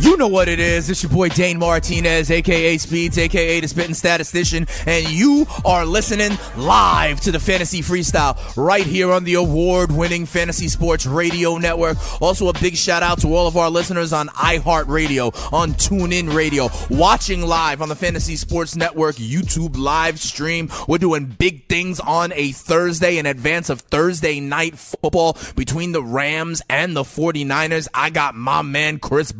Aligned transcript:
You 0.00 0.16
know 0.16 0.28
what 0.28 0.48
it 0.48 0.60
is. 0.60 0.88
It's 0.88 1.02
your 1.02 1.10
boy 1.10 1.28
Dane 1.28 1.58
Martinez, 1.58 2.30
aka 2.30 2.78
Speeds, 2.78 3.18
aka 3.18 3.58
the 3.58 3.66
Spitting 3.66 3.94
Statistician, 3.94 4.68
and 4.86 5.08
you 5.08 5.44
are 5.64 5.84
listening 5.84 6.38
live 6.56 7.20
to 7.22 7.32
the 7.32 7.40
Fantasy 7.40 7.80
Freestyle 7.80 8.38
right 8.56 8.86
here 8.86 9.10
on 9.10 9.24
the 9.24 9.34
award 9.34 9.90
winning 9.90 10.24
Fantasy 10.24 10.68
Sports 10.68 11.04
Radio 11.04 11.56
Network. 11.58 11.96
Also, 12.22 12.48
a 12.48 12.52
big 12.52 12.76
shout 12.76 13.02
out 13.02 13.20
to 13.22 13.34
all 13.34 13.48
of 13.48 13.56
our 13.56 13.70
listeners 13.70 14.12
on 14.12 14.28
iHeartRadio, 14.28 15.52
on 15.52 15.72
TuneIn 15.72 16.32
Radio, 16.32 16.68
watching 16.90 17.42
live 17.42 17.82
on 17.82 17.88
the 17.88 17.96
Fantasy 17.96 18.36
Sports 18.36 18.76
Network 18.76 19.16
YouTube 19.16 19.76
live 19.76 20.20
stream. 20.20 20.70
We're 20.86 20.98
doing 20.98 21.26
big 21.26 21.66
things 21.66 21.98
on 21.98 22.32
a 22.34 22.52
Thursday 22.52 23.18
in 23.18 23.26
advance 23.26 23.68
of 23.68 23.80
Thursday 23.80 24.38
night 24.38 24.78
football 24.78 25.36
between 25.56 25.90
the 25.90 26.04
Rams 26.04 26.62
and 26.70 26.94
the 26.94 27.02
49ers. 27.02 27.88
I 27.92 28.10
got 28.10 28.36
my 28.36 28.62
man 28.62 29.00
Chris 29.00 29.32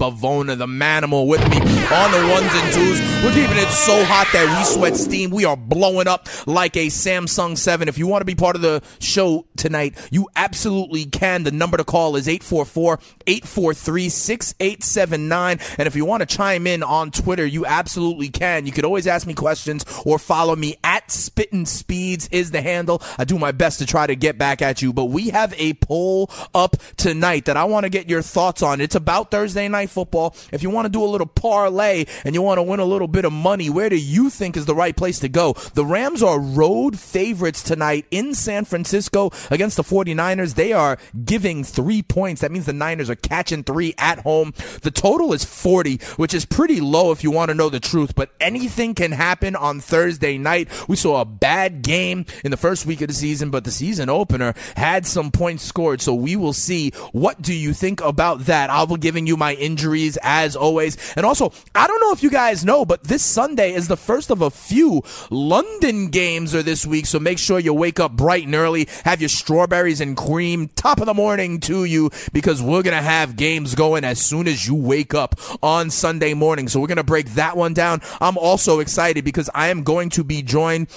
Bavona, 0.49 0.59
the 0.59 0.67
manimal, 0.67 1.27
with 1.27 1.41
me 1.51 1.59
on 1.59 2.13
the 2.13 2.33
ones 2.33 2.51
and 2.53 2.75
twos. 2.75 3.01
We're 3.25 3.33
keeping 3.33 3.57
it 3.57 3.71
so 3.71 4.05
hot 4.05 4.29
that 4.33 4.47
we 4.57 4.65
sweat 4.65 4.97
steam. 4.97 5.31
We 5.31 5.45
are 5.45 5.57
blowing 5.57 6.07
up 6.07 6.29
like 6.47 6.77
a 6.77 6.87
Samsung 6.87 7.57
7. 7.57 7.89
If 7.89 7.99
you 7.99 8.07
want 8.07 8.21
to 8.21 8.25
be 8.25 8.35
part 8.35 8.57
of 8.57 8.63
the 8.63 8.83
show 9.01 9.47
tonight, 9.57 9.97
you 10.11 10.29
absolutely 10.37 11.05
can. 11.05 11.43
The 11.43 11.51
number 11.51 11.77
to 11.77 11.85
call 11.85 12.17
is 12.17 12.29
844 12.29 12.99
843 13.27 14.09
6879. 14.09 15.59
And 15.79 15.87
if 15.87 15.97
you 15.97 16.05
want 16.05 16.21
to 16.21 16.27
chime 16.27 16.67
in 16.67 16.83
on 16.83 17.11
Twitter, 17.11 17.47
you 17.47 17.67
absolutely 17.67 18.29
can. 18.29 18.67
You 18.67 18.73
could 18.73 18.85
always 18.85 19.07
ask 19.07 19.27
me 19.27 19.35
questions 19.35 19.85
or 20.05 20.19
follow 20.19 20.55
me 20.57 20.77
at 20.85 21.11
Spittin' 21.11 21.67
Speeds 21.67 22.29
is 22.31 22.51
the 22.51 22.63
handle. 22.63 23.03
I 23.19 23.25
do 23.25 23.39
my 23.39 23.53
best 23.53 23.79
to 23.81 23.87
try 23.87 24.07
to 24.07 24.15
get 24.15 24.39
back 24.39 24.63
at 24.63 24.83
you, 24.83 24.93
but 24.93 25.07
we 25.07 25.31
have 25.31 25.53
a 25.59 25.75
poll 25.75 26.31
up 26.55 26.77
tonight 26.97 27.47
that 27.47 27.57
I 27.57 27.65
want 27.65 27.85
to 27.85 27.91
get 27.91 28.09
your 28.09 28.23
thoughts 28.23 28.63
on. 28.63 28.81
It's 28.81 28.95
about 28.95 29.31
Thursday 29.31 29.69
night 29.69 29.91
football. 29.91 30.35
If 30.53 30.63
you 30.63 30.71
want 30.71 30.87
to 30.87 30.91
do 30.91 31.03
a 31.03 31.07
little 31.07 31.27
parlay 31.27 32.07
and 32.25 32.35
you 32.35 32.43
want 32.43 32.59
to 32.59 32.63
win 32.63 32.81
a 32.81 32.85
little 32.85 33.09
bit 33.09 33.25
of 33.25 33.33
money, 33.33 33.71
where 33.71 33.89
do 33.89 33.97
you 33.97 34.31
think 34.31 34.57
is 34.57 34.67
the 34.67 34.75
right 34.75 34.97
place 34.97 35.19
to 35.21 35.29
go? 35.29 35.55
The 35.75 35.85
Rams 35.85 36.23
are 36.23 36.41
road 36.41 36.99
favorites 36.99 37.63
tonight 37.63 38.07
in 38.11 38.35
San 38.35 38.65
Francisco 38.65 39.31
against 39.51 39.77
the 39.77 39.83
49ers. 39.83 40.55
They 40.55 40.73
are 40.73 40.99
giving 41.25 41.65
three 41.65 42.03
points. 42.03 42.41
That 42.41 42.53
means 42.53 42.67
the 42.67 42.73
Niners 42.73 43.11
are 43.11 43.15
catching 43.15 43.65
three 43.65 43.95
at 43.99 44.21
home. 44.21 44.53
The 44.83 44.91
total 44.91 45.33
is 45.33 45.45
40, 45.45 45.99
which 46.17 46.35
is 46.35 46.45
pretty 46.45 46.81
low 46.81 47.13
if 47.13 47.23
you 47.25 47.31
want 47.31 47.51
to 47.51 47.55
know 47.55 47.69
the 47.69 47.81
truth, 47.81 48.15
but 48.15 48.31
anything 48.41 48.95
can 48.95 49.13
happen 49.13 49.57
on 49.57 49.81
Thursday 49.81 50.39
night. 50.39 50.69
We 50.89 50.97
saw 50.97 51.21
a 51.21 51.25
bad 51.25 51.83
game 51.83 52.27
in 52.45 52.51
the 52.51 52.57
first 52.57 52.87
week 52.87 53.01
of 53.01 53.09
the 53.09 53.15
season, 53.15 53.51
but 53.51 53.65
the 53.65 53.71
season 53.71 54.09
opener 54.09 54.55
had 54.77 55.07
some 55.07 55.31
points 55.31 55.65
scored. 55.65 56.01
So 56.01 56.15
we 56.15 56.37
will 56.37 56.53
see. 56.53 56.91
What 57.13 57.41
do 57.43 57.55
you 57.55 57.73
think 57.73 58.01
about 58.01 58.47
that? 58.47 58.71
I'll 58.71 58.87
be 58.87 58.97
giving 58.97 59.27
you 59.27 59.37
my 59.37 59.55
injuries 59.55 60.19
as 60.29 60.55
always. 60.55 60.97
And 61.17 61.25
also, 61.25 61.53
I 61.75 61.87
don't 61.87 62.01
know 62.01 62.13
if 62.13 62.23
you 62.23 62.31
guys 62.31 62.65
know, 62.65 62.85
but 62.85 63.05
this 63.05 63.23
Sunday 63.23 63.73
is 63.73 63.89
the 63.89 63.97
first 63.97 64.31
of 64.31 64.43
a 64.43 64.51
few 64.51 65.03
London 65.31 66.09
games 66.09 66.55
are 66.55 66.63
this 66.63 66.85
week. 66.85 67.07
So 67.07 67.19
make 67.19 67.39
sure 67.39 67.59
you 67.59 67.73
wake 67.73 67.99
up 67.99 68.13
bright 68.13 68.45
and 68.45 68.55
early, 68.55 68.89
have 69.05 69.23
your 69.23 69.31
strawberries 69.31 70.03
and 70.03 70.17
cream 70.17 70.69
top 70.77 71.01
of 71.01 71.07
the 71.07 71.15
morning 71.15 71.61
to 71.61 71.85
you 71.85 72.11
because 72.33 72.61
we're 72.61 72.83
going 72.83 72.97
to 72.97 73.03
have 73.03 73.37
games 73.37 73.75
going 73.75 74.05
as 74.05 74.21
soon 74.21 74.47
as 74.47 74.67
you 74.67 74.75
wake 74.75 75.15
up 75.15 75.35
on 75.63 75.91
Sunday 75.91 76.35
morning. 76.35 76.69
So 76.69 76.79
we're 76.79 76.89
going 76.89 76.97
to 76.97 77.05
break 77.05 77.27
that 77.31 77.57
one 77.57 77.73
down. 77.73 78.03
I'm 78.21 78.37
also 78.37 78.81
excited 78.81 79.25
because 79.25 79.49
I 79.55 79.69
am 79.69 79.83
going 79.83 80.11
to 80.11 80.25
be 80.25 80.43
joined 80.43 80.89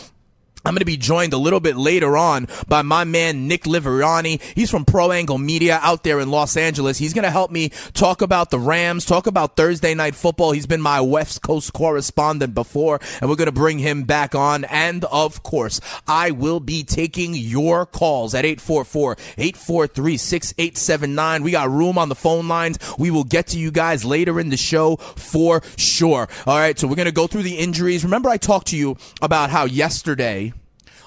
I'm 0.64 0.74
going 0.74 0.80
to 0.80 0.86
be 0.86 0.98
joined 0.98 1.34
a 1.34 1.38
little 1.38 1.60
bit 1.60 1.76
later 1.76 2.16
on 2.16 2.48
by 2.68 2.84
my 2.84 3.04
man 3.04 3.48
Nick 3.48 3.64
Liverani. 3.64 4.40
He's 4.54 4.70
from 4.70 4.86
Pro 4.86 5.12
Angle 5.12 5.40
Media 5.40 5.80
out 5.82 6.04
there 6.04 6.20
in 6.20 6.30
Los 6.30 6.56
Angeles. 6.56 7.00
He's 7.00 7.14
going 7.14 7.24
to 7.24 7.32
help 7.32 7.50
me 7.50 7.70
talk 7.94 8.22
about 8.22 8.52
the 8.52 8.60
Rams, 8.60 9.06
talk 9.06 9.26
about 9.26 9.56
Thursday 9.56 9.96
night 9.96 10.14
football. 10.14 10.52
He's 10.52 10.68
been 10.68 10.82
my 10.82 11.02
West 11.02 11.42
Coast 11.42 11.74
correspondent 11.74 12.54
before, 12.54 13.00
and 13.20 13.30
we're 13.30 13.36
going 13.36 13.48
to 13.48 13.52
bring 13.52 13.80
him 13.80 14.04
back 14.04 14.36
on. 14.36 14.66
And 14.66 15.04
of 15.06 15.42
course, 15.42 15.82
I 16.08 16.30
will 16.32 16.60
be 16.60 16.84
taking 16.84 17.34
your 17.34 17.88
calls 17.88 18.36
at 18.36 18.46
844-843-6879. 18.46 21.42
We 21.42 21.52
got 21.52 21.72
room 21.72 21.98
on 21.98 22.10
the 22.10 22.16
phone 22.16 22.48
lines. 22.48 22.78
We 23.00 23.10
will 23.10 23.24
get 23.24 23.48
to 23.48 23.58
you 23.58 23.72
guys 23.72 24.06
later 24.06 24.40
in 24.40 24.50
the 24.50 24.58
show 24.58 24.98
for 24.98 25.64
sure. 25.76 26.30
All 26.46 26.58
right. 26.58 26.78
So 26.78 26.88
we're 26.88 26.96
going 26.96 27.08
to 27.08 27.12
go 27.12 27.26
through 27.28 27.44
the 27.44 27.58
injuries. 27.58 28.04
Remember 28.04 28.30
I 28.30 28.38
talked 28.38 28.68
to 28.68 28.78
you 28.78 28.98
about 29.22 29.50
how 29.50 29.66
yesterday 29.66 30.51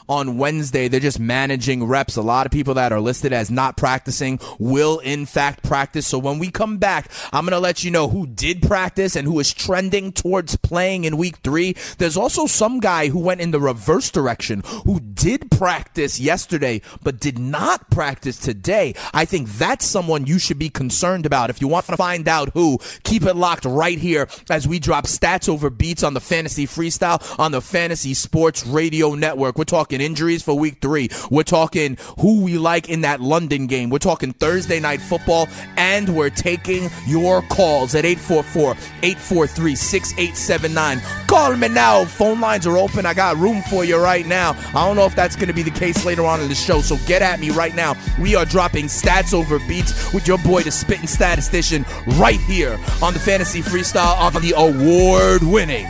on 0.08 0.38
Wednesday. 0.38 0.88
They're 0.88 1.00
just 1.00 1.20
managing 1.20 1.84
reps. 1.84 2.16
A 2.16 2.22
lot 2.22 2.46
of 2.46 2.52
people 2.52 2.74
that 2.74 2.92
are 2.92 3.00
listed 3.00 3.32
as 3.32 3.50
not 3.50 3.76
practicing 3.76 4.38
will 4.58 4.98
in 4.98 5.26
fact 5.26 5.62
practice. 5.62 6.06
So 6.06 6.18
when 6.18 6.38
we 6.38 6.50
come 6.50 6.78
back, 6.78 7.10
I'm 7.32 7.44
going 7.44 7.52
to 7.52 7.58
let 7.58 7.84
you 7.84 7.90
know 7.90 8.08
who 8.08 8.26
did 8.26 8.62
practice 8.62 9.16
and 9.16 9.26
who 9.26 9.38
is 9.40 9.52
trending 9.52 10.12
towards 10.12 10.56
playing 10.56 11.04
in 11.04 11.16
week 11.16 11.36
three. 11.38 11.76
There's 11.98 12.16
also 12.16 12.46
some 12.46 12.80
guy 12.80 13.08
who 13.08 13.18
went 13.18 13.40
in 13.40 13.50
the 13.50 13.60
reverse 13.60 14.10
direction 14.10 14.62
who 14.84 15.00
did 15.00 15.50
practice 15.50 16.20
yesterday, 16.20 16.82
but 17.02 17.20
did 17.20 17.38
not 17.38 17.90
practice 17.90 18.38
today. 18.38 18.94
I 19.12 19.24
think 19.24 19.48
that's 19.48 19.84
someone 19.84 20.26
you 20.26 20.38
should 20.38 20.58
be 20.58 20.70
concerned 20.70 21.26
about. 21.26 21.50
If 21.50 21.60
you 21.60 21.68
want 21.68 21.86
to 21.86 21.96
find 21.96 22.28
out 22.28 22.50
who, 22.54 22.78
keep 23.02 23.22
it 23.22 23.34
locked 23.36 23.64
right 23.64 23.98
here 23.98 24.28
as 24.50 24.66
we 24.68 24.78
drop 24.78 25.04
stats 25.04 25.48
over 25.48 25.70
beats 25.70 26.02
on 26.02 26.14
the 26.14 26.20
fantasy 26.20 26.66
freestyle 26.66 27.20
on 27.38 27.52
the 27.52 27.60
fantasy 27.60 28.14
sports 28.14 28.66
radio 28.66 29.14
network. 29.14 29.58
We're 29.58 29.64
talking 29.64 29.93
injuries 30.00 30.42
for 30.42 30.56
week 30.58 30.78
three. 30.80 31.08
We're 31.30 31.42
talking 31.42 31.96
who 32.20 32.42
we 32.42 32.58
like 32.58 32.88
in 32.88 33.02
that 33.02 33.20
London 33.20 33.66
game. 33.66 33.90
We're 33.90 33.98
talking 33.98 34.32
Thursday 34.32 34.80
night 34.80 35.00
football, 35.00 35.48
and 35.76 36.14
we're 36.14 36.30
taking 36.30 36.88
your 37.06 37.42
calls 37.42 37.94
at 37.94 38.04
844 38.04 38.72
843 39.02 39.74
6879. 39.74 41.00
Call 41.26 41.56
me 41.56 41.68
now. 41.68 42.04
Phone 42.04 42.40
lines 42.40 42.66
are 42.66 42.78
open. 42.78 43.06
I 43.06 43.14
got 43.14 43.36
room 43.36 43.62
for 43.70 43.84
you 43.84 43.96
right 43.98 44.26
now. 44.26 44.56
I 44.68 44.86
don't 44.86 44.96
know 44.96 45.06
if 45.06 45.16
that's 45.16 45.36
going 45.36 45.48
to 45.48 45.54
be 45.54 45.62
the 45.62 45.70
case 45.70 46.04
later 46.04 46.24
on 46.24 46.40
in 46.40 46.48
the 46.48 46.54
show, 46.54 46.80
so 46.80 46.96
get 47.06 47.22
at 47.22 47.40
me 47.40 47.50
right 47.50 47.74
now. 47.74 47.96
We 48.20 48.34
are 48.34 48.44
dropping 48.44 48.86
stats 48.86 49.34
over 49.34 49.58
beats 49.60 50.12
with 50.12 50.26
your 50.26 50.38
boy, 50.38 50.62
the 50.62 50.70
spitting 50.70 51.06
statistician, 51.06 51.84
right 52.18 52.40
here 52.40 52.78
on 53.02 53.12
the 53.12 53.20
Fantasy 53.20 53.62
Freestyle 53.62 54.18
on 54.18 54.32
the 54.42 54.54
award 54.56 55.42
winning 55.42 55.86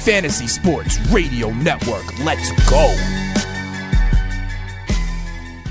Fantasy 0.00 0.46
Sports 0.46 0.98
Radio 1.10 1.50
Network. 1.50 2.18
Let's 2.20 2.50
go. 2.70 3.29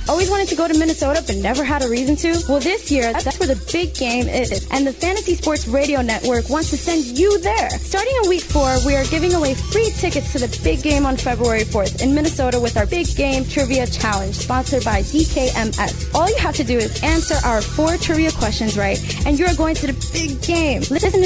Always 0.09 0.31
wanted 0.31 0.47
to 0.47 0.55
go 0.55 0.67
to 0.67 0.75
Minnesota 0.75 1.23
but 1.25 1.35
never 1.35 1.63
had 1.63 1.83
a 1.83 1.87
reason 1.87 2.15
to? 2.15 2.43
Well, 2.49 2.59
this 2.59 2.89
year, 2.89 3.13
that's 3.13 3.37
where 3.37 3.47
the 3.47 3.63
big 3.71 3.93
game 3.93 4.27
is. 4.27 4.67
And 4.71 4.87
the 4.87 4.91
Fantasy 4.91 5.35
Sports 5.35 5.67
Radio 5.67 6.01
Network 6.01 6.49
wants 6.49 6.71
to 6.71 6.77
send 6.77 7.05
you 7.05 7.37
there. 7.41 7.69
Starting 7.69 8.11
in 8.23 8.27
week 8.27 8.41
four, 8.41 8.75
we 8.87 8.95
are 8.95 9.05
giving 9.05 9.35
away 9.35 9.53
free 9.53 9.91
tickets 9.91 10.31
to 10.31 10.39
the 10.39 10.49
big 10.63 10.81
game 10.81 11.05
on 11.05 11.15
February 11.15 11.61
4th 11.61 12.01
in 12.01 12.15
Minnesota 12.15 12.59
with 12.59 12.75
our 12.75 12.87
Big 12.87 13.05
Game 13.15 13.45
Trivia 13.45 13.85
Challenge, 13.85 14.33
sponsored 14.33 14.83
by 14.83 15.01
DKMS. 15.03 16.15
All 16.15 16.27
you 16.27 16.37
have 16.37 16.55
to 16.55 16.63
do 16.63 16.79
is 16.79 17.03
answer 17.03 17.35
our 17.45 17.61
four 17.61 17.95
trivia 17.97 18.31
questions 18.31 18.79
right, 18.79 18.97
and 19.27 19.37
you're 19.37 19.53
going 19.53 19.75
to 19.75 19.93
the 19.93 20.09
big 20.11 20.41
game. 20.41 20.81
Listen 20.89 21.11
to 21.11 21.19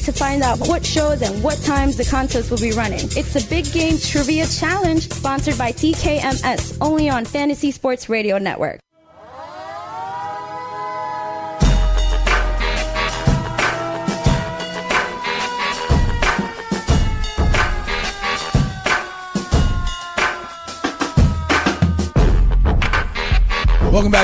to 0.00 0.12
find 0.12 0.42
out 0.42 0.58
what 0.68 0.84
shows 0.84 1.22
and 1.22 1.42
what 1.42 1.58
times 1.62 1.96
the 1.96 2.04
contest 2.04 2.50
will 2.50 2.60
be 2.60 2.72
running. 2.72 3.04
It's 3.16 3.32
the 3.32 3.46
Big 3.48 3.70
Game 3.72 3.98
Trivia 3.98 4.46
Challenge, 4.46 5.02
sponsored 5.08 5.58
by 5.58 5.72
DKMS, 5.72 6.78
only 6.80 7.08
on 7.08 7.24
Fantasy 7.24 7.70
Sports 7.70 8.08
Radio 8.08 8.38
Network. 8.38 8.80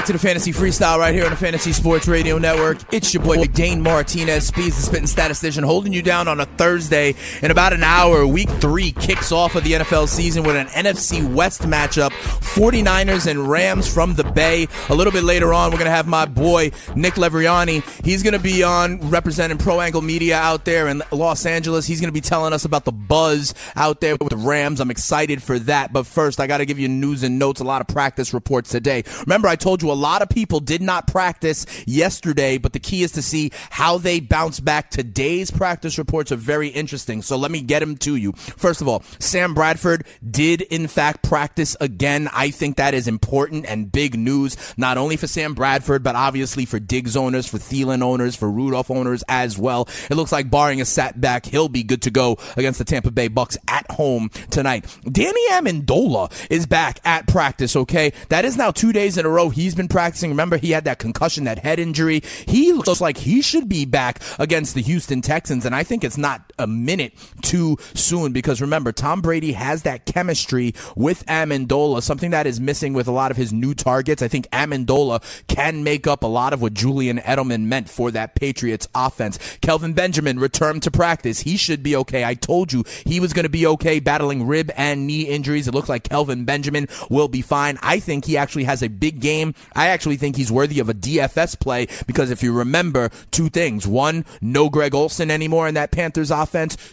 Back 0.03 0.07
to 0.09 0.13
the 0.13 0.19
Fantasy 0.19 0.53
Freestyle 0.53 0.99
right 0.99 1.15
here 1.15 1.25
on 1.25 1.31
the 1.31 1.37
Fantasy 1.37 1.73
Sports 1.73 2.09
Radio 2.09 2.37
Network. 2.37 2.79
It's 2.93 3.15
your 3.15 3.23
boy 3.23 3.45
Dane 3.45 3.81
Martinez, 3.81 4.49
Speeds 4.49 4.75
the 4.75 4.83
Spitting 4.83 5.07
Statistician, 5.07 5.63
holding 5.63 5.93
you 5.93 6.03
down 6.03 6.27
on 6.27 6.41
a 6.41 6.45
Thursday. 6.45 7.15
In 7.41 7.53
about 7.53 7.73
an 7.73 7.85
hour, 7.85 8.27
week 8.27 8.49
three 8.51 8.91
kicks 8.91 9.31
off 9.31 9.55
of 9.55 9.63
the 9.63 9.75
NFL 9.75 10.09
season 10.09 10.43
with 10.43 10.57
an 10.57 10.67
NFC 10.69 11.23
West 11.33 11.63
matchup 11.63 12.11
49ers 12.11 13.31
and 13.31 13.49
Rams 13.49 13.87
from 13.87 14.15
the 14.15 14.25
Bay. 14.25 14.67
A 14.89 14.95
little 14.97 15.13
bit 15.13 15.23
later 15.23 15.55
on, 15.55 15.71
we're 15.71 15.79
going 15.79 15.85
to 15.85 15.93
have 15.93 16.09
my 16.09 16.27
boy 16.27 16.73
Nick 16.97 17.15
Levriani. 17.15 17.85
He's 18.05 18.25
going 18.25 18.33
to 18.33 18.41
be 18.41 18.65
on 18.65 19.09
representing 19.09 19.57
Pro 19.57 19.81
Angle 19.81 20.03
Media 20.03 20.37
out 20.37 20.65
there 20.65 20.89
in 20.89 21.05
Los 21.13 21.47
Angeles. 21.47 21.87
He's 21.87 22.01
going 22.01 22.09
to 22.09 22.13
be 22.13 22.21
telling 22.21 22.53
us 22.53 22.65
about 22.65 22.85
the 22.85 22.93
buzz 22.93 23.55
out 23.77 24.01
there 24.01 24.17
with 24.17 24.31
the 24.31 24.37
Rams. 24.37 24.81
I'm 24.81 24.91
excited 24.91 25.45
for 25.45 25.61
that. 25.61 25.93
But 25.93 26.09
first, 26.09 26.41
I 26.41 26.49
got 26.49 26.59
to 26.59 26.67
give 26.67 26.81
you 26.81 26.89
news 26.89 27.23
and 27.23 27.39
notes, 27.39 27.61
a 27.61 27.65
lot 27.65 27.81
of 27.81 27.87
practice 27.87 28.35
reports 28.35 28.69
today. 28.69 29.05
Remember, 29.21 29.47
I 29.47 29.55
told 29.55 29.81
you 29.81 29.92
a 29.93 29.95
lot 29.95 30.23
of 30.23 30.29
people 30.29 30.61
did 30.61 30.83
not 30.83 31.07
practice 31.07 31.67
yesterday, 31.87 32.59
but 32.59 32.73
the 32.73 32.81
key 32.81 33.03
is 33.03 33.13
to 33.13 33.23
see 33.23 33.51
how 33.71 33.99
they 33.99 34.21
bounce 34.21 34.61
back. 34.61 34.91
Today's 34.91 35.51
practice 35.51 35.99
reports 35.99 36.33
are 36.33 36.37
very 36.37 36.69
interesting, 36.69 37.23
so 37.23 37.37
let 37.37 37.51
me 37.51 37.61
get 37.61 37.81
them 37.81 37.97
to 37.99 38.17
you. 38.17 38.33
First 38.33 38.81
of 38.81 38.89
all, 38.89 39.03
Sam 39.19 39.55
Bradford 39.55 40.07
did 40.29 40.63
in 40.63 40.89
fact 40.89 41.23
practice 41.23 41.77
again. 41.81 42.29
I 42.33 42.51
think 42.51 42.77
that 42.77 42.95
is 42.95 43.09
important 43.09 43.67
and 43.67 43.91
big 43.91 44.19
news, 44.19 44.57
not 44.77 44.99
only 44.99 45.17
for 45.17 45.27
Sam 45.27 45.55
Bradford, 45.55 46.03
but 46.03 46.17
obviously 46.17 46.65
for 46.65 46.79
Diggs 46.79 47.17
owners, 47.17 47.47
for 47.47 47.59
Thielen 47.59 48.03
owners, 48.03 48.35
for 48.35 48.51
Rudolph 48.51 48.91
owners 48.91 49.23
as 49.29 49.59
well. 49.59 49.89
It 50.11 50.15
looks 50.15 50.33
like 50.33 50.51
barring 50.51 50.81
a 50.81 50.85
setback, 50.85 51.47
he'll 51.47 51.69
be 51.69 51.83
good 51.83 52.03
to 52.03 52.11
go 52.11 52.39
against 52.57 52.79
the 52.79 52.85
Tampa 52.85 53.11
Bay 53.11 53.29
Bucks 53.29 53.57
at 53.69 53.91
home 53.91 54.31
tonight. 54.51 54.87
Danny 55.11 55.49
Amendola 55.51 56.33
is 56.51 56.67
back 56.67 57.01
at 57.05 57.27
practice, 57.27 57.77
okay? 57.77 58.13
That 58.29 58.45
is 58.45 58.57
now 58.57 58.71
two 58.71 58.93
days 58.93 59.19
in 59.19 59.27
a 59.27 59.29
row 59.29 59.49
he's 59.49 59.75
been 59.75 59.82
practicing. 59.89 60.31
Remember, 60.31 60.57
he 60.57 60.71
had 60.71 60.85
that 60.85 60.99
concussion, 60.99 61.45
that 61.45 61.59
head 61.59 61.79
injury. 61.79 62.23
He 62.47 62.73
looks 62.73 63.01
like 63.01 63.17
he 63.17 63.43
should 63.43 63.69
be 63.69 63.85
back 63.85 64.21
against 64.39 64.75
the 64.75 64.83
Houston 64.83 65.23
Texans, 65.23 65.65
and 65.65 65.75
I 65.75 65.83
think 65.83 66.05
it's 66.05 66.19
not 66.19 66.52
a 66.63 66.67
minute 66.67 67.13
too 67.43 67.77
soon 67.95 68.33
because 68.33 68.61
remember, 68.61 68.93
Tom 68.93 69.21
Brady 69.21 69.53
has 69.53 69.83
that 69.83 70.07
chemistry 70.07 70.75
with 70.97 71.27
Amendola, 71.27 72.03
something 72.03 72.31
that 72.31 72.47
is 72.47 72.61
missing 72.61 72.93
with 72.93 73.07
a 73.07 73.13
lot 73.13 73.31
of 73.31 73.37
his 73.37 73.53
new 73.53 73.75
targets. 73.75 74.23
I 74.23 74.29
think 74.29 74.49
Amendola 74.51 75.23
can 75.49 75.85
make 75.85 76.07
up 76.07 76.23
a 76.23 76.27
lot 76.29 76.53
of 76.53 76.63
what 76.63 76.75
Julian 76.75 77.19
Edelman 77.19 77.63
meant 77.63 77.89
for 77.91 78.11
that 78.13 78.35
Patriots 78.35 78.89
offense. 78.95 79.39
Kelvin 79.61 79.93
Benjamin 79.93 80.39
returned 80.39 80.83
to 80.85 80.91
practice. 80.91 81.41
He 81.41 81.57
should 81.57 81.83
be 81.83 81.97
okay. 81.97 82.25
I 82.25 82.35
told 82.35 82.73
you 82.73 82.85
he 83.05 83.21
was 83.21 83.33
going 83.33 83.45
to 83.45 83.51
be 83.51 83.67
okay 83.67 84.01
battling 84.01 84.47
rib 84.47 84.71
and 84.77 85.07
knee 85.07 85.23
injuries. 85.23 85.69
It 85.69 85.75
looks 85.75 85.89
like 85.89 86.05
Kelvin 86.05 86.45
Benjamin 86.45 86.89
will 87.11 87.29
be 87.29 87.43
fine. 87.43 87.79
I 87.83 87.99
think 87.99 88.25
he 88.25 88.37
actually 88.37 88.65
has 88.65 88.83
a 88.83 88.89
big 88.89 89.21
game. 89.21 89.55
I 89.75 89.89
actually 89.89 90.17
think 90.17 90.37
he's 90.37 90.53
worthy 90.53 90.79
of 90.79 90.89
a 90.89 90.95
DFS 90.95 91.59
play 91.59 91.89
because 92.07 92.31
if 92.31 92.43
you 92.43 92.53
remember 92.53 93.11
two 93.31 93.49
things. 93.49 93.87
One, 93.87 94.25
no 94.41 94.69
Greg 94.69 94.95
Olsen 94.95 95.31
anymore 95.31 95.69
in 95.69 95.75
that 95.75 95.91
Panthers 95.91 96.31
offense. 96.31 96.52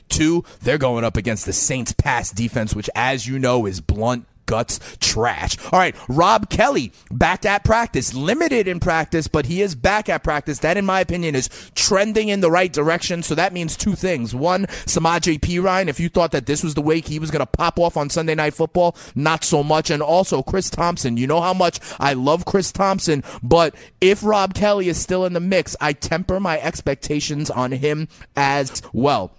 Two, 0.10 0.44
they're 0.62 0.78
going 0.78 1.04
up 1.04 1.18
against 1.18 1.46
the 1.46 1.54
Saints 1.54 1.94
pass 1.94 2.32
defense, 2.32 2.76
which 2.76 2.90
as 2.96 3.28
you 3.28 3.40
know 3.40 3.66
is 3.66 3.82
blunt 3.82 4.26
guts 4.50 4.80
trash. 5.00 5.58
All 5.72 5.78
right, 5.78 5.96
Rob 6.08 6.50
Kelley 6.50 6.92
back 7.12 7.46
at 7.46 7.64
practice, 7.64 8.16
limited 8.16 8.68
in 8.68 8.80
practice, 8.80 9.28
but 9.28 9.46
he 9.46 9.62
is 9.62 9.76
back 9.76 10.10
at 10.10 10.24
practice. 10.24 10.60
That, 10.60 10.76
in 10.76 10.86
my 10.86 11.02
opinion, 11.02 11.36
is 11.36 11.50
trending 11.76 12.30
in 12.30 12.40
the 12.40 12.50
right 12.50 12.74
direction. 12.74 13.22
So 13.22 13.36
that 13.36 13.54
means 13.54 13.78
two 13.78 13.94
things. 13.94 14.34
One, 14.34 14.66
Samaje 14.66 15.40
Perine, 15.40 15.88
if 15.88 16.00
you 16.00 16.10
thought 16.10 16.32
that 16.32 16.48
this 16.48 16.64
was 16.64 16.74
the 16.74 16.82
way 16.82 17.00
he 17.00 17.20
was 17.20 17.30
going 17.30 17.42
to 17.42 17.46
pop 17.46 17.80
off 17.80 17.96
on 17.96 18.10
Sunday 18.10 18.34
Night 18.34 18.56
Football, 18.56 18.98
not 19.14 19.44
so 19.44 19.64
much. 19.64 19.92
And 19.92 20.02
also 20.02 20.42
Chris 20.42 20.72
Thompson. 20.72 21.16
You 21.16 21.28
know 21.28 21.42
how 21.42 21.54
much 21.54 21.80
I 22.00 22.14
love 22.14 22.46
Chris 22.46 22.72
Thompson, 22.72 23.24
but 23.44 23.76
if 24.02 24.24
Rob 24.24 24.56
Kelley 24.56 24.90
is 24.90 24.98
still 24.98 25.26
in 25.26 25.34
the 25.34 25.40
mix, 25.40 25.76
I 25.80 25.94
temper 25.94 26.40
my 26.40 26.60
expectations 26.60 27.52
on 27.52 27.72
him 27.72 28.08
as 28.36 28.82
well. 28.94 29.32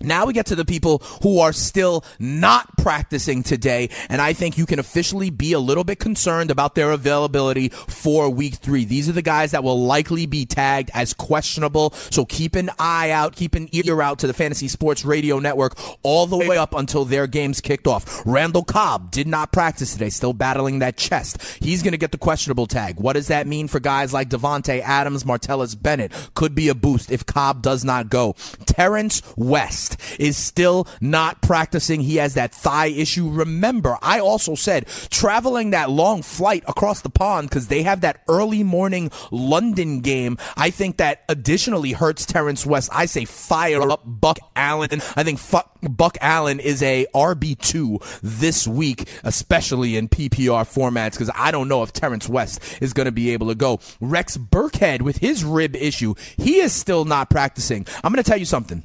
Now 0.00 0.26
we 0.26 0.32
get 0.32 0.46
to 0.46 0.56
the 0.56 0.64
people 0.64 0.98
who 1.22 1.38
are 1.38 1.52
still 1.52 2.04
not 2.18 2.76
practicing 2.76 3.42
today, 3.42 3.90
and 4.08 4.20
I 4.20 4.32
think 4.32 4.58
you 4.58 4.66
can 4.66 4.78
officially 4.78 5.30
be 5.30 5.52
a 5.52 5.58
little 5.58 5.84
bit 5.84 5.98
concerned 5.98 6.50
about 6.50 6.74
their 6.74 6.90
availability 6.90 7.68
for 7.68 8.28
week 8.28 8.54
three. 8.56 8.84
These 8.84 9.08
are 9.08 9.12
the 9.12 9.22
guys 9.22 9.52
that 9.52 9.62
will 9.62 9.80
likely 9.80 10.26
be 10.26 10.46
tagged 10.46 10.90
as 10.94 11.14
questionable, 11.14 11.92
so 12.10 12.24
keep 12.24 12.56
an 12.56 12.70
eye 12.78 13.10
out, 13.10 13.36
keep 13.36 13.54
an 13.54 13.68
ear 13.72 14.02
out 14.02 14.18
to 14.18 14.26
the 14.26 14.32
Fantasy 14.32 14.68
Sports 14.68 15.04
Radio 15.04 15.38
Network 15.38 15.78
all 16.02 16.26
the 16.26 16.36
way 16.36 16.58
up 16.58 16.74
until 16.74 17.04
their 17.04 17.26
games 17.26 17.60
kicked 17.60 17.86
off. 17.86 18.22
Randall 18.26 18.64
Cobb 18.64 19.10
did 19.10 19.28
not 19.28 19.52
practice 19.52 19.92
today, 19.92 20.10
still 20.10 20.32
battling 20.32 20.80
that 20.80 20.96
chest. 20.96 21.40
He's 21.60 21.82
going 21.82 21.92
to 21.92 21.98
get 21.98 22.12
the 22.12 22.18
questionable 22.18 22.66
tag. 22.66 22.98
What 22.98 23.14
does 23.14 23.28
that 23.28 23.46
mean 23.46 23.68
for 23.68 23.80
guys 23.80 24.12
like 24.12 24.28
Davante 24.28 24.80
Adams, 24.80 25.24
Martellus 25.24 25.80
Bennett? 25.80 26.12
Could 26.34 26.54
be 26.54 26.68
a 26.68 26.74
boost 26.74 27.10
if 27.10 27.24
Cobb 27.24 27.62
does 27.62 27.84
not 27.84 28.10
go. 28.10 28.34
Terrence 28.66 29.22
West 29.36 29.83
is 30.18 30.36
still 30.36 30.86
not 31.00 31.42
practicing. 31.42 32.00
He 32.00 32.16
has 32.16 32.34
that 32.34 32.54
thigh 32.54 32.86
issue. 32.86 33.28
Remember, 33.30 33.96
I 34.02 34.20
also 34.20 34.54
said 34.54 34.86
traveling 35.10 35.70
that 35.70 35.90
long 35.90 36.22
flight 36.22 36.64
across 36.66 37.00
the 37.02 37.10
pond 37.10 37.48
because 37.48 37.68
they 37.68 37.82
have 37.82 38.00
that 38.02 38.22
early 38.28 38.62
morning 38.62 39.10
London 39.30 40.00
game. 40.00 40.38
I 40.56 40.70
think 40.70 40.98
that 40.98 41.22
additionally 41.28 41.92
hurts 41.92 42.26
Terrence 42.26 42.66
West. 42.66 42.90
I 42.92 43.06
say 43.06 43.24
fire 43.24 43.90
up 43.90 44.02
Buck 44.04 44.38
Allen. 44.56 45.00
I 45.16 45.22
think 45.22 45.40
Buck 45.82 46.18
Allen 46.20 46.60
is 46.60 46.82
a 46.82 47.06
RB2 47.14 48.20
this 48.22 48.66
week, 48.66 49.08
especially 49.22 49.96
in 49.96 50.08
PPR 50.08 50.64
formats 50.64 51.12
because 51.12 51.30
I 51.34 51.50
don't 51.50 51.68
know 51.68 51.82
if 51.82 51.92
Terrence 51.92 52.28
West 52.28 52.60
is 52.80 52.92
going 52.92 53.06
to 53.06 53.12
be 53.12 53.30
able 53.30 53.48
to 53.48 53.54
go. 53.54 53.80
Rex 54.00 54.36
Burkhead 54.36 55.02
with 55.02 55.18
his 55.18 55.44
rib 55.44 55.76
issue, 55.76 56.14
he 56.36 56.56
is 56.56 56.72
still 56.72 57.04
not 57.04 57.30
practicing. 57.30 57.86
I'm 58.02 58.12
going 58.12 58.22
to 58.22 58.28
tell 58.28 58.38
you 58.38 58.44
something. 58.44 58.82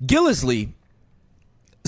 Gillislee 0.00 0.68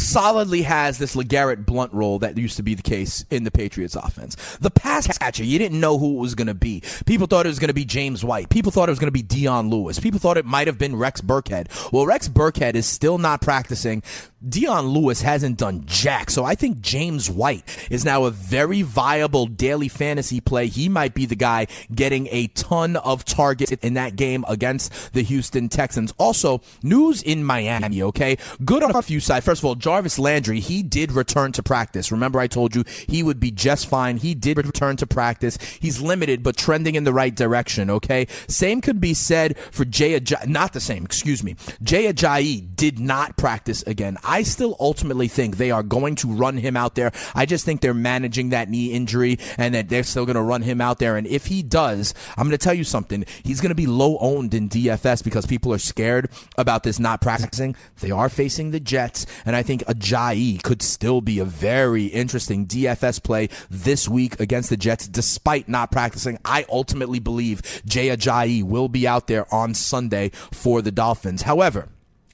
solidly 0.00 0.62
has 0.62 0.98
this 0.98 1.14
LeGarrette 1.14 1.66
Blunt 1.66 1.92
role 1.92 2.18
that 2.20 2.36
used 2.36 2.56
to 2.56 2.62
be 2.62 2.74
the 2.74 2.82
case 2.82 3.24
in 3.30 3.44
the 3.44 3.50
Patriots 3.50 3.94
offense. 3.94 4.36
The 4.60 4.70
pass 4.70 5.06
catcher, 5.18 5.44
you 5.44 5.58
didn't 5.58 5.78
know 5.78 5.98
who 5.98 6.16
it 6.16 6.20
was 6.20 6.34
going 6.34 6.46
to 6.46 6.54
be. 6.54 6.82
People 7.06 7.26
thought 7.26 7.46
it 7.46 7.50
was 7.50 7.58
going 7.58 7.68
to 7.68 7.74
be 7.74 7.84
James 7.84 8.24
White. 8.24 8.48
People 8.48 8.72
thought 8.72 8.88
it 8.88 8.92
was 8.92 8.98
going 8.98 9.08
to 9.08 9.12
be 9.12 9.22
Dion 9.22 9.70
Lewis. 9.70 10.00
People 10.00 10.20
thought 10.20 10.36
it 10.36 10.46
might 10.46 10.66
have 10.66 10.78
been 10.78 10.96
Rex 10.96 11.20
Burkhead. 11.20 11.68
Well, 11.92 12.06
Rex 12.06 12.28
Burkhead 12.28 12.74
is 12.74 12.86
still 12.86 13.18
not 13.18 13.40
practicing. 13.40 14.02
Dion 14.48 14.88
Lewis 14.88 15.20
hasn't 15.20 15.58
done 15.58 15.82
jack. 15.84 16.30
So 16.30 16.44
I 16.44 16.54
think 16.54 16.80
James 16.80 17.28
White 17.28 17.62
is 17.90 18.04
now 18.06 18.24
a 18.24 18.30
very 18.30 18.80
viable 18.80 19.46
daily 19.46 19.88
fantasy 19.88 20.40
play. 20.40 20.68
He 20.68 20.88
might 20.88 21.12
be 21.12 21.26
the 21.26 21.36
guy 21.36 21.66
getting 21.94 22.26
a 22.28 22.46
ton 22.48 22.96
of 22.96 23.24
targets 23.24 23.70
in 23.70 23.94
that 23.94 24.16
game 24.16 24.44
against 24.48 25.12
the 25.12 25.22
Houston 25.22 25.68
Texans. 25.68 26.14
Also, 26.16 26.62
news 26.82 27.22
in 27.22 27.44
Miami, 27.44 28.02
okay? 28.02 28.38
Good 28.64 28.82
on 28.82 28.96
a 28.96 29.02
few 29.02 29.20
sides. 29.20 29.44
First 29.44 29.60
of 29.60 29.66
all, 29.66 29.74
Jarvis 29.90 30.20
Landry, 30.20 30.60
he 30.60 30.84
did 30.84 31.10
return 31.10 31.50
to 31.50 31.64
practice. 31.64 32.12
Remember 32.12 32.38
I 32.38 32.46
told 32.46 32.76
you 32.76 32.84
he 33.08 33.24
would 33.24 33.40
be 33.40 33.50
just 33.50 33.88
fine. 33.88 34.18
He 34.18 34.36
did 34.36 34.56
return 34.56 34.96
to 34.98 35.06
practice. 35.06 35.58
He's 35.80 36.00
limited, 36.00 36.44
but 36.44 36.56
trending 36.56 36.94
in 36.94 37.02
the 37.02 37.12
right 37.12 37.34
direction, 37.34 37.90
okay? 37.90 38.28
Same 38.46 38.80
could 38.80 39.00
be 39.00 39.14
said 39.14 39.58
for 39.58 39.84
Jay 39.84 40.18
Ajayi. 40.18 40.46
Not 40.46 40.74
the 40.74 40.80
same, 40.80 41.04
excuse 41.04 41.42
me. 41.42 41.56
Jay 41.82 42.04
Ajayi 42.04 42.76
did 42.76 43.00
not 43.00 43.36
practice 43.36 43.82
again. 43.82 44.16
I 44.22 44.44
still 44.44 44.76
ultimately 44.78 45.26
think 45.26 45.56
they 45.56 45.72
are 45.72 45.82
going 45.82 46.14
to 46.16 46.32
run 46.32 46.58
him 46.58 46.76
out 46.76 46.94
there. 46.94 47.10
I 47.34 47.44
just 47.44 47.64
think 47.64 47.80
they're 47.80 47.92
managing 47.92 48.50
that 48.50 48.68
knee 48.68 48.92
injury 48.92 49.40
and 49.58 49.74
that 49.74 49.88
they're 49.88 50.04
still 50.04 50.24
going 50.24 50.36
to 50.36 50.42
run 50.42 50.62
him 50.62 50.80
out 50.80 51.00
there. 51.00 51.16
And 51.16 51.26
if 51.26 51.46
he 51.46 51.64
does, 51.64 52.14
I'm 52.36 52.46
going 52.46 52.56
to 52.56 52.58
tell 52.58 52.74
you 52.74 52.84
something. 52.84 53.24
He's 53.42 53.60
going 53.60 53.70
to 53.70 53.74
be 53.74 53.88
low 53.88 54.18
owned 54.18 54.54
in 54.54 54.68
DFS 54.68 55.24
because 55.24 55.46
people 55.46 55.74
are 55.74 55.78
scared 55.78 56.30
about 56.56 56.84
this 56.84 57.00
not 57.00 57.20
practicing. 57.20 57.74
They 57.98 58.12
are 58.12 58.28
facing 58.28 58.70
the 58.70 58.78
Jets, 58.78 59.26
and 59.44 59.56
I 59.56 59.64
think 59.64 59.79
Ajayi 59.86 60.62
could 60.62 60.82
still 60.82 61.20
be 61.20 61.38
a 61.38 61.44
very 61.44 62.06
interesting 62.06 62.66
DFS 62.66 63.22
play 63.22 63.48
this 63.68 64.08
week 64.08 64.38
against 64.40 64.70
the 64.70 64.76
Jets, 64.76 65.06
despite 65.08 65.68
not 65.68 65.90
practicing. 65.90 66.38
I 66.44 66.64
ultimately 66.68 67.18
believe 67.18 67.82
Jay 67.84 68.08
Ajayi 68.08 68.62
will 68.62 68.88
be 68.88 69.06
out 69.06 69.26
there 69.26 69.52
on 69.54 69.74
Sunday 69.74 70.30
for 70.52 70.82
the 70.82 70.92
Dolphins. 70.92 71.42
However, 71.42 71.88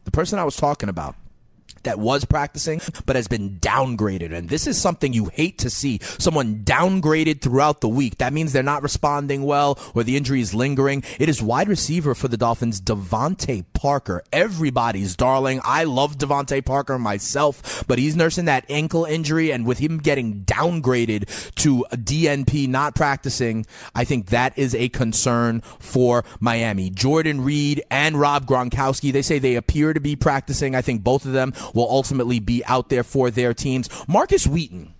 the 0.05 0.11
person 0.11 0.39
I 0.39 0.45
was 0.45 0.57
talking 0.57 0.89
about 0.89 1.17
that 1.87 1.99
was 1.99 2.25
practicing 2.25 2.81
but 3.07 3.17
has 3.17 3.29
been 3.29 3.59
downgraded. 3.59 4.33
And 4.33 4.49
this 4.49 4.67
is 4.67 4.81
something 4.81 5.13
you 5.13 5.27
hate 5.27 5.59
to 5.59 5.71
see. 5.71 5.99
Someone 6.03 6.63
downgraded 6.65 7.41
throughout 7.41 7.81
the 7.81 7.89
week. 7.89 8.19
That 8.19 8.33
means 8.33 8.53
they're 8.53 8.63
not 8.63 8.83
responding 8.83 9.43
well 9.43 9.79
or 9.95 10.05
the 10.05 10.17
injury 10.17 10.41
is 10.41 10.55
lingering. 10.55 11.03
It 11.19 11.29
is 11.29 11.43
wide 11.43 11.69
receiver 11.69 12.15
for 12.15 12.29
the 12.29 12.37
Dolphins, 12.37 12.81
DeVante 12.81 13.65
Parker. 13.73 14.23
Everybody's 14.33 15.17
darling. 15.17 15.61
I 15.65 15.85
love 15.85 16.19
DeVante 16.19 16.65
Parker 16.65 16.99
myself, 16.99 17.85
but 17.87 17.99
he's 17.99 18.17
nursing 18.17 18.45
that 18.47 18.65
ankle 18.69 19.05
injury 19.05 19.51
and 19.51 19.67
with 19.67 19.79
him 19.79 19.99
getting 19.99 20.45
downgraded 20.45 21.55
to 21.57 21.85
DNP 21.93 22.69
not 22.69 22.95
practicing, 22.95 23.67
I 23.95 24.05
think 24.05 24.27
that 24.27 24.59
is 24.59 24.75
a 24.75 24.89
concern 24.89 25.63
for 25.79 26.25
Miami. 26.41 26.91
Jordan 26.91 27.43
Reed 27.43 27.83
and 27.91 28.19
Rob 28.19 28.47
Gronkowski, 28.47 29.13
they 29.13 29.23
say 29.23 29.39
they 29.39 29.55
appear 29.55 29.93
to 29.93 30.01
be 30.01 30.17
practicing. 30.17 30.75
I 30.75 30.83
think 30.83 31.03
both 31.03 31.25
of 31.25 31.33
them 31.33 31.53
will 31.77 31.89
ultimately 31.89 32.41
be 32.41 32.65
out 32.65 32.89
there 32.89 33.05
for 33.05 33.31
their 33.31 33.55
teams. 33.55 33.89
Markus 34.09 34.47
Wheaton 34.47 34.95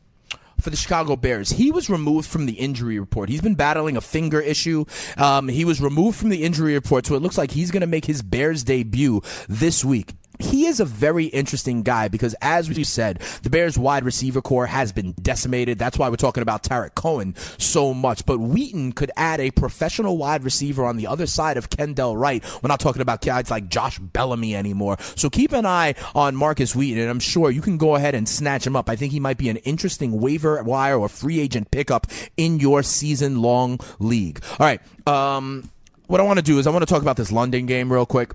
for 0.61 0.71
the 0.71 0.77
Chicago 0.77 1.17
Bears. 1.17 1.51
He 1.51 1.71
was 1.71 1.91
removed 1.91 2.29
from 2.29 2.47
the 2.47 2.55
injury 2.55 2.99
report. 2.99 3.29
He's 3.29 3.41
been 3.41 3.55
battling 3.55 3.97
a 3.97 4.01
finger 4.01 4.41
issue. 4.41 4.85
Um, 5.17 5.49
he 5.49 5.65
was 5.65 5.81
removed 5.81 6.19
from 6.19 6.29
the 6.29 6.43
injury 6.43 6.75
report, 6.75 7.07
so 7.07 7.15
it 7.15 7.23
looks 7.23 7.39
like 7.39 7.51
he's 7.51 7.71
going 7.71 7.83
to 7.83 7.87
make 7.87 8.05
his 8.05 8.23
Bears 8.23 8.65
debut 8.65 9.21
this 9.49 9.85
week 9.85 10.15
he 10.39 10.67
is 10.67 10.81
a 10.81 10.85
very 10.85 11.27
interesting 11.27 11.83
guy 11.83 12.09
because, 12.09 12.35
as 12.41 12.69
we 12.69 12.85
said, 12.85 13.21
the 13.43 13.51
Bears' 13.51 13.79
wide 13.79 14.05
receiver 14.05 14.43
core 14.43 14.67
has 14.67 14.93
been 14.93 15.13
decimated. 15.23 15.79
That's 15.79 15.99
why 15.99 16.09
we're 16.09 16.17
talking 16.17 16.43
about 16.43 16.63
Tarik 16.63 16.95
Cohen 16.95 17.35
so 17.59 17.95
much. 17.95 18.27
But 18.27 18.39
Wheaton 18.39 18.93
could 18.93 19.11
add 19.17 19.41
a 19.41 19.51
professional 19.51 20.17
wide 20.17 20.45
receiver 20.45 20.85
on 20.85 20.97
the 20.97 21.07
other 21.07 21.27
side 21.27 21.57
of 21.57 21.71
Kendall 21.71 22.17
Wright. 22.17 22.45
We're 22.63 22.69
not 22.69 22.81
talking 22.81 23.03
about 23.03 23.23
guys 23.23 23.51
like 23.51 23.69
Josh 23.69 23.99
Bellamy 23.99 24.55
anymore. 24.55 24.97
So 25.15 25.31
keep 25.31 25.53
an 25.53 25.67
eye 25.67 25.95
on 26.15 26.37
Markus 26.37 26.75
Wheaton, 26.75 27.01
and 27.01 27.11
I'm 27.11 27.21
sure 27.21 27.51
you 27.51 27.63
can 27.63 27.79
go 27.79 27.95
ahead 27.95 28.15
and 28.15 28.29
snatch 28.29 28.67
him 28.67 28.77
up. 28.77 28.91
I 28.91 28.97
think 28.97 29.13
he 29.13 29.21
might 29.21 29.39
be 29.39 29.49
an 29.49 29.57
interesting 29.59 30.21
waiver 30.21 30.63
wire 30.63 30.99
or 30.99 31.09
free 31.09 31.41
agent 31.41 31.71
pickup 31.71 32.07
in 32.37 32.61
your 32.61 32.83
season 32.83 33.41
long 33.43 33.79
league. 33.99 34.43
All 34.59 34.67
right. 34.67 34.81
Um, 35.07 35.71
what 36.07 36.21
I 36.21 36.25
want 36.25 36.39
to 36.39 36.43
do 36.43 36.59
is 36.59 36.67
I 36.67 36.71
want 36.71 36.83
to 36.83 36.93
talk 36.93 37.03
about 37.03 37.17
this 37.17 37.33
London 37.33 37.67
game 37.67 37.93
real 37.93 38.07
quick 38.07 38.33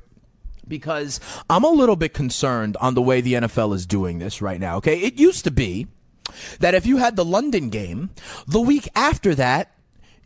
because 0.72 1.20
I'm 1.50 1.66
a 1.66 1.70
little 1.70 1.98
bit 1.98 2.14
concerned 2.14 2.78
on 2.78 2.96
the 2.96 3.02
way 3.02 3.20
the 3.20 3.34
NFL 3.34 3.76
is 3.76 3.86
doing 3.86 4.20
this 4.20 4.42
right 4.42 4.60
now. 4.60 4.78
Okay. 4.78 5.02
It 5.02 5.20
used 5.20 5.44
to 5.44 5.52
be 5.52 5.88
that 6.62 6.74
if 6.74 6.86
you 6.86 6.96
had 6.98 7.18
the 7.18 7.26
London 7.26 7.70
game, 7.70 8.10
the 8.48 8.62
week 8.62 8.88
after 8.96 9.36
that, 9.36 9.76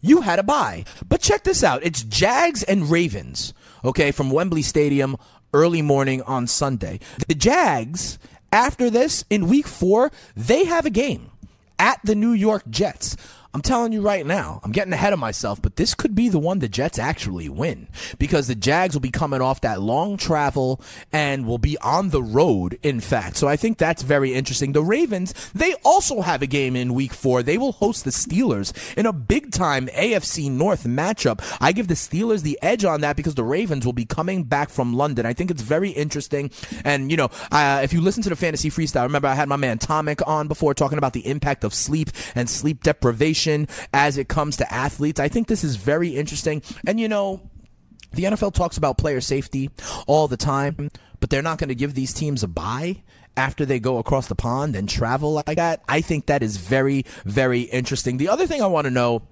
you 0.01 0.21
had 0.21 0.37
a 0.37 0.43
bye. 0.43 0.85
But 1.09 1.21
check 1.21 1.43
this 1.43 1.63
out. 1.63 1.83
It's 1.83 2.03
Jags 2.03 2.61
and 2.61 2.91
Ravens, 2.91 3.55
okay, 3.83 4.11
from 4.11 4.29
Wembley 4.29 4.61
Stadium 4.61 5.17
early 5.51 5.81
morning 5.81 6.21
on 6.21 6.45
Sunday. 6.45 6.99
The 7.27 7.33
Jags, 7.33 8.19
after 8.51 8.91
this, 8.91 9.25
in 9.31 9.47
week 9.47 9.65
four, 9.65 10.11
they 10.35 10.65
have 10.65 10.85
a 10.85 10.91
game 10.91 11.31
at 11.79 11.99
the 12.03 12.13
New 12.13 12.33
York 12.33 12.69
Jets. 12.69 13.17
I'm 13.55 13.62
telling 13.62 13.93
you 13.93 14.01
right 14.01 14.25
now, 14.25 14.59
I'm 14.65 14.74
getting 14.74 14.91
ahead 14.91 15.13
of 15.13 15.19
myself, 15.19 15.62
but 15.62 15.77
this 15.77 15.95
could 15.95 16.13
be 16.13 16.27
the 16.27 16.38
one 16.38 16.59
the 16.59 16.67
Jets 16.67 17.00
actually 17.00 17.47
win 17.47 17.88
because 18.19 18.50
the 18.50 18.53
Jags 18.53 18.93
will 18.93 19.00
be 19.00 19.12
coming 19.12 19.39
off 19.39 19.62
that 19.62 19.79
long 19.79 20.17
travel 20.17 20.81
and 21.13 21.47
will 21.47 21.57
be 21.57 21.77
on 21.77 22.09
the 22.09 22.21
road, 22.21 22.77
in 22.83 23.00
fact. 23.00 23.38
So 23.38 23.47
I 23.47 23.55
think 23.55 23.77
that's 23.77 24.01
very 24.01 24.33
interesting. 24.33 24.74
The 24.74 24.83
Ravens, 24.83 25.33
they 25.53 25.74
also 25.85 26.19
have 26.19 26.41
a 26.41 26.47
game 26.47 26.75
in 26.75 26.93
week 26.93 27.13
four. 27.13 27.43
They 27.43 27.57
will 27.57 27.71
host 27.71 28.03
the 28.03 28.09
Steelers 28.09 28.74
in 28.97 29.05
a 29.05 29.13
big 29.13 29.53
time 29.53 29.88
AFC 29.88 30.51
North 30.51 30.83
matchup. 30.83 31.39
I 31.62 31.71
give 31.71 31.88
the 31.88 31.93
Steelers 31.93 32.41
the 32.41 32.59
edge 32.62 32.83
on 32.83 33.00
that 33.01 33.15
because 33.15 33.35
the 33.35 33.45
Ravens 33.45 33.85
will 33.85 33.93
be 33.93 34.03
coming 34.03 34.43
back 34.43 34.69
from 34.69 34.95
London. 34.97 35.25
I 35.25 35.31
think 35.31 35.50
it's 35.50 35.62
very 35.62 35.91
interesting. 35.91 36.51
And, 36.83 37.09
you 37.09 37.15
know, 37.15 37.29
uh, 37.53 37.79
if 37.85 37.93
you 37.93 38.01
listen 38.01 38.21
to 38.24 38.29
the 38.29 38.35
fantasy 38.35 38.69
freestyle, 38.69 39.03
remember 39.03 39.29
I 39.29 39.35
had 39.35 39.47
my 39.47 39.55
man 39.55 39.79
Tomic 39.79 40.21
on 40.27 40.50
before 40.50 40.74
talking 40.74 40.97
about 40.97 41.13
the 41.13 41.25
impact 41.25 41.63
of 41.63 41.74
sleep 41.74 42.09
and 42.35 42.50
sleep 42.50 42.83
deprivation 42.83 43.44
as 43.93 44.17
it 44.17 44.27
comes 44.27 44.57
to 44.57 44.73
athletes. 44.73 45.19
I 45.19 45.27
think 45.27 45.47
this 45.47 45.63
is 45.63 45.75
very 45.75 46.09
interesting. 46.09 46.61
And, 46.87 46.99
you 46.99 47.07
know, 47.07 47.49
the 48.13 48.23
NFL 48.23 48.53
talks 48.53 48.77
about 48.77 48.97
player 48.97 49.21
safety 49.21 49.69
all 50.07 50.27
the 50.27 50.37
time, 50.37 50.89
but 51.19 51.29
they're 51.29 51.41
not 51.41 51.57
going 51.57 51.69
to 51.69 51.75
give 51.75 51.93
these 51.93 52.13
teams 52.13 52.43
a 52.43 52.47
bye 52.47 53.03
after 53.37 53.65
they 53.65 53.79
go 53.79 53.97
across 53.97 54.27
the 54.27 54.35
pond 54.35 54.75
and 54.75 54.87
travel 54.87 55.33
like 55.33 55.57
that. 55.57 55.83
I 55.87 56.01
think 56.01 56.27
that 56.27 56.41
is 56.41 56.57
very, 56.57 57.05
very 57.25 57.61
interesting. 57.61 58.17
The 58.17 58.29
other 58.29 58.47
thing 58.47 58.61
I 58.61 58.67
want 58.67 58.85
to 58.85 58.91
know 58.91 59.23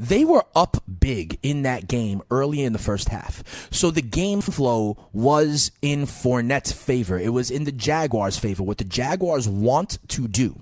they 0.00 0.24
were 0.24 0.44
up 0.56 0.82
big 0.98 1.38
in 1.42 1.62
that 1.62 1.86
game 1.86 2.22
early 2.30 2.62
in 2.62 2.72
the 2.72 2.78
first 2.78 3.10
half. 3.10 3.44
So 3.70 3.90
the 3.90 4.00
game 4.00 4.40
flow 4.40 4.96
was 5.12 5.72
in 5.82 6.06
Fournette's 6.06 6.72
favor. 6.72 7.18
It 7.18 7.34
was 7.34 7.50
in 7.50 7.64
the 7.64 7.72
Jaguars' 7.72 8.38
favor. 8.38 8.62
What 8.62 8.78
the 8.78 8.84
Jaguars 8.84 9.46
want 9.46 9.98
to 10.08 10.26
do 10.26 10.58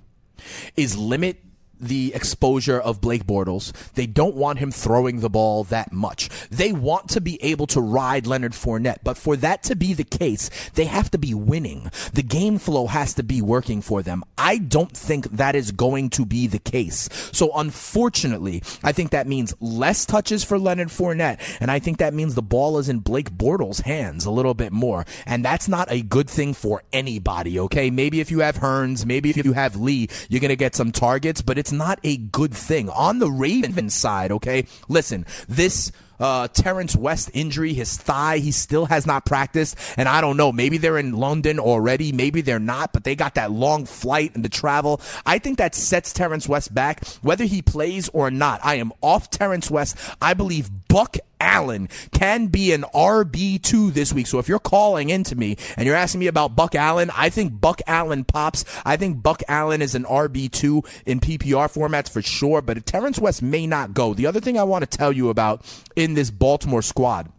is 0.77 0.99
limit 0.99 1.39
the 1.81 2.13
exposure 2.15 2.81
of 2.81 3.01
Blake 3.01 3.27
Bortles. 3.27 3.73
They 3.95 4.07
don't 4.07 4.37
want 4.37 4.59
him 4.59 4.71
throwing 4.71 5.21
the 5.21 5.31
ball 5.31 5.65
that 5.65 5.93
much. 5.93 6.29
They 6.51 6.73
want 6.73 7.09
to 7.11 7.21
be 7.21 7.43
able 7.43 7.67
to 7.69 7.81
ride 7.81 8.27
Leonard 8.27 8.53
Fournette, 8.53 8.99
but 9.03 9.19
for 9.19 9.37
that 9.37 9.63
to 9.65 9.77
be 9.77 9.95
the 9.95 10.05
case, 10.05 10.51
they 10.75 10.85
have 10.85 11.11
to 11.11 11.19
be 11.19 11.35
winning. 11.35 11.91
The 12.13 12.23
game 12.23 12.59
flow 12.59 12.87
has 12.87 13.15
to 13.15 13.23
be 13.23 13.43
working 13.43 13.83
for 13.83 14.03
them. 14.03 14.25
I 14.37 14.59
don't 14.59 14.97
think 14.97 15.31
that 15.31 15.55
is 15.55 15.73
going 15.73 16.11
to 16.11 16.25
be 16.25 16.47
the 16.47 16.59
case. 16.59 17.09
So 17.33 17.51
unfortunately, 17.55 18.63
I 18.83 18.93
think 18.93 19.11
that 19.11 19.27
means 19.27 19.55
less 19.61 20.07
touches 20.07 20.45
for 20.45 20.59
Leonard 20.59 20.89
Fournette, 20.89 21.41
and 21.61 21.71
I 21.71 21.79
think 21.79 21.99
that 21.99 22.15
means 22.15 22.35
the 22.35 22.43
ball 22.43 22.79
is 22.79 22.89
in 22.89 23.01
Blake 23.01 23.31
Bortles' 23.31 23.83
hands 23.83 24.25
a 24.25 24.31
little 24.31 24.55
bit 24.55 24.73
more, 24.73 25.05
and 25.27 25.45
that's 25.45 25.69
not 25.69 25.91
a 25.91 26.03
good 26.03 26.29
thing 26.29 26.55
for 26.55 26.83
anybody, 26.93 27.59
okay? 27.61 27.91
Maybe 27.91 28.21
if 28.21 28.31
you 28.31 28.41
have 28.41 28.57
Hurns, 28.59 29.05
maybe 29.05 29.31
if 29.31 29.37
you 29.37 29.53
have 29.53 29.77
Lee, 29.77 30.09
you're 30.29 30.41
going 30.41 30.49
to 30.49 30.57
get 30.57 30.75
some 30.75 30.93
targets, 30.93 31.43
but 31.43 31.59
it's 31.59 31.68
it's 31.69 31.73
not 31.75 32.01
a 32.03 32.17
good 32.17 32.55
thing. 32.55 32.89
On 32.89 33.19
the 33.19 33.31
Ravens 33.31 33.93
side, 33.93 34.33
okay, 34.33 34.65
listen, 34.89 35.27
this 35.51 35.93
uh, 36.19 36.49
Terrence 36.49 36.97
West 36.97 37.31
injury, 37.35 37.73
his 37.73 37.97
thigh, 37.97 38.39
he 38.39 38.51
still 38.51 38.87
has 38.87 39.07
not 39.07 39.25
practiced. 39.25 39.77
And 39.97 40.09
I 40.09 40.21
don't 40.21 40.37
know, 40.37 40.53
maybe 40.53 40.79
they're 40.79 40.99
in 40.99 41.13
London 41.13 41.59
already, 41.59 42.13
maybe 42.13 42.41
they're 42.41 42.59
not, 42.59 42.93
but 42.93 43.05
they 43.05 43.15
got 43.15 43.35
that 43.35 43.51
long 43.51 43.87
flight 43.87 44.35
and 44.35 44.45
the 44.45 44.49
travel. 44.49 45.01
I 45.25 45.39
think 45.39 45.59
that 45.59 45.75
sets 45.75 46.13
Terrence 46.13 46.49
West 46.49 46.75
back, 46.75 47.07
whether 47.23 47.45
he 47.45 47.63
plays 47.63 48.09
or 48.11 48.31
not. 48.31 48.61
I 48.65 48.77
am 48.77 48.93
off 49.03 49.31
Terrence 49.31 49.71
West. 49.71 49.97
I 50.21 50.35
believe 50.35 50.71
Buck 50.89 51.17
Allen 51.41 51.89
can 52.13 52.47
be 52.47 52.73
an 52.73 52.85
RB2 52.95 53.93
this 53.93 54.13
week. 54.13 54.27
So 54.27 54.39
if 54.39 54.49
you're 54.49 54.59
calling 54.59 55.11
into 55.11 55.37
me 55.37 55.57
and 55.77 55.87
you're 55.87 55.95
asking 55.95 56.21
me 56.21 56.27
about 56.27 56.57
Buck 56.57 56.75
Allen, 56.75 57.11
I 57.17 57.31
think 57.31 57.61
Buck 57.61 57.81
Allen 57.87 58.25
pops. 58.25 58.65
I 58.85 58.97
think 58.97 59.23
Buck 59.23 59.43
Allen 59.49 59.83
is 59.83 59.95
an 59.95 60.05
RB2 60.05 60.87
in 61.07 61.21
PPR 61.21 61.73
formats 61.73 62.11
for 62.11 62.23
sure, 62.23 62.63
but 62.63 62.85
Terrence 62.87 63.19
West 63.19 63.43
may 63.43 63.67
not 63.67 63.95
go. 63.95 64.15
The 64.15 64.27
other 64.27 64.41
thing 64.41 64.59
I 64.59 64.65
want 64.65 64.89
to 64.89 64.99
tell 64.99 65.13
you 65.13 65.29
about 65.29 65.65
in 66.09 66.15
this 66.15 66.31
Baltimore 66.31 66.83
squad. 66.83 67.31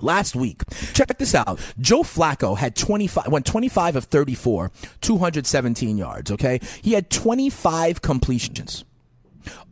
Last 0.00 0.34
week, 0.34 0.62
check 0.92 1.16
this 1.18 1.34
out. 1.34 1.60
Joe 1.78 2.02
Flacco 2.02 2.56
had 2.56 2.76
25, 2.76 3.28
went 3.28 3.46
25 3.46 3.96
of 3.96 4.04
34, 4.04 4.70
217 5.00 5.96
yards, 5.98 6.30
okay? 6.30 6.60
He 6.82 6.92
had 6.92 7.10
25 7.10 8.02
completions. 8.02 8.84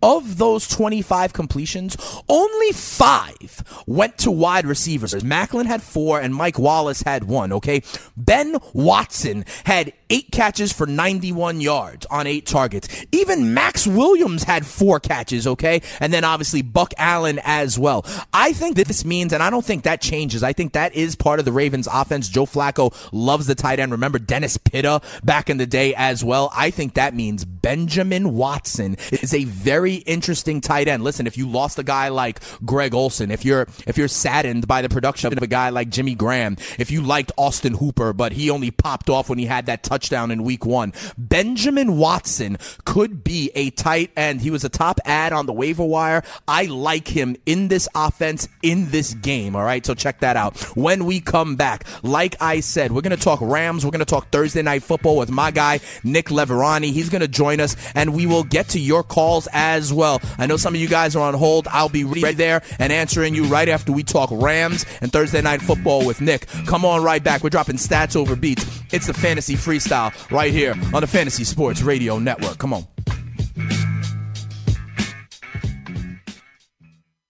Of 0.03 0.37
those 0.37 0.69
25 0.69 1.33
completions, 1.33 1.97
only 2.29 2.73
five 2.73 3.85
went 3.87 4.19
to 4.19 4.31
wide 4.31 4.67
receivers. 4.67 5.15
Maclin 5.15 5.65
had 5.67 5.83
four 5.83 6.21
and 6.21 6.35
Mike 6.35 6.59
Wallace 6.59 7.03
had 7.03 7.25
one, 7.25 7.53
okay? 7.53 7.83
Ben 8.17 8.57
Watson 8.75 9.45
had 9.65 9.93
eight 10.13 10.31
catches 10.31 10.73
for 10.73 10.87
91 10.87 11.61
yards 11.61 12.05
on 12.07 12.27
eight 12.27 12.45
targets. 12.47 12.87
Even 13.13 13.55
Maxx 13.55 13.87
Williams 13.87 14.45
had 14.45 14.67
four 14.67 15.01
catches, 15.01 15.47
okay? 15.47 15.81
And 16.01 16.13
then 16.13 16.23
obviously 16.23 16.61
Buck 16.61 16.93
Allen 16.99 17.41
as 17.45 17.79
well. 17.79 18.05
I 18.33 18.53
think 18.53 18.77
that 18.77 18.89
this 18.89 19.05
means, 19.05 19.33
and 19.33 19.43
I 19.43 19.49
don't 19.49 19.65
think 19.65 19.85
that 19.85 20.03
changes. 20.03 20.43
I 20.43 20.53
think 20.53 20.75
that 20.75 20.95
is 20.95 21.17
part 21.17 21.39
of 21.39 21.47
the 21.47 21.53
Ravens 21.53 21.89
offense. 21.91 22.29
Joe 22.29 22.45
Flacco 22.45 22.95
loves 23.11 23.47
the 23.47 23.55
tight 23.55 23.81
end. 23.81 23.93
Remember 23.93 24.19
Dennis 24.19 24.59
Pitta 24.59 25.01
back 25.25 25.49
in 25.49 25.57
the 25.57 25.67
day 25.67 25.95
as 25.95 26.23
well. 26.23 26.53
I 26.55 26.71
think 26.71 26.95
that 26.95 27.15
means 27.15 27.47
Benjamin 27.47 28.35
Watson 28.35 28.97
is 29.11 29.33
a 29.33 29.45
very 29.45 29.95
interesting 29.95 30.61
tight 30.61 30.89
end. 30.89 31.05
Listen, 31.05 31.27
if 31.27 31.39
you 31.39 31.49
lost 31.49 31.79
a 31.79 31.83
guy 31.83 32.09
like 32.09 32.41
Greg 32.67 32.93
Olsen, 32.95 33.31
if 33.31 33.45
you're 33.47 33.67
if 33.87 33.97
you're 33.97 34.09
saddened 34.09 34.69
by 34.69 34.83
the 34.83 34.91
production 34.91 35.33
of 35.33 35.43
a 35.43 35.47
guy 35.47 35.71
like 35.71 35.89
Jimmy 35.89 36.15
Graham, 36.15 36.59
if 36.79 36.91
you 36.91 37.01
liked 37.01 37.33
Austin 37.39 37.75
Hooper, 37.75 38.13
but 38.13 38.33
he 38.33 38.51
only 38.51 38.71
popped 38.71 39.09
off 39.09 39.31
when 39.31 39.39
he 39.39 39.47
had 39.47 39.67
that 39.67 39.83
touchdown 40.03 40.33
in 40.33 40.43
week 40.43 40.67
one, 40.67 40.93
Benjamin 41.17 41.97
Watson 41.97 42.59
could 42.85 43.23
be 43.23 43.53
a 43.55 43.71
tight 43.71 44.11
end. 44.17 44.41
He 44.41 44.51
was 44.51 44.65
a 44.65 44.69
top 44.69 44.99
ad 45.05 45.33
on 45.33 45.47
the 45.47 45.53
waiver 45.53 45.85
wire. 45.85 46.25
I 46.49 46.65
like 46.65 47.07
him 47.07 47.37
in 47.47 47.69
this 47.69 47.89
offense 47.95 48.49
in 48.63 48.91
this 48.91 49.15
game. 49.15 49.55
All 49.55 49.63
right, 49.63 49.87
so 49.87 49.95
check 49.95 50.19
that 50.21 50.37
out. 50.37 50.59
When 50.77 51.05
we 51.05 51.21
come 51.21 51.55
back, 51.55 51.85
like 52.03 52.35
I 52.41 52.61
said, 52.61 52.91
we're 52.91 53.01
going 53.01 53.17
to 53.17 53.23
talk 53.23 53.39
Rams. 53.41 53.85
We're 53.85 53.93
going 53.93 54.01
to 54.01 54.05
talk 54.05 54.31
Thursday 54.31 54.63
night 54.63 54.83
football 54.83 55.17
with 55.17 55.31
my 55.31 55.53
guy 55.53 55.79
Nick 56.03 56.27
Leverani. 56.27 56.93
He's 56.93 57.09
going 57.09 57.21
to 57.21 57.29
join 57.29 57.61
us, 57.61 57.77
and 57.95 58.13
we 58.13 58.27
will 58.27 58.45
get 58.45 58.71
to 58.71 58.81
your 58.81 59.05
calls 59.05 59.47
as 59.53 59.93
well. 59.93 60.21
I 60.39 60.47
know 60.47 60.57
some 60.57 60.75
of 60.75 60.81
you 60.81 60.89
guys 60.89 61.15
are 61.15 61.23
on 61.23 61.35
hold. 61.35 61.69
I'll 61.69 61.89
be 61.89 62.03
right 62.03 62.37
there 62.37 62.63
and 62.81 62.93
answering 62.93 63.37
you 63.37 63.45
right 63.45 63.69
after 63.69 63.93
we 63.93 64.03
talk 64.03 64.31
Rams 64.33 64.85
and 65.01 65.13
Thursday 65.13 65.43
night 65.43 65.63
football 65.63 66.05
with 66.05 66.21
Nick. 66.21 66.49
Come 66.67 66.85
on 66.85 67.05
right 67.05 67.23
back. 67.23 67.45
We're 67.45 67.51
dropping 67.51 67.77
stats 67.77 68.17
over 68.17 68.35
beats. 68.35 68.83
It's 68.93 69.07
the 69.07 69.15
fantasy 69.15 69.55
freestyle 69.55 69.92
right 70.31 70.51
here 70.51 70.75
on 70.95 71.03
the 71.03 71.07
Fantasy 71.07 71.45
Sports 71.45 71.83
Radio 71.83 72.19
Network. 72.19 72.57
Come 72.57 72.73
on. 72.73 72.87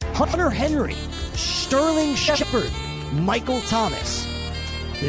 Hunter 0.04 0.48
Henry, 0.48 0.94
Sterling 1.34 2.14
Shepard, 2.14 2.70
Michael 3.14 3.60
Thomas. 3.62 4.24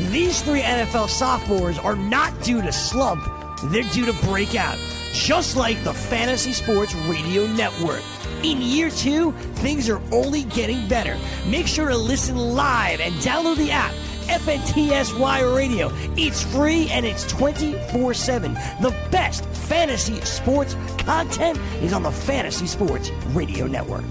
These 0.10 0.42
three 0.42 0.62
NFL 0.62 1.08
sophomores 1.10 1.78
are 1.78 1.96
not 1.96 2.42
due 2.42 2.60
to 2.64 2.72
slump, 2.72 3.24
they're 3.66 3.84
due 3.92 4.08
to 4.08 4.14
break 4.26 4.56
out, 4.56 4.80
just 5.14 5.56
like 5.56 5.84
the 5.84 5.94
Fantasy 5.94 6.54
Sports 6.54 6.96
Radio 6.96 7.46
Network. 7.46 8.02
In 8.42 8.64
year 8.64 8.90
two, 8.90 9.32
things 9.62 9.88
are 9.90 10.02
only 10.12 10.46
getting 10.46 10.88
better. 10.88 11.16
Make 11.48 11.68
sure 11.68 11.90
to 11.90 11.98
listen 11.98 12.36
live 12.36 13.00
and 13.00 13.14
download 13.16 13.58
the 13.58 13.70
app. 13.70 13.94
FNTSY 14.24 15.56
Radio. 15.56 15.92
It's 16.18 16.44
free 16.44 16.90
and 16.90 17.06
it's 17.06 17.28
24 17.28 18.14
7. 18.14 18.54
The 18.82 18.96
best 19.12 19.46
fantasy 19.46 20.20
sports 20.22 20.76
content 21.00 21.58
is 21.82 21.94
on 21.94 22.04
the 22.04 22.12
Fantasy 22.12 22.68
Sports 22.68 23.10
Radio 23.34 23.68
Network. 23.68 24.06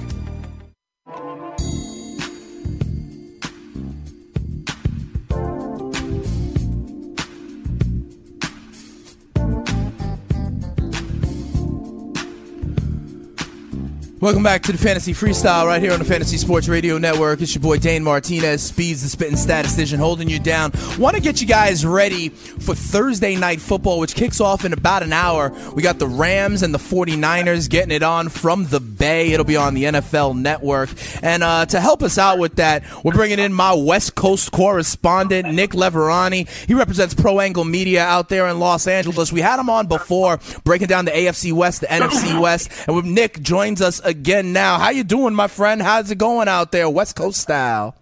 Welcome 14.23 14.45
back 14.45 14.63
to 14.63 14.71
the 14.71 14.79
Fantasy 14.79 15.15
Freestyle 15.15 15.67
right 15.67 15.83
here 15.83 15.93
on 15.93 15.99
the 15.99 16.05
Fantasy 16.05 16.37
Sports 16.37 16.69
Radio 16.69 16.97
Network. 16.97 17.41
It's 17.41 17.57
your 17.57 17.61
boy 17.61 17.79
Dane 17.79 18.05
Martinez, 18.05 18.63
Speeds 18.63 19.03
the 19.03 19.09
Spitting 19.09 19.35
Statistician, 19.35 19.99
holding 19.99 20.29
you 20.29 20.39
down. 20.39 20.71
Want 20.97 21.17
to 21.17 21.21
get 21.21 21.41
you 21.41 21.47
guys 21.49 21.85
ready 21.85 22.29
for 22.29 22.77
Thursday 22.77 23.35
night 23.35 23.61
football, 23.61 23.99
which 23.99 24.15
kicks 24.15 24.41
off 24.41 24.65
in 24.65 24.73
about 24.73 25.03
an 25.03 25.13
hour. 25.13 25.51
We 25.75 25.83
got 25.83 25.99
the 25.99 26.07
Rams 26.07 26.63
and 26.63 26.73
the 26.73 26.79
49ers 26.79 27.69
getting 27.69 27.91
it 27.91 28.05
on 28.05 28.29
from 28.29 28.67
the 28.67 28.79
Bay. 28.79 29.33
It'll 29.33 29.45
be 29.45 29.57
on 29.57 29.75
the 29.75 29.83
NFL 29.83 30.39
Network. 30.39 30.91
And 31.21 31.43
uh, 31.43 31.67
to 31.67 31.81
help 31.81 32.05
us 32.05 32.17
out 32.17 32.39
with 32.39 32.55
that, 32.55 32.85
we're 33.03 33.15
bringing 33.15 33.41
in 33.41 33.53
my 33.53 33.73
West 33.73 34.15
Coast 34.15 34.53
correspondent, 34.53 35.53
Nick 35.53 35.73
Leverani. 35.73 36.49
He 36.69 36.75
represents 36.75 37.13
Pro 37.13 37.41
Angle 37.41 37.65
Media 37.65 38.05
out 38.05 38.29
there 38.29 38.47
in 38.47 38.61
Los 38.61 38.87
Angeles. 38.87 39.33
We 39.33 39.41
had 39.41 39.59
him 39.59 39.69
on 39.69 39.89
before, 39.89 40.39
breaking 40.63 40.87
down 40.87 41.07
the 41.07 41.11
AFC 41.11 41.53
West, 41.53 41.81
the 41.81 41.89
NFC 41.89 42.41
West. 42.41 42.71
And 42.87 43.17
Nick 43.17 43.43
joins 43.43 43.83
us 43.83 43.99
again 43.99 44.12
now. 44.53 44.79
How 44.79 44.91
you 44.91 45.05
doing, 45.05 45.35
my 45.35 45.49
friend? 45.49 45.83
How's 45.83 46.11
it 46.11 46.19
going 46.19 46.49
out 46.49 46.73
there, 46.73 46.89
West 46.89 47.17
Coast 47.17 47.41
style? 47.41 47.97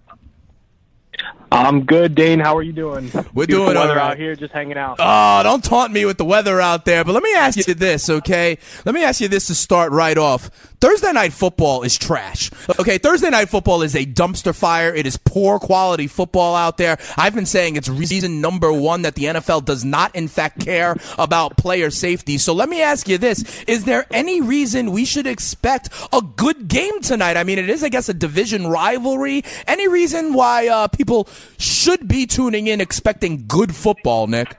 I'm 1.53 1.85
good, 1.85 2.15
Dane. 2.15 2.39
How 2.39 2.57
are 2.57 2.63
you 2.63 2.73
doing? 2.73 3.11
We're 3.35 3.47
Beautiful 3.47 3.67
doing 3.67 3.77
all 3.77 3.83
weather 3.83 3.97
right. 3.97 4.13
out 4.13 4.17
here, 4.17 4.37
just 4.37 4.53
hanging 4.53 4.77
out. 4.77 4.97
Oh, 5.01 5.43
don't 5.43 5.65
taunt 5.65 5.93
me 5.93 6.05
with 6.05 6.17
the 6.17 6.25
weather 6.25 6.61
out 6.61 6.85
there. 6.85 7.05
But 7.05 7.13
let 7.13 7.25
me 7.25 7.35
ask 7.35 7.67
you 7.67 7.75
this, 7.75 8.09
okay? 8.09 8.57
Let 8.85 8.95
me 8.95 9.03
ask 9.03 9.21
you 9.21 9.27
this 9.27 9.49
to 9.49 9.55
start 9.55 9.91
right 9.91 10.17
off. 10.17 10.70
Thursday 10.81 11.13
night 11.13 11.35
football 11.35 11.83
is 11.83 11.99
trash. 11.99 12.51
Okay, 12.79 12.97
Thursday 12.97 13.29
night 13.29 13.51
football 13.51 13.83
is 13.83 13.95
a 13.95 14.07
dumpster 14.07 14.55
fire. 14.55 14.95
It 14.95 15.07
is 15.07 15.19
poor 15.19 15.59
quality 15.59 16.07
football 16.07 16.55
out 16.57 16.79
there. 16.79 16.97
I've 17.19 17.35
been 17.35 17.45
saying 17.45 17.77
it's 17.77 17.91
reason 17.91 18.41
number 18.41 18.73
one 18.73 19.03
that 19.03 19.15
the 19.15 19.25
NFL 19.25 19.67
does 19.67 19.85
not, 19.85 20.15
in 20.17 20.27
fact, 20.27 20.65
care 20.65 20.97
about 21.19 21.59
player 21.59 21.91
safety. 21.91 22.39
So 22.39 22.55
let 22.55 22.71
me 22.71 22.81
ask 22.81 23.09
you 23.09 23.19
this. 23.19 23.63
Is 23.65 23.85
there 23.85 24.07
any 24.11 24.41
reason 24.41 24.93
we 24.93 25.05
should 25.05 25.27
expect 25.27 25.91
a 26.15 26.23
good 26.23 26.67
game 26.67 27.03
tonight? 27.03 27.37
I 27.37 27.45
mean, 27.45 27.59
it 27.59 27.69
is, 27.69 27.85
I 27.85 27.91
guess, 27.91 28.09
a 28.09 28.15
division 28.15 28.67
rivalry. 28.67 29.45
Any 29.67 29.87
reason 29.87 30.33
why 30.33 30.69
uh, 30.69 30.89
people 30.89 31.29
should 31.59 32.09
be 32.09 32.27
tuning 32.27 32.69
in 32.69 32.81
expecting 32.81 33.45
good 33.47 33.75
football, 33.75 34.29
Nick? 34.29 34.57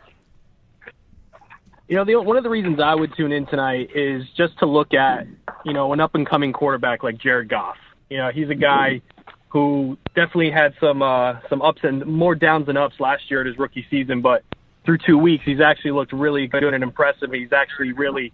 You 1.92 1.98
know, 1.98 2.06
the, 2.06 2.16
one 2.22 2.38
of 2.38 2.44
the 2.44 2.50
reasons 2.50 2.80
I 2.80 2.96
would 2.96 3.14
tune 3.18 3.34
in 3.34 3.46
tonight 3.48 3.90
is 3.94 4.24
just 4.38 4.58
to 4.60 4.66
look 4.66 4.94
at, 4.94 5.28
you 5.66 5.74
know, 5.74 5.92
an 5.92 6.00
up 6.00 6.16
and 6.16 6.26
coming 6.26 6.54
quarterback 6.54 7.04
like 7.04 7.18
Jared 7.18 7.50
Goff. 7.50 7.76
You 8.10 8.16
know, 8.16 8.32
he's 8.34 8.50
a 8.50 8.56
guy 8.56 9.02
who 9.50 9.98
definitely 10.16 10.52
had 10.52 10.74
some 10.80 11.02
uh, 11.02 11.42
some 11.50 11.62
ups 11.62 11.82
and 11.84 12.06
more 12.06 12.34
downs 12.34 12.68
than 12.68 12.78
ups 12.78 12.96
last 13.02 13.30
year 13.30 13.42
at 13.42 13.46
his 13.46 13.58
rookie 13.58 13.86
season, 13.90 14.22
but 14.22 14.46
through 14.86 15.00
two 15.06 15.18
weeks, 15.18 15.44
he's 15.44 15.60
actually 15.60 15.92
looked 15.92 16.14
really 16.14 16.48
good 16.48 16.64
and 16.64 16.82
impressive. 16.82 17.30
He's 17.34 17.52
actually 17.52 17.92
really 17.92 18.32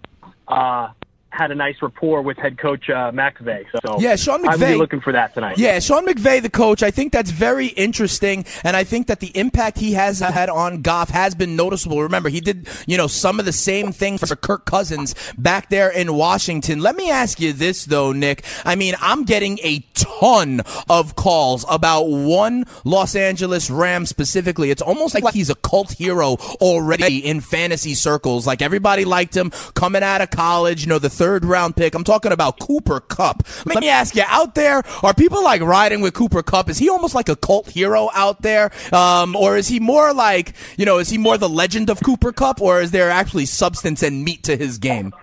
uh, 0.47 0.89
had 1.37 1.51
a 1.51 1.55
nice 1.55 1.75
rapport 1.81 2.21
with 2.23 2.37
head 2.37 2.57
coach 2.57 2.89
uh, 2.89 3.11
McVay. 3.11 3.65
So 3.85 3.99
Yeah, 3.99 4.15
Sean 4.15 4.43
McVay. 4.43 4.53
I'm 4.53 4.59
really 4.59 4.75
looking 4.75 5.01
for 5.01 5.13
that 5.13 5.35
tonight. 5.35 5.57
Yeah, 5.57 5.79
Sean 5.79 6.05
McVay, 6.05 6.41
the 6.41 6.49
coach, 6.49 6.81
I 6.81 6.89
think 6.89 7.13
that's 7.13 7.29
very 7.29 7.67
interesting, 7.67 8.43
and 8.63 8.75
I 8.75 8.83
think 8.83 9.07
that 9.07 9.19
the 9.19 9.27
impact 9.37 9.77
he 9.77 9.93
has 9.93 10.19
had 10.19 10.49
on 10.49 10.81
Goff 10.81 11.09
has 11.11 11.35
been 11.35 11.55
noticeable. 11.55 12.01
Remember, 12.01 12.29
he 12.29 12.41
did, 12.41 12.67
you 12.87 12.97
know, 12.97 13.07
some 13.07 13.39
of 13.39 13.45
the 13.45 13.53
same 13.53 13.91
things 13.91 14.27
for 14.27 14.35
Kirk 14.35 14.65
Cousins 14.65 15.13
back 15.37 15.69
there 15.69 15.89
in 15.89 16.15
Washington. 16.15 16.81
Let 16.81 16.95
me 16.95 17.11
ask 17.11 17.39
you 17.39 17.53
this, 17.53 17.85
though, 17.85 18.11
Nick. 18.11 18.43
I 18.65 18.75
mean, 18.75 18.95
I'm 18.99 19.23
getting 19.23 19.59
a 19.59 19.79
ton 19.93 20.61
of 20.89 21.15
calls 21.15 21.65
about 21.69 22.03
one 22.05 22.65
Los 22.83 23.15
Angeles 23.15 23.69
Rams 23.69 24.09
specifically. 24.09 24.71
It's 24.71 24.81
almost 24.81 25.13
like 25.13 25.33
he's 25.33 25.51
a 25.51 25.55
cult 25.55 25.91
hero 25.91 26.37
already 26.61 27.23
in 27.23 27.41
fantasy 27.41 27.93
circles. 27.93 28.47
Like 28.47 28.63
everybody 28.63 29.05
liked 29.05 29.37
him 29.37 29.51
coming 29.75 30.01
out 30.01 30.21
of 30.21 30.31
college, 30.31 30.81
you 30.81 30.87
know, 30.87 30.99
the 30.99 31.09
third 31.09 31.26
round 31.35 31.75
pick. 31.75 31.95
I'm 31.95 32.03
talking 32.03 32.31
about 32.31 32.59
Cooper 32.59 32.99
Kupp. 32.99 33.47
Let 33.65 33.79
me 33.79 33.89
ask 33.89 34.15
you, 34.15 34.23
out 34.27 34.55
there, 34.55 34.83
are 35.03 35.13
people 35.13 35.43
like 35.43 35.61
riding 35.61 36.01
with 36.01 36.13
Cooper 36.13 36.43
Kupp? 36.43 36.69
Is 36.69 36.77
he 36.77 36.89
almost 36.89 37.15
like 37.15 37.29
a 37.29 37.35
cult 37.35 37.69
hero 37.69 38.09
out 38.13 38.41
there? 38.41 38.71
Um, 38.93 39.35
or 39.35 39.57
is 39.57 39.67
he 39.67 39.79
more 39.79 40.13
like, 40.13 40.53
you 40.77 40.85
know, 40.85 40.97
is 40.97 41.09
he 41.09 41.17
more 41.17 41.37
the 41.37 41.49
legend 41.49 41.89
of 41.89 42.01
Cooper 42.03 42.31
Kupp 42.31 42.61
or 42.61 42.81
is 42.81 42.91
there 42.91 43.09
actually 43.09 43.45
substance 43.45 44.03
and 44.03 44.23
meat 44.23 44.43
to 44.43 44.57
his 44.57 44.77
game? 44.77 45.13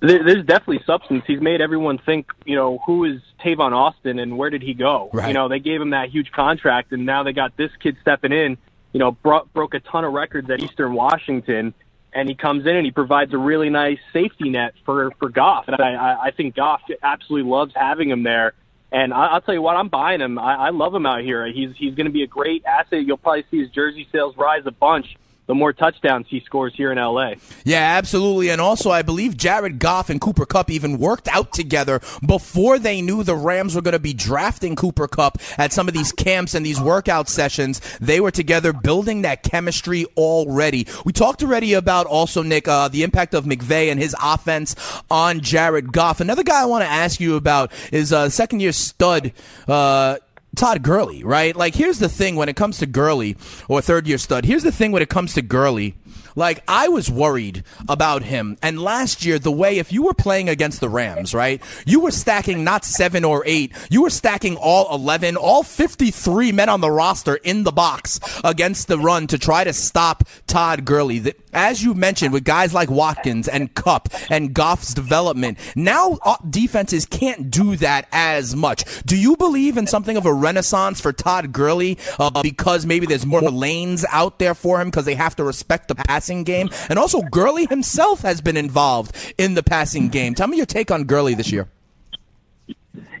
There's 0.00 0.44
definitely 0.44 0.82
substance. 0.84 1.22
He's 1.28 1.40
made 1.40 1.60
everyone 1.60 1.98
think, 1.98 2.26
you 2.44 2.56
know, 2.56 2.78
who 2.86 3.04
is 3.04 3.20
Tavon 3.40 3.72
Austin 3.72 4.18
and 4.18 4.36
where 4.36 4.50
did 4.50 4.60
he 4.60 4.74
go? 4.74 5.10
Right. 5.12 5.28
You 5.28 5.34
know, 5.34 5.48
they 5.48 5.60
gave 5.60 5.80
him 5.80 5.90
that 5.90 6.10
huge 6.10 6.32
contract, 6.32 6.90
and 6.90 7.06
now 7.06 7.22
they 7.22 7.32
got 7.32 7.56
this 7.56 7.70
kid 7.80 7.96
stepping 8.00 8.32
in. 8.32 8.58
You 8.92 8.98
know, 8.98 9.12
brought, 9.12 9.52
broke 9.54 9.74
a 9.74 9.80
ton 9.80 10.04
of 10.04 10.12
records 10.12 10.50
at 10.50 10.60
Eastern 10.60 10.92
Washington, 10.92 11.72
and 12.12 12.28
he 12.28 12.34
comes 12.34 12.66
in 12.66 12.76
and 12.76 12.84
he 12.84 12.92
provides 12.92 13.32
a 13.32 13.38
really 13.38 13.70
nice 13.70 13.98
safety 14.12 14.50
net 14.50 14.74
for 14.84 15.12
for 15.18 15.28
Goff. 15.28 15.64
And 15.68 15.76
I, 15.80 16.16
I, 16.24 16.30
think 16.30 16.54
Goff 16.54 16.82
absolutely 17.02 17.50
loves 17.50 17.72
having 17.74 18.10
him 18.10 18.22
there. 18.22 18.52
And 18.90 19.14
I, 19.14 19.28
I'll 19.28 19.40
tell 19.40 19.54
you 19.54 19.62
what, 19.62 19.76
I'm 19.76 19.88
buying 19.88 20.20
him. 20.20 20.38
I, 20.38 20.66
I 20.66 20.70
love 20.70 20.94
him 20.94 21.06
out 21.06 21.22
here. 21.22 21.46
He's 21.46 21.70
he's 21.76 21.94
going 21.94 22.06
to 22.06 22.12
be 22.12 22.22
a 22.22 22.26
great 22.26 22.64
asset. 22.64 23.04
You'll 23.04 23.16
probably 23.16 23.44
see 23.50 23.60
his 23.60 23.70
jersey 23.70 24.06
sales 24.12 24.36
rise 24.36 24.62
a 24.66 24.70
bunch 24.70 25.06
the 25.46 25.54
more 25.54 25.72
touchdowns 25.72 26.26
he 26.28 26.40
scores 26.40 26.72
here 26.76 26.92
in 26.92 26.98
LA. 26.98 27.34
Yeah, 27.64 27.96
absolutely. 27.98 28.50
And 28.50 28.60
also, 28.60 28.90
I 28.90 29.02
believe 29.02 29.36
Jared 29.36 29.78
Goff 29.78 30.08
and 30.08 30.20
Cooper 30.20 30.46
Kupp 30.46 30.70
even 30.70 30.98
worked 30.98 31.28
out 31.28 31.52
together 31.52 32.00
before 32.24 32.78
they 32.78 33.02
knew 33.02 33.22
the 33.22 33.34
Rams 33.34 33.74
were 33.74 33.82
going 33.82 33.92
to 33.92 33.98
be 33.98 34.14
drafting 34.14 34.76
Cooper 34.76 35.08
Kupp 35.08 35.38
at 35.58 35.72
some 35.72 35.88
of 35.88 35.94
these 35.94 36.12
camps 36.12 36.54
and 36.54 36.64
these 36.64 36.80
workout 36.80 37.28
sessions. 37.28 37.80
They 38.00 38.20
were 38.20 38.30
together 38.30 38.72
building 38.72 39.22
that 39.22 39.42
chemistry 39.42 40.06
already. 40.16 40.86
We 41.04 41.12
talked 41.12 41.42
already 41.42 41.74
about 41.74 42.06
also, 42.06 42.42
Nick, 42.42 42.68
uh, 42.68 42.88
the 42.88 43.02
impact 43.02 43.34
of 43.34 43.44
McVay 43.44 43.90
and 43.90 44.00
his 44.00 44.14
offense 44.22 44.76
on 45.10 45.40
Jared 45.40 45.92
Goff. 45.92 46.20
Another 46.20 46.44
guy 46.44 46.62
I 46.62 46.66
want 46.66 46.82
to 46.82 46.90
ask 46.90 47.20
you 47.20 47.36
about 47.36 47.72
is 47.92 48.12
uh, 48.12 48.28
second 48.28 48.60
year 48.60 48.72
stud. 48.72 49.32
Uh, 49.66 50.16
Todd 50.54 50.82
Gurley, 50.82 51.24
right? 51.24 51.56
Like, 51.56 51.74
here's 51.74 51.98
the 51.98 52.08
thing 52.08 52.36
when 52.36 52.48
it 52.48 52.56
comes 52.56 52.78
to 52.78 52.86
Gurley 52.86 53.36
or 53.68 53.80
third 53.80 54.06
year 54.06 54.18
stud. 54.18 54.44
Here's 54.44 54.62
the 54.62 54.72
thing 54.72 54.92
when 54.92 55.02
it 55.02 55.08
comes 55.08 55.34
to 55.34 55.42
Gurley. 55.42 55.94
Like 56.36 56.62
I 56.68 56.88
was 56.88 57.10
worried 57.10 57.64
about 57.88 58.22
him. 58.22 58.58
And 58.62 58.80
last 58.80 59.24
year, 59.24 59.38
the 59.38 59.50
way 59.52 59.78
if 59.78 59.92
you 59.92 60.02
were 60.04 60.14
playing 60.14 60.48
against 60.48 60.80
the 60.80 60.88
Rams, 60.88 61.34
right, 61.34 61.62
you 61.86 62.00
were 62.00 62.10
stacking 62.10 62.64
not 62.64 62.84
seven 62.84 63.24
or 63.24 63.42
eight, 63.46 63.72
you 63.90 64.02
were 64.02 64.10
stacking 64.10 64.56
all 64.56 64.94
eleven, 64.94 65.36
all 65.36 65.62
fifty-three 65.62 66.52
men 66.52 66.68
on 66.68 66.80
the 66.80 66.90
roster 66.90 67.36
in 67.36 67.64
the 67.64 67.72
box 67.72 68.20
against 68.44 68.88
the 68.88 68.98
run 68.98 69.26
to 69.26 69.38
try 69.38 69.64
to 69.64 69.72
stop 69.72 70.24
Todd 70.46 70.84
Gurley. 70.84 71.34
As 71.52 71.82
you 71.82 71.92
mentioned, 71.92 72.32
with 72.32 72.44
guys 72.44 72.72
like 72.72 72.90
Watkins 72.90 73.46
and 73.46 73.74
Kupp 73.74 74.08
and 74.30 74.54
Goff's 74.54 74.94
development, 74.94 75.58
now 75.76 76.18
uh, 76.22 76.36
defenses 76.48 77.04
can't 77.04 77.50
do 77.50 77.76
that 77.76 78.08
as 78.10 78.56
much. 78.56 78.84
Do 79.04 79.16
you 79.16 79.36
believe 79.36 79.76
in 79.76 79.86
something 79.86 80.16
of 80.16 80.24
a 80.24 80.32
renaissance 80.32 81.00
for 81.00 81.12
Todd 81.12 81.52
Gurley 81.52 81.98
uh, 82.18 82.42
because 82.42 82.86
maybe 82.86 83.06
there's 83.06 83.26
more 83.26 83.42
lanes 83.42 84.04
out 84.10 84.38
there 84.38 84.54
for 84.54 84.80
him 84.80 84.88
because 84.88 85.04
they 85.04 85.14
have 85.14 85.36
to 85.36 85.44
respect 85.44 85.88
the 85.88 85.94
passing 86.22 86.44
game? 86.44 86.70
And 86.88 86.98
also, 86.98 87.20
Gurley 87.22 87.66
himself 87.66 88.22
has 88.22 88.40
been 88.40 88.56
involved 88.56 89.34
in 89.38 89.54
the 89.54 89.62
passing 89.62 90.08
game. 90.08 90.34
Tell 90.34 90.46
me 90.46 90.56
your 90.56 90.66
take 90.66 90.90
on 90.90 91.04
Gurley 91.04 91.34
this 91.34 91.50
year. 91.50 91.68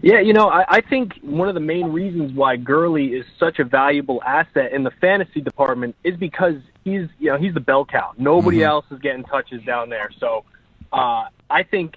Yeah, 0.02 0.20
you 0.20 0.32
know, 0.32 0.48
I, 0.48 0.64
I 0.68 0.80
think 0.80 1.14
one 1.22 1.48
of 1.48 1.54
the 1.54 1.60
main 1.60 1.92
reasons 1.92 2.32
why 2.32 2.56
Gurley 2.56 3.08
is 3.14 3.24
such 3.38 3.58
a 3.60 3.64
valuable 3.64 4.20
asset 4.24 4.72
in 4.72 4.82
the 4.82 4.90
fantasy 5.00 5.40
department 5.40 5.94
is 6.02 6.16
because 6.16 6.56
he's, 6.84 7.08
you 7.20 7.30
know, 7.30 7.38
he's 7.38 7.54
the 7.54 7.60
bell 7.60 7.84
cow. 7.84 8.12
Nobody 8.18 8.58
mm-hmm. 8.58 8.66
else 8.66 8.84
is 8.90 8.98
getting 9.00 9.22
touches 9.24 9.62
down 9.64 9.90
there. 9.90 10.10
So 10.18 10.44
uh, 10.92 11.26
I 11.48 11.62
think 11.62 11.94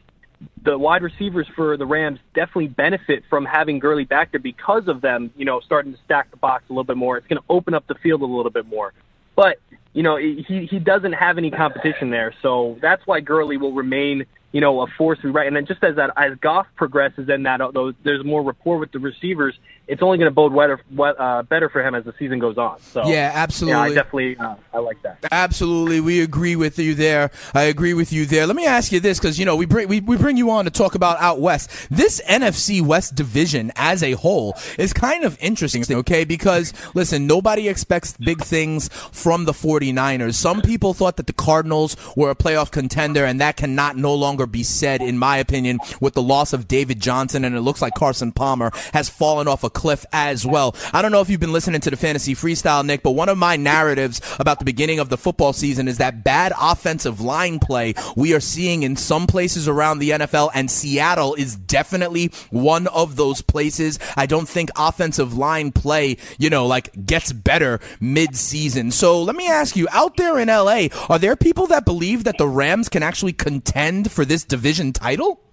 the 0.63 0.77
wide 0.77 1.01
receivers 1.01 1.47
for 1.55 1.77
the 1.77 1.85
Rams 1.87 2.19
definitely 2.35 2.67
benefit 2.67 3.23
from 3.27 3.43
having 3.43 3.79
Gurley 3.79 4.05
back 4.05 4.31
there 4.31 4.39
because 4.39 4.87
of 4.87 5.01
them, 5.01 5.31
you 5.35 5.45
know, 5.45 5.59
starting 5.59 5.93
to 5.93 5.99
stack 6.05 6.29
the 6.29 6.37
box 6.37 6.65
a 6.69 6.73
little 6.73 6.83
bit 6.83 6.97
more. 6.97 7.17
It's 7.17 7.27
going 7.27 7.41
to 7.41 7.45
open 7.49 7.73
up 7.73 7.87
the 7.87 7.95
field 7.95 8.21
a 8.21 8.25
little 8.25 8.51
bit 8.51 8.67
more. 8.67 8.93
But 9.35 9.57
you 9.95 10.03
know, 10.03 10.17
he 10.17 10.67
he 10.69 10.77
doesn't 10.77 11.13
have 11.13 11.39
any 11.39 11.49
competition 11.49 12.11
there, 12.11 12.35
so 12.43 12.77
that's 12.81 13.01
why 13.07 13.21
Gurley 13.21 13.57
will 13.57 13.73
remain 13.73 14.25
you 14.55 14.61
know, 14.61 14.83
a 14.83 14.87
force 14.97 15.19
be 15.21 15.27
right. 15.27 15.47
And 15.47 15.55
then 15.57 15.65
just 15.65 15.83
as 15.83 15.97
that 15.97 16.11
as 16.15 16.37
Goff 16.39 16.65
progresses 16.77 17.27
and 17.27 17.45
that 17.45 17.59
though 17.73 17.91
there's 18.05 18.23
more 18.23 18.41
rapport 18.41 18.77
with 18.77 18.89
the 18.93 18.99
receivers, 18.99 19.53
it's 19.87 20.01
only 20.01 20.17
going 20.17 20.29
to 20.29 20.33
bode 20.33 20.55
better, 20.55 20.79
uh, 21.19 21.43
better 21.43 21.69
for 21.69 21.85
him 21.85 21.95
as 21.95 22.03
the 22.05 22.13
season 22.19 22.39
goes 22.39 22.57
on. 22.57 22.79
So 22.81 23.07
yeah, 23.07 23.31
absolutely. 23.33 23.77
Yeah, 23.77 23.81
I 23.81 23.93
definitely 23.93 24.37
uh, 24.37 24.55
I 24.73 24.77
like 24.79 25.01
that. 25.03 25.19
Absolutely, 25.31 25.99
we 26.01 26.21
agree 26.21 26.55
with 26.55 26.77
you 26.79 26.95
there. 26.95 27.31
I 27.53 27.63
agree 27.63 27.93
with 27.93 28.13
you 28.13 28.25
there. 28.25 28.45
Let 28.47 28.55
me 28.55 28.65
ask 28.65 28.91
you 28.91 28.99
this 28.99 29.19
because 29.19 29.39
you 29.39 29.45
know 29.45 29.55
we 29.55 29.65
bring 29.65 29.87
we, 29.87 29.99
we 29.99 30.17
bring 30.17 30.37
you 30.37 30.51
on 30.51 30.65
to 30.65 30.71
talk 30.71 30.95
about 30.95 31.19
out 31.19 31.39
west. 31.39 31.69
This 31.89 32.21
NFC 32.27 32.81
West 32.81 33.15
division 33.15 33.71
as 33.75 34.03
a 34.03 34.13
whole 34.13 34.55
is 34.77 34.93
kind 34.93 35.23
of 35.23 35.37
interesting. 35.39 35.83
Okay, 35.89 36.23
because 36.23 36.73
listen, 36.93 37.27
nobody 37.27 37.67
expects 37.67 38.15
big 38.17 38.41
things 38.41 38.87
from 39.11 39.45
the 39.45 39.51
49ers. 39.51 40.35
Some 40.35 40.61
people 40.61 40.93
thought 40.93 41.17
that 41.17 41.27
the 41.27 41.33
Cardinals 41.33 41.95
were 42.15 42.29
a 42.29 42.35
playoff 42.35 42.71
contender, 42.71 43.25
and 43.25 43.41
that 43.41 43.57
cannot 43.57 43.97
no 43.97 44.13
longer 44.13 44.35
longer 44.35 44.47
be 44.47 44.63
said, 44.63 45.01
in 45.01 45.17
my 45.17 45.37
opinion, 45.37 45.79
with 46.01 46.13
the 46.13 46.21
loss 46.21 46.51
of 46.51 46.67
David 46.67 46.99
Johnson, 46.99 47.45
and 47.45 47.55
it 47.55 47.61
looks 47.61 47.81
like 47.81 47.93
Carson 47.93 48.31
Palmer 48.31 48.71
has 48.93 49.07
fallen 49.07 49.47
off 49.47 49.63
a 49.63 49.69
cliff 49.75 50.05
as 50.11 50.43
well. 50.45 50.75
I 50.91 51.03
don't 51.03 51.11
know 51.11 51.21
if 51.21 51.29
you've 51.29 51.39
been 51.39 51.53
listening 51.53 51.81
to 51.81 51.91
the 51.91 51.97
fantasy 51.97 52.33
freestyle, 52.33 52.83
Nick, 52.83 53.03
but 53.03 53.11
one 53.11 53.29
of 53.29 53.37
my 53.37 53.57
narratives 53.57 54.21
about 54.39 54.57
the 54.57 54.65
beginning 54.65 54.97
of 54.97 55.09
the 55.09 55.17
football 55.17 55.53
season 55.53 55.87
is 55.87 55.99
that 55.99 56.23
bad 56.23 56.53
offensive 56.59 57.21
line 57.21 57.59
play 57.59 57.93
we 58.15 58.33
are 58.33 58.39
seeing 58.39 58.81
in 58.81 58.95
some 58.95 59.27
places 59.27 59.67
around 59.67 59.99
the 59.99 60.11
NFL, 60.11 60.49
and 60.55 60.71
Seattle 60.71 61.35
is 61.35 61.55
definitely 61.55 62.31
one 62.49 62.87
of 62.87 63.17
those 63.17 63.41
places. 63.41 63.99
I 64.15 64.25
don't 64.25 64.49
think 64.49 64.71
offensive 64.75 65.37
line 65.37 65.71
play, 65.71 66.17
you 66.39 66.49
know, 66.49 66.65
like 66.65 67.05
gets 67.05 67.31
better 67.33 67.79
mid-season. 67.99 68.91
So 68.91 69.21
let 69.21 69.35
me 69.35 69.47
ask 69.47 69.75
you, 69.75 69.87
out 69.91 70.17
there 70.17 70.39
in 70.39 70.47
LA, 70.47 70.87
are 71.09 71.19
there 71.19 71.35
people 71.35 71.67
that 71.67 71.85
believe 71.85 72.23
that 72.23 72.37
the 72.37 72.47
Rams 72.47 72.89
can 72.89 73.03
actually 73.03 73.33
contend 73.33 74.11
for 74.11 74.25
this 74.25 74.43
division 74.43 74.93
title? 74.93 75.44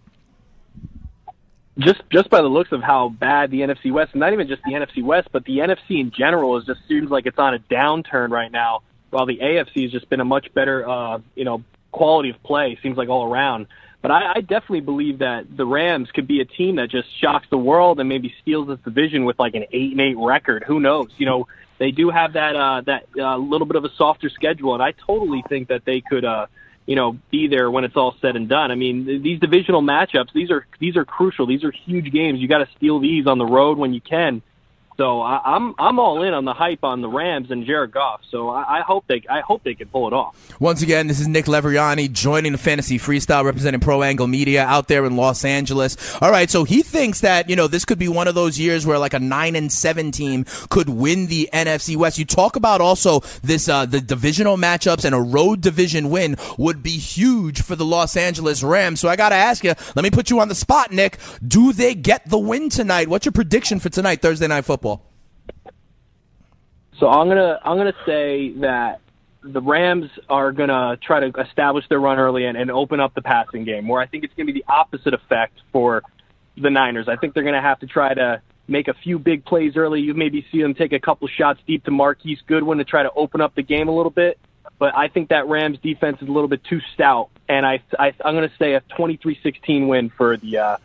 Just 1.78 2.02
just 2.10 2.28
by 2.28 2.42
the 2.42 2.48
looks 2.48 2.70
of 2.72 2.82
how 2.82 3.08
bad 3.08 3.50
the 3.50 3.60
NFC 3.60 3.90
West, 3.92 4.14
not 4.14 4.32
even 4.32 4.46
just 4.46 4.62
the 4.64 4.72
NFC 4.72 5.02
West, 5.02 5.28
but 5.32 5.44
the 5.44 5.58
NFC 5.58 6.00
in 6.00 6.10
general, 6.10 6.58
is 6.58 6.66
just 6.66 6.80
seems 6.86 7.10
like 7.10 7.24
it's 7.24 7.38
on 7.38 7.54
a 7.54 7.58
downturn 7.58 8.30
right 8.30 8.52
now. 8.52 8.82
While 9.10 9.26
the 9.26 9.38
AFC 9.38 9.82
has 9.82 9.92
just 9.92 10.08
been 10.08 10.20
a 10.20 10.24
much 10.24 10.52
better, 10.54 10.88
uh, 10.88 11.18
you 11.34 11.44
know, 11.44 11.62
quality 11.90 12.30
of 12.30 12.42
play. 12.42 12.78
Seems 12.82 12.96
like 12.96 13.08
all 13.08 13.30
around. 13.30 13.66
But 14.02 14.10
I, 14.10 14.32
I 14.36 14.40
definitely 14.40 14.80
believe 14.80 15.18
that 15.20 15.56
the 15.56 15.64
Rams 15.64 16.10
could 16.12 16.26
be 16.26 16.40
a 16.40 16.44
team 16.44 16.76
that 16.76 16.90
just 16.90 17.08
shocks 17.20 17.46
the 17.50 17.58
world 17.58 18.00
and 18.00 18.08
maybe 18.08 18.34
steals 18.42 18.66
this 18.66 18.80
division 18.84 19.24
with 19.24 19.38
like 19.38 19.54
an 19.54 19.64
eight 19.72 19.92
and 19.92 20.00
eight 20.00 20.18
record. 20.18 20.64
Who 20.66 20.80
knows? 20.80 21.10
You 21.18 21.26
know, 21.26 21.46
they 21.78 21.92
do 21.92 22.10
have 22.10 22.32
that 22.32 22.56
uh, 22.56 22.80
that 22.82 23.06
uh, 23.16 23.36
little 23.36 23.66
bit 23.66 23.76
of 23.76 23.84
a 23.84 23.94
softer 23.96 24.28
schedule, 24.28 24.74
and 24.74 24.82
I 24.82 24.92
totally 24.92 25.44
think 25.48 25.68
that 25.68 25.84
they 25.84 26.00
could. 26.00 26.24
Uh, 26.24 26.46
you 26.86 26.96
know, 26.96 27.18
be 27.30 27.46
there 27.46 27.70
when 27.70 27.84
it's 27.84 27.96
all 27.96 28.14
said 28.20 28.36
and 28.36 28.48
done. 28.48 28.70
I 28.70 28.74
mean, 28.74 29.22
these 29.22 29.38
divisional 29.38 29.82
matchups, 29.82 30.32
these 30.34 30.50
are 30.50 30.66
these 30.80 30.96
are 30.96 31.04
crucial. 31.04 31.46
These 31.46 31.64
are 31.64 31.70
huge 31.70 32.12
games. 32.12 32.40
You 32.40 32.48
got 32.48 32.58
to 32.58 32.68
steal 32.76 32.98
these 32.98 33.26
on 33.26 33.38
the 33.38 33.46
road 33.46 33.78
when 33.78 33.92
you 33.94 34.00
can. 34.00 34.42
So 34.96 35.20
I, 35.20 35.56
am 35.56 35.74
I'm 35.78 35.98
all 35.98 36.22
in 36.22 36.34
on 36.34 36.44
the 36.44 36.52
hype 36.52 36.84
on 36.84 37.00
the 37.00 37.08
Rams 37.08 37.50
and 37.50 37.64
Jared 37.64 37.92
Goff. 37.92 38.20
So 38.30 38.50
I, 38.50 38.78
I, 38.78 38.80
hope 38.82 39.04
they 39.06 39.22
I 39.28 39.40
hope 39.40 39.62
they 39.64 39.74
can 39.74 39.88
pull 39.88 40.06
it 40.06 40.12
off. 40.12 40.36
Once 40.60 40.82
again, 40.82 41.06
this 41.06 41.18
is 41.18 41.28
Nick 41.28 41.46
Leveriani 41.46 42.12
joining 42.12 42.52
the 42.52 42.58
Fantasy 42.58 42.98
Freestyle, 42.98 43.44
representing 43.44 43.80
Pro 43.80 44.02
Angle 44.02 44.26
Media 44.26 44.64
out 44.64 44.88
there 44.88 45.04
in 45.04 45.16
Los 45.16 45.44
Angeles. 45.44 45.96
All 46.20 46.30
right, 46.30 46.50
so 46.50 46.64
he 46.64 46.82
thinks 46.82 47.20
that 47.22 47.48
you 47.48 47.56
know 47.56 47.68
this 47.68 47.84
could 47.84 47.98
be 47.98 48.08
one 48.08 48.28
of 48.28 48.34
those 48.34 48.58
years 48.58 48.86
where 48.86 48.98
like 48.98 49.14
a 49.14 49.18
nine 49.18 49.56
and 49.56 49.72
seven 49.72 50.10
team 50.10 50.44
could 50.68 50.88
win 50.88 51.26
the 51.26 51.48
NFC 51.52 51.96
West. 51.96 52.18
You 52.18 52.24
talk 52.24 52.56
about 52.56 52.80
also 52.80 53.20
this 53.42 53.68
uh, 53.68 53.86
the 53.86 54.00
divisional 54.00 54.56
matchups 54.56 55.04
and 55.04 55.14
a 55.14 55.20
road 55.20 55.62
division 55.62 56.10
win 56.10 56.36
would 56.58 56.82
be 56.82 56.98
huge 56.98 57.62
for 57.62 57.76
the 57.76 57.84
Los 57.84 58.16
Angeles 58.16 58.62
Rams. 58.62 59.00
So 59.00 59.08
I 59.08 59.16
got 59.16 59.30
to 59.30 59.36
ask 59.36 59.64
you, 59.64 59.74
let 59.96 60.02
me 60.02 60.10
put 60.10 60.28
you 60.28 60.40
on 60.40 60.48
the 60.48 60.54
spot, 60.54 60.92
Nick. 60.92 61.18
Do 61.46 61.72
they 61.72 61.94
get 61.94 62.28
the 62.28 62.38
win 62.38 62.68
tonight? 62.68 63.08
What's 63.08 63.24
your 63.24 63.32
prediction 63.32 63.80
for 63.80 63.88
tonight, 63.88 64.20
Thursday 64.20 64.46
Night 64.46 64.64
Football? 64.64 64.91
So 66.98 67.08
I'm 67.08 67.28
gonna 67.28 67.58
I'm 67.64 67.76
gonna 67.76 67.92
say 68.06 68.52
that 68.60 69.00
the 69.42 69.60
Rams 69.60 70.10
are 70.28 70.52
gonna 70.52 70.96
try 71.02 71.20
to 71.20 71.40
establish 71.40 71.88
their 71.88 72.00
run 72.00 72.18
early 72.18 72.44
and, 72.44 72.56
and 72.56 72.70
open 72.70 73.00
up 73.00 73.14
the 73.14 73.22
passing 73.22 73.64
game. 73.64 73.88
Where 73.88 74.00
I 74.00 74.06
think 74.06 74.24
it's 74.24 74.34
gonna 74.34 74.52
be 74.52 74.52
the 74.52 74.64
opposite 74.68 75.14
effect 75.14 75.60
for 75.72 76.02
the 76.56 76.70
Niners. 76.70 77.08
I 77.08 77.16
think 77.16 77.34
they're 77.34 77.42
gonna 77.42 77.62
have 77.62 77.80
to 77.80 77.86
try 77.86 78.14
to 78.14 78.42
make 78.68 78.88
a 78.88 78.94
few 78.94 79.18
big 79.18 79.44
plays 79.44 79.76
early. 79.76 80.00
You 80.00 80.14
maybe 80.14 80.46
see 80.52 80.62
them 80.62 80.74
take 80.74 80.92
a 80.92 81.00
couple 81.00 81.28
shots 81.28 81.60
deep 81.66 81.84
to 81.84 81.90
Marquise 81.90 82.38
Goodwin 82.46 82.78
to 82.78 82.84
try 82.84 83.02
to 83.02 83.10
open 83.12 83.40
up 83.40 83.54
the 83.54 83.62
game 83.62 83.88
a 83.88 83.94
little 83.94 84.10
bit. 84.10 84.38
But 84.78 84.96
I 84.96 85.08
think 85.08 85.28
that 85.28 85.46
Rams 85.46 85.78
defense 85.82 86.18
is 86.20 86.28
a 86.28 86.32
little 86.32 86.48
bit 86.48 86.64
too 86.64 86.80
stout, 86.94 87.28
and 87.48 87.64
I, 87.64 87.80
I 87.98 88.12
I'm 88.24 88.34
going 88.34 88.48
to 88.48 88.56
say 88.58 88.74
a 88.74 88.80
23-16 88.98 89.86
win 89.86 90.10
for 90.10 90.36
the 90.36 90.58
uh, 90.58 90.76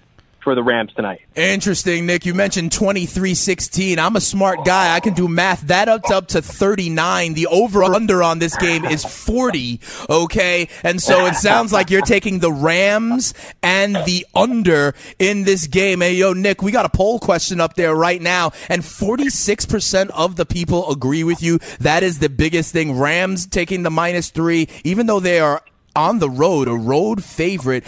for 0.48 0.56
the 0.56 0.64
Rams 0.64 0.94
tonight. 0.94 1.20
Interesting, 1.36 2.06
Nick. 2.06 2.26
You 2.26 2.34
mentioned 2.34 2.72
23-16. 2.72 3.98
I'm 3.98 4.16
a 4.16 4.22
smart 4.22 4.64
guy. 4.64 4.96
I 4.96 5.02
can 5.02 5.14
do 5.14 5.28
math. 5.28 5.60
That 5.64 5.90
up 5.90 6.04
to, 6.04 6.16
up 6.16 6.28
to 6.28 6.42
39. 6.42 7.34
The 7.34 7.48
over-under 7.48 8.24
on 8.24 8.40
this 8.40 8.56
game 8.56 8.86
is 8.86 9.04
40, 9.04 9.82
okay? 10.10 10.70
And 10.84 11.04
so 11.04 11.26
it 11.26 11.36
sounds 11.36 11.74
like 11.74 11.90
you're 11.90 12.00
taking 12.00 12.40
the 12.40 12.50
Rams 12.50 13.34
and 13.62 13.98
the 14.06 14.26
under 14.34 14.96
in 15.20 15.44
this 15.44 15.68
game. 15.68 16.00
Hey, 16.00 16.14
yo, 16.14 16.32
Nick, 16.32 16.62
we 16.62 16.72
got 16.72 16.86
a 16.86 16.90
poll 16.90 17.20
question 17.20 17.60
up 17.60 17.74
there 17.74 17.94
right 17.94 18.22
now, 18.22 18.54
and 18.70 18.84
46% 18.84 20.10
of 20.12 20.38
the 20.38 20.46
people 20.46 20.90
agree 20.90 21.26
with 21.26 21.44
you. 21.44 21.60
That 21.82 22.04
is 22.04 22.20
the 22.20 22.30
biggest 22.30 22.72
thing. 22.72 22.98
Rams 22.98 23.48
taking 23.48 23.84
the 23.84 23.92
minus 23.92 24.30
three, 24.30 24.70
even 24.86 25.08
though 25.08 25.20
they 25.20 25.42
are 25.42 25.62
on 25.98 26.20
the 26.20 26.30
road, 26.30 26.68
a 26.68 26.74
road 26.74 27.24
favorite. 27.24 27.84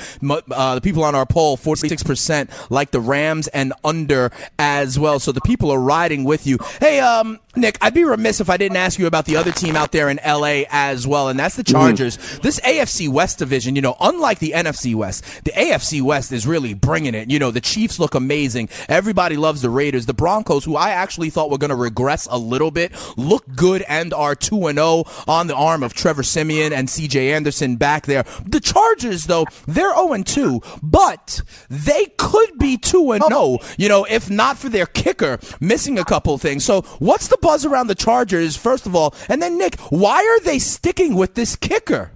Uh, 0.52 0.76
the 0.76 0.82
people 0.82 1.04
on 1.04 1.16
our 1.16 1.26
poll, 1.26 1.56
46% 1.56 2.70
like 2.70 2.92
the 2.92 3.00
Rams 3.00 3.48
and 3.50 3.72
under 3.84 4.32
as 4.58 4.98
well. 4.98 5.20
So 5.20 5.32
the 5.32 5.42
people 5.42 5.72
are 5.72 5.80
riding 5.80 6.24
with 6.24 6.48
you. 6.48 6.58
Hey, 6.80 7.00
um, 7.00 7.40
Nick, 7.56 7.78
I'd 7.82 7.94
be 7.94 8.04
remiss 8.04 8.40
if 8.40 8.50
I 8.50 8.58
didn't 8.58 8.78
ask 8.78 9.00
you 9.00 9.08
about 9.08 9.26
the 9.26 9.36
other 9.36 9.52
team 9.52 9.76
out 9.76 9.92
there 9.92 10.10
in 10.10 10.20
LA 10.26 10.64
as 10.70 11.08
well, 11.08 11.30
and 11.30 11.40
that's 11.40 11.56
the 11.56 11.64
Chargers. 11.64 12.18
Mm-hmm. 12.18 12.42
This 12.42 12.60
AFC 12.62 13.10
West 13.10 13.40
division, 13.40 13.76
you 13.76 13.82
know, 13.82 13.98
unlike 14.00 14.40
the 14.40 14.52
NFC 14.52 14.96
West, 14.96 15.44
the 15.44 15.52
AFC 15.52 16.02
West 16.02 16.32
is 16.32 16.46
really 16.48 16.74
bringing 16.74 17.16
it. 17.16 17.30
You 17.30 17.40
know, 17.40 17.52
the 17.52 17.62
Chiefs 17.62 18.00
look 18.00 18.16
amazing. 18.16 18.70
Everybody 18.88 19.36
loves 19.36 19.62
the 19.62 19.70
Raiders. 19.70 20.06
The 20.06 20.14
Broncos, 20.14 20.64
who 20.64 20.76
I 20.76 20.92
actually 20.92 21.30
thought 21.30 21.50
were 21.50 21.58
going 21.58 21.70
to 21.70 21.76
regress 21.76 22.28
a 22.30 22.38
little 22.38 22.72
bit, 22.72 22.94
look 23.18 23.44
good 23.56 23.84
and 23.90 24.14
are 24.14 24.36
2 24.36 24.72
0 24.72 25.04
on 25.28 25.48
the 25.48 25.56
arm 25.56 25.84
of 25.84 25.94
Trevor 25.94 26.24
Siemian 26.24 26.72
and 26.72 26.88
CJ 26.88 27.34
Anderson 27.34 27.76
back 27.76 27.99
back 28.00 28.06
there. 28.06 28.44
The 28.46 28.60
Chargers, 28.60 29.26
though, 29.26 29.46
they're 29.68 29.94
0 29.94 30.24
2, 30.24 30.62
but 30.82 31.42
they 31.70 32.06
could 32.18 32.58
be 32.58 32.78
2 32.78 33.12
and 33.12 33.24
0, 33.24 33.60
you 33.78 33.90
know, 33.90 34.06
if 34.10 34.30
not 34.30 34.58
for 34.58 34.70
their 34.70 34.86
kicker 34.86 35.40
missing 35.60 36.00
a 36.00 36.06
couple 36.06 36.38
things. 36.38 36.64
So, 36.64 36.82
what's 37.00 37.28
the 37.28 37.38
buzz 37.38 37.66
around 37.66 37.88
the 37.88 37.96
Chargers, 37.96 38.56
first 38.56 38.86
of 38.86 38.96
all? 38.96 39.14
And 39.28 39.42
then, 39.42 39.58
Nick, 39.58 39.80
why 39.90 40.18
are 40.18 40.44
they 40.44 40.60
sticking 40.60 41.16
with 41.16 41.36
this 41.36 41.56
kicker? 41.56 42.12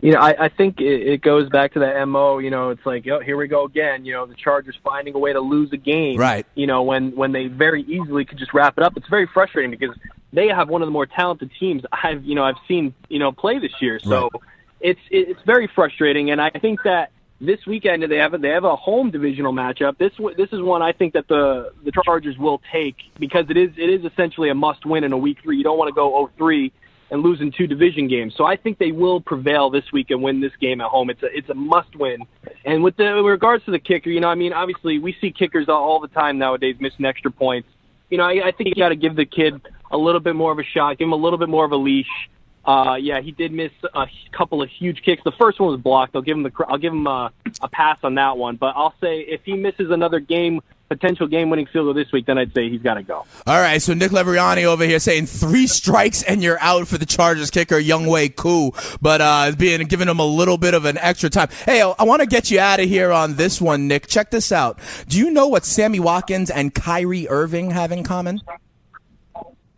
you 0.00 0.12
know, 0.12 0.20
I, 0.20 0.44
I 0.44 0.48
think 0.48 0.80
it, 0.80 1.08
it 1.08 1.22
goes 1.22 1.48
back 1.48 1.72
to 1.72 1.80
that 1.80 2.06
mo. 2.06 2.38
You 2.38 2.50
know, 2.50 2.70
it's 2.70 2.86
like, 2.86 3.06
oh, 3.08 3.20
here 3.20 3.36
we 3.36 3.48
go 3.48 3.64
again. 3.64 4.04
You 4.04 4.12
know, 4.12 4.26
the 4.26 4.34
Chargers 4.34 4.76
finding 4.84 5.14
a 5.14 5.18
way 5.18 5.32
to 5.32 5.40
lose 5.40 5.72
a 5.72 5.76
game. 5.76 6.18
Right. 6.18 6.46
You 6.54 6.68
know, 6.68 6.82
when 6.82 7.16
when 7.16 7.32
they 7.32 7.48
very 7.48 7.82
easily 7.82 8.24
could 8.24 8.38
just 8.38 8.54
wrap 8.54 8.78
it 8.78 8.84
up. 8.84 8.96
It's 8.96 9.08
very 9.08 9.26
frustrating 9.26 9.72
because 9.72 9.96
they 10.32 10.48
have 10.48 10.68
one 10.68 10.82
of 10.82 10.86
the 10.86 10.92
more 10.92 11.06
talented 11.06 11.50
teams 11.58 11.82
I've 11.92 12.24
you 12.24 12.34
know 12.34 12.44
I've 12.44 12.60
seen 12.66 12.94
you 13.08 13.18
know 13.18 13.32
play 13.32 13.58
this 13.58 13.72
year. 13.80 13.98
So 14.00 14.30
Right. 14.32 14.42
it's 14.80 15.00
it's 15.10 15.40
very 15.46 15.68
frustrating, 15.74 16.30
and 16.30 16.40
I 16.40 16.50
think 16.50 16.82
that 16.84 17.10
this 17.40 17.64
weekend 17.66 18.02
they 18.02 18.16
have 18.16 18.34
a, 18.34 18.38
they 18.38 18.48
have 18.48 18.64
a 18.64 18.76
home 18.76 19.10
divisional 19.10 19.52
matchup. 19.52 19.98
This 19.98 20.12
this 20.36 20.48
is 20.52 20.60
one 20.60 20.82
I 20.82 20.92
think 20.92 21.14
that 21.14 21.28
the 21.28 21.72
the 21.84 21.92
Chargers 22.04 22.36
will 22.36 22.60
take 22.72 22.96
because 23.18 23.46
it 23.48 23.56
is 23.56 23.70
it 23.76 23.90
is 23.90 24.04
essentially 24.04 24.50
a 24.50 24.54
must 24.54 24.84
win 24.84 25.04
in 25.04 25.12
a 25.12 25.18
week 25.18 25.38
three. 25.42 25.56
You 25.56 25.64
don't 25.64 25.78
want 25.78 25.88
to 25.88 25.94
go 25.94 26.30
0-3 26.38 26.72
and 27.10 27.22
lose 27.22 27.40
in 27.40 27.52
two 27.52 27.66
division 27.66 28.08
games. 28.08 28.34
So 28.36 28.44
I 28.44 28.56
think 28.56 28.78
they 28.78 28.92
will 28.92 29.20
prevail 29.20 29.70
this 29.70 29.84
week 29.92 30.10
and 30.10 30.22
win 30.22 30.40
this 30.40 30.52
game 30.60 30.80
at 30.80 30.88
home. 30.88 31.10
It's 31.10 31.22
a 31.22 31.26
it's 31.26 31.48
a 31.48 31.54
must 31.54 31.94
win. 31.96 32.22
And 32.64 32.82
with 32.82 32.96
the 32.96 33.14
with 33.16 33.30
regards 33.30 33.64
to 33.66 33.70
the 33.70 33.78
kicker, 33.78 34.10
you 34.10 34.20
know, 34.20 34.28
I 34.28 34.34
mean, 34.34 34.52
obviously 34.52 34.98
we 34.98 35.16
see 35.20 35.30
kickers 35.30 35.68
all, 35.68 35.82
all 35.82 36.00
the 36.00 36.08
time 36.08 36.38
nowadays 36.38 36.76
missing 36.80 37.04
extra 37.04 37.30
points. 37.30 37.68
You 38.10 38.18
know, 38.18 38.24
I, 38.24 38.48
I 38.48 38.52
think 38.52 38.70
you 38.70 38.74
got 38.74 38.88
to 38.90 38.96
give 38.96 39.16
the 39.16 39.26
kid 39.26 39.60
a 39.90 39.98
little 39.98 40.20
bit 40.20 40.34
more 40.34 40.52
of 40.52 40.58
a 40.58 40.64
shot, 40.64 40.98
give 40.98 41.06
him 41.06 41.12
a 41.12 41.16
little 41.16 41.38
bit 41.38 41.48
more 41.48 41.64
of 41.64 41.72
a 41.72 41.76
leash. 41.76 42.28
Uh, 42.64 42.96
yeah, 42.96 43.20
he 43.20 43.32
did 43.32 43.50
miss 43.52 43.72
a 43.94 44.06
couple 44.32 44.62
of 44.62 44.68
huge 44.68 45.02
kicks. 45.02 45.22
The 45.24 45.32
first 45.32 45.58
one 45.58 45.70
was 45.70 45.80
blocked. 45.80 46.14
I'll 46.14 46.22
give 46.22 46.36
him 46.36 46.42
the 46.42 46.52
I'll 46.68 46.76
give 46.78 46.92
him 46.92 47.06
a, 47.06 47.32
a 47.62 47.68
pass 47.68 47.98
on 48.02 48.14
that 48.16 48.36
one. 48.36 48.56
But 48.56 48.74
I'll 48.76 48.94
say 49.00 49.20
if 49.20 49.40
he 49.44 49.54
misses 49.54 49.90
another 49.90 50.20
game, 50.20 50.60
potential 50.88 51.26
game-winning 51.26 51.66
field 51.66 51.86
goal 51.86 51.94
this 51.94 52.10
week, 52.12 52.26
then 52.26 52.38
I'd 52.38 52.52
say 52.54 52.68
he's 52.68 52.82
got 52.82 52.94
to 52.94 53.02
go. 53.02 53.24
All 53.46 53.60
right, 53.60 53.80
so 53.80 53.94
Nick 53.94 54.10
Leveriani 54.10 54.64
over 54.64 54.84
here 54.84 54.98
saying 54.98 55.26
three 55.26 55.66
strikes 55.66 56.22
and 56.22 56.42
you're 56.42 56.58
out 56.60 56.88
for 56.88 56.98
the 56.98 57.06
Chargers 57.06 57.50
kicker, 57.50 57.76
Younghoe 57.76 58.34
Koo, 58.34 58.72
but 59.00 59.20
uh, 59.20 59.52
being 59.56 59.86
giving 59.86 60.08
him 60.08 60.18
a 60.18 60.26
little 60.26 60.58
bit 60.58 60.74
of 60.74 60.84
an 60.84 60.98
extra 60.98 61.30
time. 61.30 61.48
Hey, 61.64 61.82
I, 61.82 61.94
I 61.98 62.04
want 62.04 62.20
to 62.20 62.26
get 62.26 62.50
you 62.50 62.60
out 62.60 62.80
of 62.80 62.88
here 62.88 63.12
on 63.12 63.36
this 63.36 63.60
one, 63.60 63.88
Nick. 63.88 64.06
Check 64.06 64.30
this 64.30 64.52
out. 64.52 64.78
Do 65.08 65.18
you 65.18 65.30
know 65.30 65.48
what 65.48 65.64
Sammy 65.64 66.00
Watkins 66.00 66.50
and 66.50 66.74
Kyrie 66.74 67.28
Irving 67.28 67.70
have 67.70 67.92
in 67.92 68.02
common? 68.04 68.40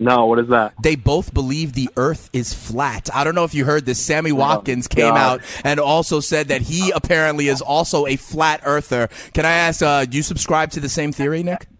No, 0.01 0.25
what 0.25 0.39
is 0.39 0.49
that? 0.49 0.73
They 0.83 0.97
both 0.97 1.35
believe 1.35 1.75
the 1.75 1.91
Earth 1.95 2.31
is 2.33 2.55
flat. 2.55 3.11
I 3.15 3.23
don't 3.23 3.35
know 3.35 3.45
if 3.45 3.53
you 3.53 3.67
heard 3.67 3.85
this. 3.85 4.01
Sammy 4.01 4.33
Watkins 4.33 4.89
came 4.89 5.13
God. 5.13 5.41
out 5.41 5.61
and 5.63 5.79
also 5.79 6.21
said 6.21 6.49
that 6.49 6.63
he 6.63 6.91
apparently 6.91 7.49
is 7.49 7.61
also 7.61 8.07
a 8.07 8.17
flat 8.17 8.63
earther. 8.65 9.11
Can 9.35 9.45
I 9.45 9.53
ask, 9.53 9.83
uh, 9.83 10.07
do 10.07 10.17
you 10.17 10.23
subscribe 10.23 10.71
to 10.71 10.81
the 10.81 10.89
same 10.89 11.13
theory, 11.13 11.43
Nick? 11.43 11.67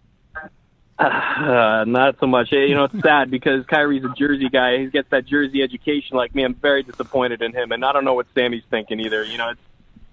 Uh, 1.41 1.83
not 1.87 2.15
so 2.19 2.27
much. 2.27 2.51
You 2.51 2.75
know, 2.75 2.83
it's 2.83 3.01
sad 3.01 3.31
because 3.31 3.65
Kyrie's 3.65 4.03
a 4.03 4.13
Jersey 4.15 4.47
guy. 4.47 4.77
He 4.77 4.85
gets 4.85 5.09
that 5.09 5.25
Jersey 5.25 5.63
education 5.63 6.15
like 6.15 6.35
me. 6.35 6.43
I'm 6.43 6.53
very 6.53 6.83
disappointed 6.83 7.41
in 7.41 7.51
him, 7.51 7.71
and 7.71 7.83
I 7.83 7.91
don't 7.91 8.05
know 8.05 8.13
what 8.13 8.27
Sammy's 8.35 8.61
thinking 8.69 8.99
either. 8.99 9.23
You 9.23 9.39
know, 9.39 9.49
it's 9.49 9.59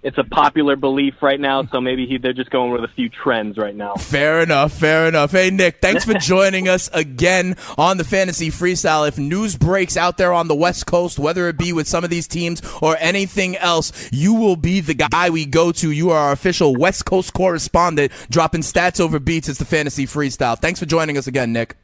it's 0.02 0.18
a 0.18 0.24
popular 0.24 0.76
belief 0.76 1.14
right 1.20 1.40
now, 1.40 1.64
so 1.66 1.80
maybe 1.80 2.06
he, 2.06 2.18
they're 2.18 2.32
just 2.32 2.50
going 2.50 2.70
with 2.70 2.84
a 2.84 2.88
few 2.88 3.08
trends 3.08 3.58
right 3.58 3.74
now. 3.74 3.94
Fair 3.94 4.40
enough, 4.40 4.72
fair 4.72 5.08
enough. 5.08 5.32
Hey, 5.32 5.50
Nick, 5.50 5.80
thanks 5.80 6.04
for 6.04 6.14
joining 6.18 6.68
us 6.68 6.88
again 6.92 7.56
on 7.76 7.96
the 7.96 8.04
Fantasy 8.04 8.50
Freestyle. 8.50 9.08
If 9.08 9.18
news 9.18 9.56
breaks 9.56 9.96
out 9.96 10.16
there 10.16 10.32
on 10.32 10.46
the 10.46 10.54
West 10.54 10.86
Coast, 10.86 11.18
whether 11.18 11.48
it 11.48 11.58
be 11.58 11.72
with 11.72 11.88
some 11.88 12.04
of 12.04 12.10
these 12.10 12.28
teams 12.28 12.62
or 12.80 12.96
anything 13.00 13.56
else, 13.56 14.08
you 14.12 14.34
will 14.34 14.56
be 14.56 14.80
the 14.80 14.94
guy 14.94 15.30
we 15.30 15.44
go 15.44 15.72
to. 15.72 15.90
You 15.90 16.10
are 16.10 16.18
our 16.18 16.32
official 16.32 16.76
West 16.76 17.04
Coast 17.04 17.34
correspondent, 17.34 18.12
dropping 18.30 18.60
stats 18.62 19.00
over 19.00 19.18
beats. 19.18 19.48
It's 19.48 19.58
the 19.58 19.64
Fantasy 19.64 20.06
Freestyle. 20.06 20.58
Thanks 20.58 20.78
for 20.78 20.86
joining 20.86 21.16
us 21.16 21.26
again, 21.26 21.52
Nick. 21.52 21.76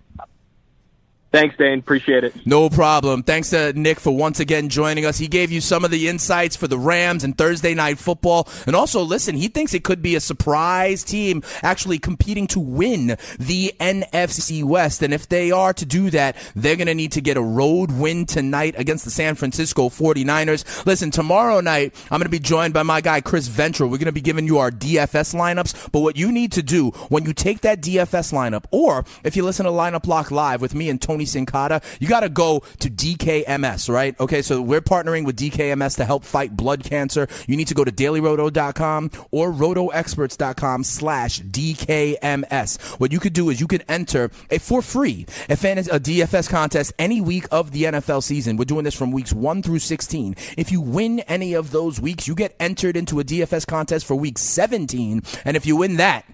Thanks, 1.35 1.57
Dane. 1.57 1.81
Appreciate 1.81 2.23
it. 2.23 2.47
No 2.47 2.71
problem. 2.71 3.25
Thanks 3.25 3.51
to 3.51 3.73
Nick 3.73 3.99
for 3.99 4.17
once 4.17 4.39
again 4.39 4.69
joining 4.69 5.05
us. 5.05 5.19
He 5.19 5.27
gave 5.27 5.51
you 5.51 5.61
some 5.61 5.85
of 5.85 5.91
the 5.91 6.07
insights 6.07 6.55
for 6.55 6.69
the 6.69 6.79
Rams 6.79 7.25
and 7.25 7.37
Thursday 7.37 7.75
night 7.75 7.99
football. 7.99 8.49
And 8.69 8.77
also, 8.77 9.03
listen, 9.03 9.35
he 9.35 9.49
thinks 9.49 9.75
it 9.75 9.83
could 9.83 10.01
be 10.01 10.15
a 10.15 10.21
surprise 10.21 11.03
team 11.03 11.43
actually 11.65 11.99
competing 11.99 12.47
to 12.47 12.61
win 12.61 13.17
the 13.37 13.75
NFC 13.81 14.63
West. 14.63 15.03
And 15.03 15.13
if 15.13 15.29
they 15.29 15.51
are 15.51 15.73
to 15.73 15.85
do 15.85 16.09
that, 16.11 16.37
they're 16.55 16.77
going 16.77 16.87
to 16.87 16.95
need 16.95 17.11
to 17.11 17.21
get 17.21 17.37
a 17.37 17.43
road 17.43 17.91
win 17.91 18.27
tonight 18.27 18.77
against 18.79 19.05
the 19.05 19.11
San 19.11 19.35
Francisco 19.35 19.89
49ers. 19.89 20.87
Listen, 20.87 21.11
tomorrow 21.11 21.59
night, 21.61 21.97
I'm 22.13 22.21
going 22.21 22.27
to 22.27 22.29
be 22.29 22.39
joined 22.39 22.75
by 22.75 22.85
my 22.85 23.01
guy, 23.01 23.21
Chris 23.21 23.49
Ventura. 23.49 23.89
We're 23.89 23.99
going 23.99 24.07
to 24.07 24.13
be 24.13 24.21
giving 24.21 24.47
you 24.47 24.59
our 24.59 24.71
DFS 24.71 25.35
lineups. 25.35 25.91
But 25.91 26.03
what 26.03 26.17
you 26.17 26.31
need 26.31 26.53
to 26.53 26.63
do 26.63 26.91
when 27.09 27.25
you 27.25 27.33
take 27.33 27.63
that 27.63 27.81
DFS 27.81 28.33
lineup, 28.33 28.67
or 28.71 29.05
if 29.25 29.35
you 29.35 29.43
listen 29.43 29.67
to 29.67 29.73
Lineup 29.73 30.07
Lock 30.07 30.31
Live 30.31 30.61
with 30.61 30.77
me 30.77 30.89
and 30.89 31.03
Tony 31.03 31.24
Sincata, 31.25 31.83
you 32.01 32.09
got 32.09 32.21
to 32.21 32.29
go 32.29 32.63
to 32.81 32.91
DKMS, 32.91 33.93
right? 33.93 34.19
Okay, 34.21 34.43
so 34.43 34.61
we're 34.61 34.81
partnering 34.81 35.25
with 35.25 35.37
DKMS 35.37 35.97
to 35.97 36.05
help 36.05 36.25
fight 36.25 36.57
blood 36.57 36.85
cancer. 36.85 37.29
You 37.47 37.57
need 37.57 37.69
to 37.69 37.75
go 37.75 37.85
to 37.85 37.93
dailyroto.com 37.93 39.11
or 39.31 39.53
rotoexperts.com 39.53 40.85
slash 40.85 41.41
DKMS. 41.41 43.01
What 43.01 43.13
you 43.13 43.21
could 43.21 43.33
do 43.33 43.51
is 43.51 43.61
you 43.61 43.67
could 43.67 43.85
enter 43.89 44.31
a, 44.51 44.59
for 44.59 44.83
free 44.83 45.27
a, 45.49 45.57
fantasy, 45.57 45.91
a 45.91 46.01
DFS 46.01 46.49
contest 46.49 46.93
any 46.99 47.21
week 47.21 47.47
of 47.51 47.73
the 47.73 47.85
NFL 47.85 48.23
season. 48.23 48.57
We're 48.57 48.65
doing 48.65 48.85
this 48.85 48.95
from 48.95 49.13
weeks 49.13 49.33
1 49.33 49.63
through 49.63 49.81
16. 49.81 50.37
If 50.57 50.73
you 50.73 50.81
win 50.81 51.21
any 51.21 51.55
of 51.55 51.71
those 51.71 52.01
weeks, 52.01 52.29
you 52.29 52.35
get 52.35 52.55
entered 52.61 52.97
into 52.97 53.21
a 53.21 53.25
DFS 53.25 53.67
contest 53.67 54.07
for 54.07 54.15
week 54.15 54.39
17. 54.39 55.23
And 55.45 55.57
if 55.57 55.67
you 55.67 55.77
win 55.77 55.97
that, 55.97 56.25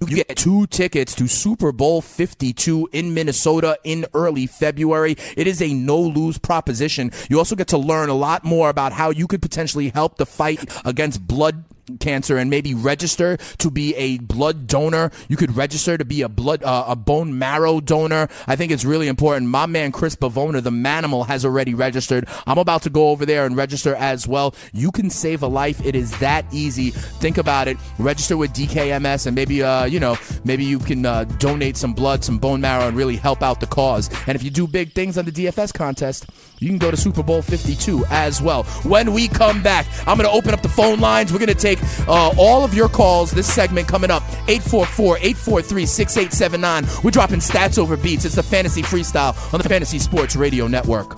you 0.00 0.16
get 0.16 0.36
two 0.36 0.66
tickets 0.66 1.14
to 1.16 1.28
Super 1.28 1.72
Bowl 1.72 2.00
52 2.00 2.88
in 2.92 3.14
Minnesota 3.14 3.78
in 3.84 4.06
early 4.14 4.46
February. 4.46 5.16
It 5.36 5.46
is 5.46 5.60
a 5.62 5.72
no 5.72 6.00
lose 6.00 6.38
proposition. 6.38 7.12
You 7.28 7.38
also 7.38 7.56
get 7.56 7.68
to 7.68 7.78
learn 7.78 8.08
a 8.08 8.14
lot 8.14 8.44
more 8.44 8.68
about 8.68 8.92
how 8.92 9.10
you 9.10 9.26
could 9.26 9.42
potentially 9.42 9.90
help 9.90 10.16
the 10.16 10.26
fight 10.26 10.64
against 10.84 11.26
blood 11.26 11.64
cancer 12.00 12.36
and 12.36 12.50
maybe 12.50 12.74
register 12.74 13.36
to 13.58 13.70
be 13.70 13.94
a 13.96 14.18
blood 14.18 14.66
donor. 14.66 15.10
You 15.28 15.36
could 15.36 15.56
register 15.56 15.98
to 15.98 16.04
be 16.04 16.22
a 16.22 16.28
blood 16.28 16.62
uh, 16.62 16.84
a 16.88 16.96
bone 16.96 17.38
marrow 17.38 17.80
donor. 17.80 18.28
I 18.46 18.56
think 18.56 18.72
it's 18.72 18.84
really 18.84 19.08
important. 19.08 19.48
My 19.48 19.66
man 19.66 19.92
Chris 19.92 20.16
Bavona, 20.16 20.62
the 20.62 20.70
Manimal, 20.70 21.26
has 21.26 21.44
already 21.44 21.74
registered. 21.74 22.28
I'm 22.46 22.58
about 22.58 22.82
to 22.82 22.90
go 22.90 23.10
over 23.10 23.24
there 23.26 23.46
and 23.46 23.56
register 23.56 23.94
as 23.94 24.26
well. 24.26 24.54
You 24.72 24.90
can 24.90 25.10
save 25.10 25.42
a 25.42 25.46
life. 25.46 25.84
It 25.84 25.94
is 25.94 26.16
that 26.20 26.44
easy. 26.52 26.90
Think 26.90 27.38
about 27.38 27.68
it. 27.68 27.76
Register 27.98 28.36
with 28.36 28.52
DKMS 28.52 29.26
and 29.26 29.34
maybe 29.34 29.62
uh 29.62 29.84
you 29.84 30.00
know 30.00 30.16
maybe 30.44 30.64
you 30.64 30.78
can 30.78 31.06
uh, 31.06 31.24
donate 31.24 31.76
some 31.76 31.92
blood, 31.92 32.24
some 32.24 32.38
bone 32.38 32.60
marrow, 32.60 32.88
and 32.88 32.96
really 32.96 33.16
help 33.16 33.42
out 33.42 33.60
the 33.60 33.66
cause. 33.66 34.10
And 34.26 34.36
if 34.36 34.42
you 34.42 34.50
do 34.50 34.66
big 34.66 34.92
things 34.92 35.18
on 35.18 35.24
the 35.24 35.32
DFS 35.32 35.72
contest, 35.72 36.26
you 36.60 36.68
can 36.68 36.78
go 36.78 36.90
to 36.90 36.96
Super 36.96 37.22
Bowl 37.22 37.42
52 37.42 38.04
as 38.10 38.42
well. 38.42 38.64
When 38.84 39.12
we 39.12 39.28
come 39.28 39.62
back, 39.62 39.86
I'm 40.06 40.16
going 40.16 40.28
to 40.28 40.34
open 40.34 40.52
up 40.54 40.62
the 40.62 40.68
phone 40.68 41.00
lines. 41.00 41.32
We're 41.32 41.38
going 41.38 41.48
to 41.48 41.54
take 41.54 41.78
uh, 42.08 42.32
all 42.36 42.64
of 42.64 42.74
your 42.74 42.88
calls. 42.88 43.30
This 43.30 43.52
segment 43.52 43.88
coming 43.88 44.10
up 44.10 44.22
844 44.48 45.18
843 45.18 45.86
6879. 45.86 47.02
We're 47.04 47.10
dropping 47.10 47.40
stats 47.40 47.78
over 47.78 47.96
beats. 47.96 48.24
It's 48.24 48.34
the 48.34 48.42
Fantasy 48.42 48.82
Freestyle 48.82 49.36
on 49.52 49.60
the 49.60 49.68
Fantasy 49.68 49.98
Sports 49.98 50.36
Radio 50.36 50.66
Network. 50.66 51.16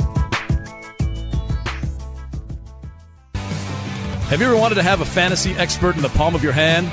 Have 4.31 4.41
you 4.41 4.47
ever 4.47 4.57
wanted 4.57 4.77
to 4.77 4.83
have 4.85 5.01
a 5.01 5.05
fantasy 5.05 5.53
expert 5.55 5.97
in 5.97 6.03
the 6.03 6.09
palm 6.11 6.37
of 6.37 6.45
your 6.45 6.53
hand? 6.53 6.87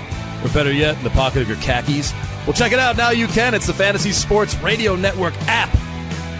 Or 0.43 0.49
better 0.53 0.71
yet, 0.71 0.97
in 0.97 1.03
the 1.03 1.11
pocket 1.11 1.41
of 1.41 1.47
your 1.47 1.57
khakis? 1.57 2.11
Well, 2.45 2.53
check 2.53 2.71
it 2.71 2.79
out. 2.79 2.97
Now 2.97 3.11
you 3.11 3.27
can. 3.27 3.53
It's 3.53 3.67
the 3.67 3.73
Fantasy 3.73 4.11
Sports 4.11 4.55
Radio 4.57 4.95
Network 4.95 5.35
app. 5.47 5.69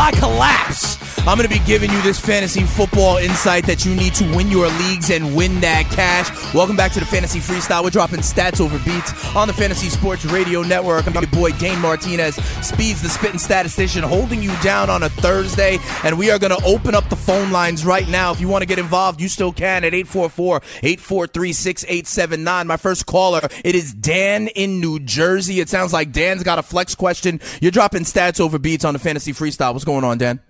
I 0.00 0.12
collapse. 0.12 0.89
I'm 1.26 1.36
going 1.36 1.48
to 1.48 1.54
be 1.54 1.60
giving 1.66 1.90
you 1.90 2.00
this 2.00 2.18
fantasy 2.18 2.62
football 2.62 3.18
insight 3.18 3.66
that 3.66 3.84
you 3.84 3.94
need 3.94 4.14
to 4.14 4.24
win 4.34 4.50
your 4.50 4.68
leagues 4.68 5.10
and 5.10 5.36
win 5.36 5.60
that 5.60 5.84
cash. 5.90 6.30
Welcome 6.54 6.76
back 6.76 6.92
to 6.92 6.98
the 6.98 7.04
Fantasy 7.04 7.40
Freestyle. 7.40 7.84
We're 7.84 7.90
dropping 7.90 8.20
stats 8.20 8.58
over 8.58 8.78
beats 8.78 9.12
on 9.36 9.46
the 9.46 9.52
Fantasy 9.52 9.90
Sports 9.90 10.24
Radio 10.24 10.62
Network. 10.62 11.06
I'm 11.06 11.12
your 11.12 11.26
boy 11.26 11.52
Dane 11.52 11.78
Martinez, 11.78 12.36
Speeds 12.66 13.02
the 13.02 13.10
Spitting 13.10 13.38
Statistician, 13.38 14.02
holding 14.02 14.42
you 14.42 14.56
down 14.62 14.88
on 14.88 15.02
a 15.02 15.10
Thursday. 15.10 15.78
And 16.04 16.18
we 16.18 16.30
are 16.30 16.38
going 16.38 16.58
to 16.58 16.64
open 16.64 16.94
up 16.94 17.06
the 17.10 17.16
phone 17.16 17.52
lines 17.52 17.84
right 17.84 18.08
now. 18.08 18.32
If 18.32 18.40
you 18.40 18.48
want 18.48 18.62
to 18.62 18.66
get 18.66 18.78
involved, 18.78 19.20
you 19.20 19.28
still 19.28 19.52
can 19.52 19.84
at 19.84 19.92
844-843-6879. 19.92 22.66
My 22.66 22.78
first 22.78 23.04
caller, 23.04 23.46
it 23.62 23.74
is 23.74 23.92
Dan 23.92 24.48
in 24.48 24.80
New 24.80 24.98
Jersey. 24.98 25.60
It 25.60 25.68
sounds 25.68 25.92
like 25.92 26.12
Dan's 26.12 26.42
got 26.42 26.58
a 26.58 26.62
flex 26.62 26.94
question. 26.94 27.40
You're 27.60 27.72
dropping 27.72 28.04
stats 28.04 28.40
over 28.40 28.58
beats 28.58 28.86
on 28.86 28.94
the 28.94 28.98
Fantasy 28.98 29.34
Freestyle. 29.34 29.74
What's 29.74 29.84
going 29.84 30.04
on, 30.04 30.16
Dan? 30.16 30.40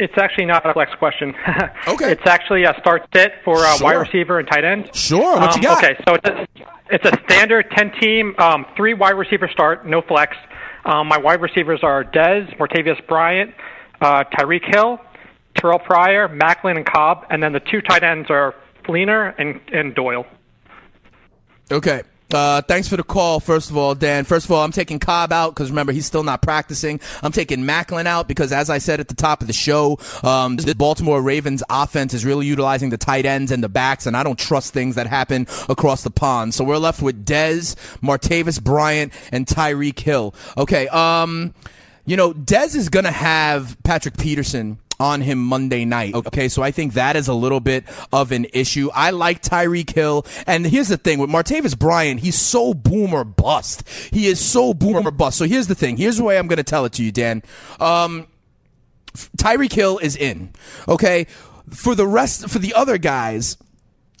It's 0.00 0.16
actually 0.16 0.46
not 0.46 0.64
a 0.68 0.72
flex 0.72 0.90
question. 0.98 1.34
Okay. 1.86 2.12
It's 2.12 2.26
actually 2.26 2.64
a 2.64 2.74
start 2.80 3.06
sit 3.14 3.32
for 3.44 3.58
uh, 3.58 3.76
Sure. 3.76 3.84
wide 3.84 3.94
receiver 3.96 4.38
and 4.38 4.48
tight 4.48 4.64
end. 4.64 4.90
Sure, 4.94 5.38
what 5.38 5.54
you 5.56 5.68
Um, 5.68 5.74
got? 5.74 5.84
Okay, 5.84 5.96
so 6.08 6.14
it's 6.14 6.28
a, 6.28 6.46
it's 6.90 7.04
a 7.04 7.18
standard 7.28 7.70
10 7.76 7.92
team, 8.00 8.34
um, 8.38 8.64
three 8.76 8.94
wide 8.94 9.16
receiver 9.16 9.48
start, 9.48 9.86
no 9.86 10.00
flex. 10.02 10.36
Um, 10.84 11.08
my 11.08 11.18
wide 11.18 11.40
receivers 11.42 11.80
are 11.82 12.04
Dez, 12.04 12.56
Martavis 12.58 13.04
Bryant, 13.06 13.54
uh, 14.00 14.24
Tyreek 14.32 14.64
Hill, 14.74 14.98
Terrelle 15.56 15.84
Pryor, 15.84 16.28
Maclin, 16.28 16.76
and 16.76 16.86
Cobb, 16.86 17.26
and 17.30 17.42
then 17.42 17.52
the 17.52 17.60
two 17.60 17.80
tight 17.82 18.02
ends 18.02 18.30
are 18.30 18.54
Fleener 18.84 19.34
and, 19.38 19.60
and 19.72 19.94
Doyle. 19.94 20.24
Okay. 21.70 22.02
Uh, 22.32 22.62
thanks 22.62 22.86
for 22.86 22.96
the 22.96 23.02
call, 23.02 23.40
first 23.40 23.70
of 23.70 23.76
all, 23.76 23.94
Dan. 23.94 24.24
First 24.24 24.46
of 24.46 24.52
all, 24.52 24.62
I'm 24.62 24.72
taking 24.72 24.98
Cobb 24.98 25.32
out 25.32 25.54
because 25.54 25.70
remember, 25.70 25.92
he's 25.92 26.06
still 26.06 26.22
not 26.22 26.42
practicing. 26.42 27.00
I'm 27.22 27.32
taking 27.32 27.60
Maclin 27.60 28.06
out 28.06 28.28
because, 28.28 28.52
as 28.52 28.70
I 28.70 28.78
said 28.78 29.00
at 29.00 29.08
the 29.08 29.14
top 29.14 29.40
of 29.40 29.46
the 29.46 29.52
show, 29.52 29.98
um, 30.22 30.56
the 30.56 30.74
Baltimore 30.74 31.20
Ravens 31.20 31.62
offense 31.68 32.14
is 32.14 32.24
really 32.24 32.46
utilizing 32.46 32.90
the 32.90 32.98
tight 32.98 33.26
ends 33.26 33.50
and 33.50 33.64
the 33.64 33.68
backs, 33.68 34.06
and 34.06 34.16
I 34.16 34.22
don't 34.22 34.38
trust 34.38 34.72
things 34.72 34.94
that 34.94 35.06
happen 35.06 35.46
across 35.68 36.02
the 36.02 36.10
pond. 36.10 36.54
So 36.54 36.64
we're 36.64 36.78
left 36.78 37.02
with 37.02 37.24
Dez, 37.24 37.74
Martavis 38.00 38.62
Bryant, 38.62 39.12
and 39.32 39.46
Tyreek 39.46 39.98
Hill. 39.98 40.34
Okay, 40.56 40.88
um, 40.88 41.54
you 42.06 42.16
know, 42.16 42.32
Dez 42.32 42.76
is 42.76 42.88
going 42.88 43.04
to 43.04 43.10
have 43.10 43.76
Patrick 43.82 44.16
Peterson 44.16 44.78
on 45.00 45.22
him 45.22 45.42
Monday 45.42 45.84
night. 45.84 46.14
Okay, 46.14 46.48
so 46.48 46.62
I 46.62 46.70
think 46.70 46.92
that 46.92 47.16
is 47.16 47.26
a 47.26 47.34
little 47.34 47.60
bit 47.60 47.84
of 48.12 48.30
an 48.30 48.46
issue. 48.52 48.90
I 48.94 49.10
like 49.10 49.42
Tyreek 49.42 49.90
Hill, 49.90 50.26
and 50.46 50.66
here's 50.66 50.88
the 50.88 50.96
thing 50.96 51.18
with 51.18 51.30
Martavis 51.30 51.76
Bryant, 51.76 52.20
he's 52.20 52.38
so 52.38 52.74
boomer 52.74 53.24
bust. 53.24 53.88
He 54.12 54.26
is 54.26 54.38
so 54.38 54.74
boomer 54.74 55.10
bust. 55.10 55.38
So 55.38 55.46
here's 55.46 55.66
the 55.66 55.74
thing. 55.74 55.96
Here's 55.96 56.18
the 56.18 56.24
way 56.24 56.38
I'm 56.38 56.46
going 56.46 56.58
to 56.58 56.62
tell 56.62 56.84
it 56.84 56.92
to 56.94 57.04
you, 57.04 57.10
Dan. 57.10 57.42
Um, 57.80 58.26
Tyreek 59.38 59.72
Hill 59.72 59.98
is 59.98 60.16
in. 60.16 60.52
Okay, 60.86 61.26
for 61.70 61.94
the 61.94 62.06
rest, 62.06 62.48
for 62.48 62.58
the 62.58 62.74
other 62.74 62.98
guys 62.98 63.56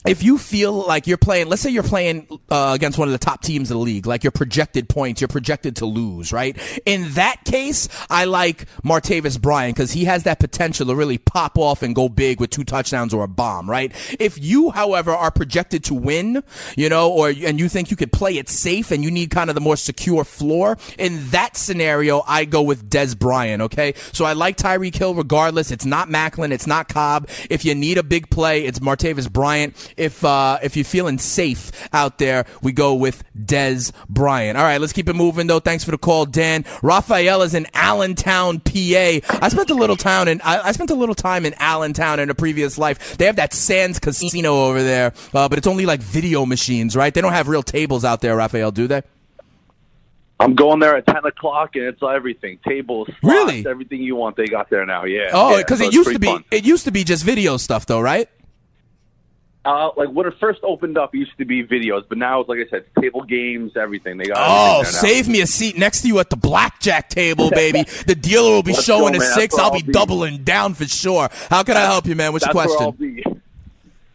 if 0.06 0.22
you 0.22 0.38
feel 0.38 0.72
like 0.72 1.06
you're 1.06 1.18
playing, 1.18 1.48
let's 1.48 1.60
say 1.60 1.68
you're 1.68 1.82
playing 1.82 2.26
uh, 2.50 2.72
against 2.74 2.98
one 2.98 3.06
of 3.06 3.12
the 3.12 3.18
top 3.18 3.42
teams 3.42 3.70
of 3.70 3.76
the 3.76 3.80
league, 3.80 4.06
like 4.06 4.24
your 4.24 4.30
projected 4.30 4.88
points, 4.88 5.20
you're 5.20 5.28
projected 5.28 5.76
to 5.76 5.84
lose, 5.84 6.32
right? 6.32 6.56
In 6.86 7.12
that 7.12 7.44
case, 7.44 7.86
I 8.08 8.24
like 8.24 8.64
Martavis 8.82 9.38
Bryant 9.38 9.76
because 9.76 9.92
he 9.92 10.04
has 10.04 10.22
that 10.22 10.40
potential 10.40 10.86
to 10.86 10.94
really 10.96 11.18
pop 11.18 11.58
off 11.58 11.82
and 11.82 11.94
go 11.94 12.08
big 12.08 12.40
with 12.40 12.48
two 12.48 12.64
touchdowns 12.64 13.12
or 13.12 13.24
a 13.24 13.28
bomb, 13.28 13.68
right? 13.68 13.92
If 14.18 14.42
you, 14.42 14.70
however, 14.70 15.10
are 15.10 15.30
projected 15.30 15.84
to 15.84 15.94
win, 15.94 16.42
you 16.78 16.88
know, 16.88 17.10
or 17.10 17.28
and 17.28 17.60
you 17.60 17.68
think 17.68 17.90
you 17.90 17.96
could 17.96 18.12
play 18.12 18.38
it 18.38 18.48
safe 18.48 18.90
and 18.90 19.04
you 19.04 19.10
need 19.10 19.30
kind 19.30 19.50
of 19.50 19.54
the 19.54 19.60
more 19.60 19.76
secure 19.76 20.24
floor, 20.24 20.78
in 20.98 21.28
that 21.28 21.58
scenario, 21.58 22.22
I 22.26 22.46
go 22.46 22.62
with 22.62 22.88
Dez 22.88 23.18
Bryant. 23.18 23.60
Okay, 23.62 23.92
so 24.12 24.24
I 24.24 24.32
like 24.32 24.56
Tyreek 24.56 24.96
Hill 24.96 25.14
regardless. 25.14 25.70
It's 25.70 25.84
not 25.84 26.08
Maclin, 26.08 26.52
it's 26.52 26.66
not 26.66 26.88
Cobb. 26.88 27.28
If 27.50 27.66
you 27.66 27.74
need 27.74 27.98
a 27.98 28.02
big 28.02 28.30
play, 28.30 28.64
it's 28.64 28.78
Martavis 28.78 29.30
Bryant 29.30 29.76
if 29.96 30.24
uh, 30.24 30.58
if 30.62 30.76
you're 30.76 30.84
feeling 30.84 31.18
safe 31.18 31.70
out 31.92 32.18
there, 32.18 32.46
we 32.62 32.72
go 32.72 32.94
with 32.94 33.24
Dez 33.36 33.92
Bryant. 34.08 34.56
All 34.56 34.64
right, 34.64 34.80
let's 34.80 34.92
keep 34.92 35.08
it 35.08 35.16
moving 35.16 35.46
though. 35.46 35.60
Thanks 35.60 35.84
for 35.84 35.90
the 35.90 35.98
call, 35.98 36.26
Dan. 36.26 36.64
Raphael 36.82 37.42
is 37.42 37.54
in 37.54 37.66
Allentown, 37.74 38.60
PA. 38.60 38.72
I 38.74 39.48
spent 39.48 39.70
a 39.70 39.74
little 39.74 39.96
town 39.96 40.28
and 40.28 40.40
I, 40.42 40.68
I, 40.68 40.72
spent 40.72 40.90
a 40.90 40.94
little 40.94 41.14
time 41.14 41.44
in 41.44 41.54
Allentown 41.58 42.20
in 42.20 42.30
a 42.30 42.34
previous 42.34 42.78
life. 42.78 43.16
They 43.16 43.26
have 43.26 43.36
that 43.36 43.52
Sands 43.52 43.98
Casino 43.98 44.66
over 44.66 44.82
there, 44.82 45.12
uh, 45.34 45.48
but 45.48 45.58
it's 45.58 45.66
only 45.66 45.86
like 45.86 46.00
video 46.00 46.46
machines, 46.46 46.96
right? 46.96 47.12
They 47.12 47.20
don't 47.20 47.32
have 47.32 47.48
real 47.48 47.62
tables 47.62 48.04
out 48.04 48.20
there, 48.20 48.36
Raphael, 48.36 48.70
do 48.70 48.86
they? 48.86 49.02
I'm 50.40 50.54
going 50.54 50.80
there 50.80 50.96
at 50.96 51.06
10 51.06 51.26
o'clock, 51.26 51.76
and 51.76 51.84
it's 51.84 52.02
everything 52.02 52.58
tables, 52.66 53.08
slots, 53.20 53.22
really, 53.22 53.66
everything 53.66 54.02
you 54.02 54.16
want. 54.16 54.36
They 54.36 54.46
got 54.46 54.70
there 54.70 54.86
now. 54.86 55.04
Yeah. 55.04 55.30
Oh, 55.34 55.58
because 55.58 55.80
yeah, 55.80 55.86
so 55.86 55.88
it 55.88 55.94
used 55.94 56.12
to 56.12 56.18
be 56.18 56.26
fun. 56.28 56.44
it 56.50 56.64
used 56.64 56.84
to 56.86 56.90
be 56.90 57.04
just 57.04 57.24
video 57.24 57.58
stuff, 57.58 57.84
though, 57.84 58.00
right? 58.00 58.26
Uh, 59.62 59.90
like 59.94 60.08
when 60.08 60.26
it 60.26 60.32
first 60.40 60.60
opened 60.62 60.96
up, 60.96 61.14
it 61.14 61.18
used 61.18 61.36
to 61.36 61.44
be 61.44 61.62
videos, 61.62 62.02
but 62.08 62.16
now 62.16 62.40
it's 62.40 62.48
like 62.48 62.60
I 62.60 62.70
said, 62.70 62.84
table 62.98 63.22
games, 63.22 63.76
everything. 63.76 64.16
They 64.16 64.24
got. 64.24 64.38
Oh, 64.38 64.82
save 64.84 65.28
me 65.28 65.42
a 65.42 65.46
seat 65.46 65.76
next 65.76 66.00
to 66.02 66.08
you 66.08 66.18
at 66.18 66.30
the 66.30 66.36
blackjack 66.36 67.10
table, 67.10 67.50
baby. 67.50 67.82
the 68.06 68.14
dealer 68.14 68.52
will 68.52 68.62
be 68.62 68.72
Let's 68.72 68.84
showing 68.84 69.12
go, 69.12 69.18
a 69.18 69.20
man. 69.20 69.34
six. 69.34 69.58
I'll 69.58 69.70
be 69.70 69.82
be. 69.82 69.92
doubling 69.92 70.44
down 70.44 70.72
for 70.72 70.86
sure. 70.86 71.28
How 71.50 71.62
can 71.62 71.76
I 71.76 71.80
help 71.80 72.06
you, 72.06 72.16
man? 72.16 72.32
What's 72.32 72.46
your 72.46 72.54
That's 72.54 72.72
I'll 72.72 72.92
question? 72.92 73.42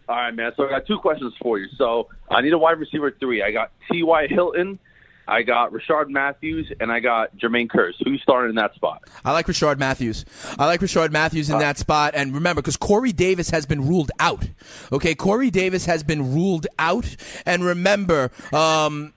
All 0.10 0.16
right, 0.16 0.34
man. 0.34 0.52
So 0.58 0.66
I 0.66 0.70
got 0.70 0.88
two 0.88 0.98
questions 0.98 1.34
for 1.40 1.60
you. 1.60 1.68
So 1.78 2.10
I 2.30 2.42
need 2.42 2.54
a 2.54 2.58
wide 2.58 2.80
receiver 2.80 3.12
three. 3.12 3.44
I 3.44 3.52
got 3.52 3.72
T.Y. 3.92 4.28
Hilton, 4.28 4.80
I 5.28 5.44
got 5.44 5.72
Rishard 5.72 6.10
Matthews, 6.10 6.72
and 6.80 6.92
I 6.92 7.00
got 7.00 7.36
Jermaine 7.38 7.68
Kearse. 7.68 7.96
Who's 8.04 8.22
starting 8.22 8.50
in 8.50 8.56
that 8.56 8.76
spot? 8.76 9.04
I 9.24 9.32
like 9.32 9.48
Rishard 9.48 9.80
Matthews. 9.80 10.26
I 10.60 10.66
like 10.66 10.82
Rishard 10.82 11.12
Matthews 11.12 11.50
in 11.50 11.60
that 11.60 11.78
spot. 11.78 12.14
And 12.16 12.34
remember, 12.34 12.62
because 12.62 12.78
Corey 12.78 13.12
Davis 13.12 13.50
has 13.50 13.66
been 13.66 13.88
ruled 13.88 14.12
out. 14.20 14.48
Okay, 14.92 15.16
Corey 15.16 15.50
Davis 15.50 15.86
has 15.86 16.04
been 16.04 16.34
ruled 16.34 16.68
out. 16.78 17.16
And 17.46 17.64
remember, 17.64 18.32
um, 18.54 19.14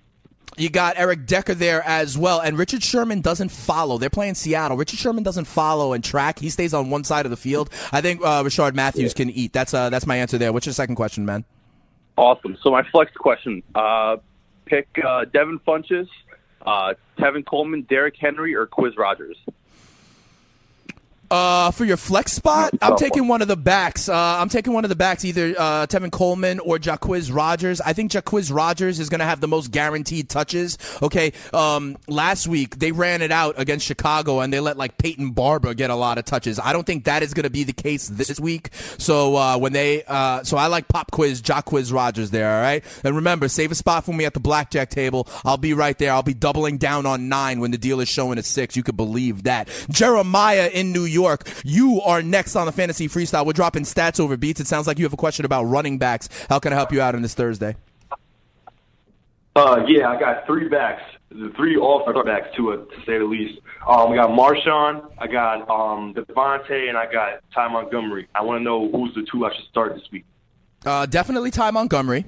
you 0.58 0.70
got 0.70 0.98
Eric 0.98 1.26
Decker 1.26 1.54
there 1.54 1.82
as 1.86 2.18
well, 2.18 2.40
and 2.40 2.58
Richard 2.58 2.82
Sherman 2.82 3.20
doesn't 3.20 3.50
follow. 3.50 3.98
They're 3.98 4.10
playing 4.10 4.34
Seattle. 4.34 4.76
Richard 4.76 4.98
Sherman 4.98 5.22
doesn't 5.22 5.44
follow 5.44 5.92
and 5.92 6.02
track. 6.02 6.38
He 6.38 6.50
stays 6.50 6.74
on 6.74 6.90
one 6.90 7.04
side 7.04 7.26
of 7.26 7.30
the 7.30 7.36
field. 7.36 7.70
I 7.92 8.00
think 8.00 8.20
uh, 8.22 8.42
Rishard 8.42 8.74
Matthews 8.74 9.14
can 9.14 9.30
eat. 9.30 9.52
That's 9.52 9.72
uh, 9.72 9.90
that's 9.90 10.06
my 10.06 10.16
answer 10.16 10.38
there. 10.38 10.52
What's 10.52 10.66
your 10.66 10.72
second 10.72 10.96
question, 10.96 11.24
man? 11.24 11.44
Awesome. 12.16 12.56
So 12.62 12.70
my 12.70 12.82
flex 12.90 13.12
question: 13.12 13.62
uh, 13.74 14.16
pick 14.68 14.88
uh, 15.04 15.24
Devin 15.24 15.58
Funchess, 15.66 16.08
uh, 16.66 16.94
Tevin 17.18 17.44
Coleman, 17.44 17.82
Derrick 17.82 18.16
Henry, 18.18 18.54
or 18.54 18.66
Quizz 18.66 18.96
Rodgers. 18.96 19.36
Uh, 21.30 21.70
for 21.70 21.84
your 21.84 21.96
flex 21.96 22.32
spot, 22.32 22.72
I'm 22.80 22.96
taking 22.96 23.28
one 23.28 23.42
of 23.42 23.48
the 23.48 23.56
backs. 23.56 24.08
Uh, 24.08 24.14
I'm 24.14 24.48
taking 24.48 24.72
one 24.72 24.84
of 24.84 24.88
the 24.88 24.96
backs, 24.96 25.24
either 25.24 25.54
uh, 25.58 25.86
Tevin 25.86 26.10
Coleman 26.10 26.58
or 26.60 26.78
Jacquizz 26.78 27.34
Rodgers. 27.34 27.80
I 27.82 27.92
think 27.92 28.12
Jacquizz 28.12 28.54
Rodgers 28.54 28.98
is 28.98 29.10
going 29.10 29.18
to 29.18 29.26
have 29.26 29.40
the 29.40 29.48
most 29.48 29.70
guaranteed 29.70 30.30
touches. 30.30 30.78
Okay, 31.02 31.32
um, 31.52 31.98
last 32.06 32.48
week 32.48 32.78
they 32.78 32.92
ran 32.92 33.20
it 33.20 33.30
out 33.30 33.54
against 33.58 33.84
Chicago 33.84 34.40
and 34.40 34.52
they 34.52 34.60
let 34.60 34.78
like 34.78 34.96
Peyton 34.96 35.32
Barber 35.32 35.74
get 35.74 35.90
a 35.90 35.94
lot 35.94 36.16
of 36.16 36.24
touches. 36.24 36.58
I 36.58 36.72
don't 36.72 36.86
think 36.86 37.04
that 37.04 37.22
is 37.22 37.34
going 37.34 37.44
to 37.44 37.50
be 37.50 37.64
the 37.64 37.74
case 37.74 38.08
this 38.08 38.40
week. 38.40 38.70
So 38.96 39.36
uh, 39.36 39.58
when 39.58 39.74
they, 39.74 40.04
uh, 40.04 40.44
so 40.44 40.56
I 40.56 40.68
like 40.68 40.88
Pop 40.88 41.10
Quiz, 41.10 41.42
Jacquizz 41.42 41.92
Rodgers 41.92 42.30
there. 42.30 42.50
All 42.50 42.62
right, 42.62 42.82
and 43.04 43.16
remember, 43.16 43.48
save 43.48 43.70
a 43.70 43.74
spot 43.74 44.04
for 44.04 44.14
me 44.14 44.24
at 44.24 44.32
the 44.32 44.40
blackjack 44.40 44.88
table. 44.88 45.28
I'll 45.44 45.58
be 45.58 45.74
right 45.74 45.98
there. 45.98 46.12
I'll 46.12 46.22
be 46.22 46.34
doubling 46.34 46.78
down 46.78 47.04
on 47.04 47.28
nine 47.28 47.60
when 47.60 47.70
the 47.70 47.78
deal 47.78 48.00
is 48.00 48.08
showing 48.08 48.38
a 48.38 48.42
six. 48.42 48.76
You 48.76 48.82
could 48.82 48.96
believe 48.96 49.42
that. 49.42 49.68
Jeremiah 49.90 50.70
in 50.72 50.92
New 50.92 51.04
York, 51.04 51.17
you 51.64 52.00
are 52.02 52.22
next 52.22 52.56
on 52.56 52.66
the 52.66 52.72
fantasy 52.72 53.08
freestyle. 53.08 53.44
We're 53.44 53.52
dropping 53.52 53.84
stats 53.84 54.20
over 54.20 54.36
beats. 54.36 54.60
It 54.60 54.66
sounds 54.66 54.86
like 54.86 54.98
you 54.98 55.04
have 55.04 55.12
a 55.12 55.18
question 55.18 55.44
about 55.44 55.64
running 55.64 55.98
backs. 55.98 56.28
How 56.48 56.58
can 56.58 56.72
I 56.72 56.76
help 56.76 56.92
you 56.92 57.00
out 57.00 57.14
on 57.14 57.22
this 57.22 57.34
Thursday? 57.34 57.76
Uh, 59.56 59.84
yeah, 59.88 60.08
I 60.08 60.20
got 60.20 60.46
three 60.46 60.68
backs, 60.68 61.02
the 61.30 61.52
three 61.56 61.76
all-star 61.76 62.22
backs 62.22 62.46
to 62.56 62.70
it, 62.70 62.90
to 62.90 62.96
say 63.04 63.18
the 63.18 63.24
least. 63.24 63.60
Um, 63.88 64.12
I 64.12 64.14
got 64.14 64.30
Marshawn, 64.30 65.10
I 65.18 65.26
got 65.26 65.68
um, 65.68 66.14
Devonta, 66.14 66.88
and 66.88 66.96
I 66.96 67.10
got 67.10 67.40
Ty 67.52 67.66
Montgomery. 67.68 68.28
I 68.36 68.42
want 68.42 68.60
to 68.60 68.62
know 68.62 68.88
who's 68.88 69.12
the 69.14 69.26
two 69.30 69.44
I 69.44 69.52
should 69.52 69.64
start 69.64 69.94
this 69.96 70.04
week. 70.12 70.24
Uh, 70.86 71.06
definitely 71.06 71.50
Ty 71.50 71.72
Montgomery. 71.72 72.24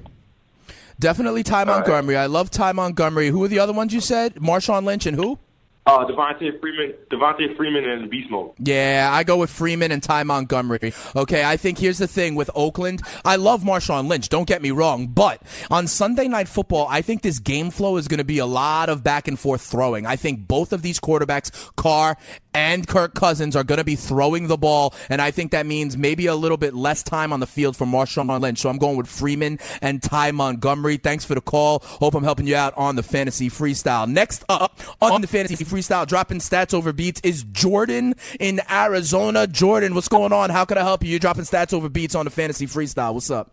Definitely 0.99 1.45
Ty 1.45 1.65
Montgomery. 1.65 2.17
I 2.17 2.27
love 2.27 2.51
Ty 2.51 2.73
Montgomery. 2.73 3.29
Who 3.29 3.45
are 3.45 3.49
the 3.49 3.61
other 3.61 3.73
ones 3.73 3.95
you 3.95 4.01
said? 4.01 4.35
Marshawn 4.35 4.85
Lynch 4.85 5.07
and 5.07 5.17
who? 5.17 5.39
Uh, 5.87 6.05
Devonta 6.07 6.61
Freeman, 6.61 6.95
Devonta 7.11 7.57
Freeman, 7.57 7.85
and 7.89 8.11
Beast 8.11 8.31
Mode. 8.31 8.53
Yeah, 8.59 9.09
I 9.11 9.25
go 9.25 9.39
with 9.39 9.51
Freeman 9.51 9.91
and 9.91 10.03
Ty 10.03 10.25
Montgomery. 10.25 10.93
Okay, 11.17 11.43
I 11.43 11.57
think 11.57 11.79
here's 11.79 11.99
the 11.99 12.07
thing 12.07 12.35
with 12.35 12.51
Oakland. 12.55 13.01
I 13.25 13.37
love 13.37 13.63
Marshawn 13.63 14.07
Lynch, 14.07 14.29
don't 14.29 14.47
get 14.47 14.61
me 14.61 14.73
wrong, 14.73 15.07
but 15.07 15.43
on 15.71 15.87
Sunday 15.87 16.29
Night 16.29 16.49
Football, 16.49 16.87
I 16.91 17.01
think 17.01 17.23
this 17.23 17.39
game 17.39 17.71
flow 17.71 17.97
is 17.97 18.09
going 18.09 18.19
to 18.19 18.25
be 18.25 18.39
a 18.39 18.47
lot 18.47 18.89
of 18.91 19.03
back 19.03 19.27
and 19.27 19.39
forth 19.39 19.63
throwing. 19.63 20.07
I 20.07 20.17
think 20.17 20.47
both 20.47 20.73
of 20.73 20.83
these 20.83 21.01
quarterbacks, 21.01 21.75
Carr 21.77 22.17
and 22.53 22.87
Kirk 22.87 23.15
Cousins, 23.15 23.57
are 23.57 23.65
going 23.65 23.79
to 23.79 23.85
be 23.85 23.97
throwing 23.97 24.49
the 24.49 24.59
ball, 24.59 24.95
and 25.09 25.23
I 25.23 25.31
think 25.31 25.53
that 25.53 25.65
means 25.65 25.97
maybe 25.97 26.27
a 26.27 26.35
little 26.35 26.59
bit 26.59 26.75
less 26.75 27.03
time 27.03 27.33
on 27.33 27.41
the 27.41 27.47
field 27.47 27.77
for 27.77 27.87
Marshawn 27.87 28.41
Lynch. 28.41 28.59
So 28.59 28.69
I'm 28.69 28.79
going 28.79 28.97
with 28.97 29.09
Freeman 29.09 29.59
and 29.81 30.03
Ty 30.03 30.33
Montgomery. 30.33 30.99
Thanks 30.99 31.25
for 31.25 31.35
the 31.35 31.41
call. 31.41 31.81
Hope 31.83 32.15
I'm 32.15 32.25
helping 32.25 32.47
you 32.47 32.57
out 32.57 32.75
on 32.77 32.97
the 32.97 33.03
fantasy 33.03 33.49
freestyle. 33.49 34.07
Next 34.07 34.45
up 34.49 34.79
on 35.01 35.23
the 35.23 35.27
fantasy 35.27 35.65
freestyle, 35.71 36.07
dropping 36.07 36.39
stats 36.39 36.75
over 36.75 36.93
beats 36.93 37.21
is 37.23 37.45
Jordan 37.45 38.15
in 38.39 38.61
Arizona. 38.71 39.47
Jordan, 39.47 39.95
what's 39.95 40.09
going 40.09 40.33
on? 40.33 40.51
How 40.51 40.65
can 40.65 40.79
I 40.79 40.83
help 40.83 41.03
you? 41.05 41.11
You're 41.11 41.19
dropping 41.19 41.45
stats 41.45 41.73
over 41.73 41.89
beats 41.89 42.15
on 42.15 42.25
the 42.25 42.31
fantasy 42.31 42.67
freestyle. 42.67 43.15
What's 43.15 43.31
up? 43.31 43.53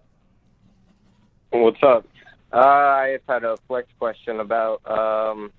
What's 1.51 1.81
up? 1.83 2.05
Uh, 2.51 2.57
I 2.57 3.15
just 3.17 3.29
had 3.29 3.43
a 3.43 3.57
flex 3.67 3.87
question 3.99 4.39
about. 4.39 4.81
Um, 4.89 5.51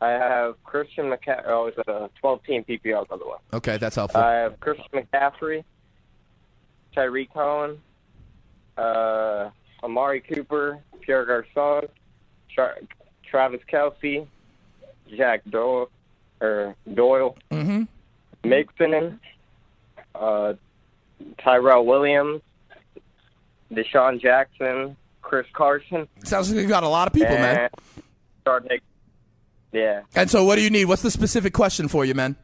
I 0.00 0.10
have 0.10 0.62
Christian 0.64 1.06
McCaffrey. 1.06 1.44
Oh, 1.46 1.66
it's 1.66 1.78
a 1.88 2.10
12 2.20 2.44
team 2.44 2.64
PPR, 2.64 3.08
by 3.08 3.16
the 3.16 3.26
way. 3.26 3.36
Okay, 3.54 3.76
that's 3.78 3.96
helpful. 3.96 4.20
I 4.20 4.34
have 4.34 4.60
Christian 4.60 4.86
McCaffrey, 4.92 5.64
Tarik 6.94 7.32
Cohen, 7.32 7.80
uh, 8.76 9.50
Amari 9.82 10.20
Cooper, 10.20 10.80
Pierre 11.00 11.24
Garcon, 11.24 11.88
Tra- 12.54 12.76
Travis 13.28 13.60
Kelce, 13.70 14.26
Jack 15.16 15.42
Doyle, 15.48 15.88
or 16.40 16.74
Doyle, 16.92 17.36
mm-hmm. 17.50 17.82
Mixon, 18.48 19.20
uh, 20.14 20.54
Tyrell 21.38 21.86
Williams, 21.86 22.42
DeSean 23.72 24.20
Jackson, 24.20 24.96
Chris 25.22 25.46
Carson. 25.52 26.08
Sounds 26.24 26.50
like 26.50 26.60
you've 26.60 26.68
got 26.68 26.82
a 26.82 26.88
lot 26.88 27.08
of 27.08 27.14
people, 27.14 27.34
man. 27.34 27.70
Rashard 28.46 28.80
Yeah. 29.72 30.02
And 30.14 30.30
so, 30.30 30.44
what 30.44 30.56
do 30.56 30.62
you 30.62 30.70
need? 30.70 30.84
What's 30.86 31.02
the 31.02 31.10
specific 31.10 31.52
question 31.52 31.88
for 31.88 32.04
you, 32.04 32.14
man? 32.14 32.36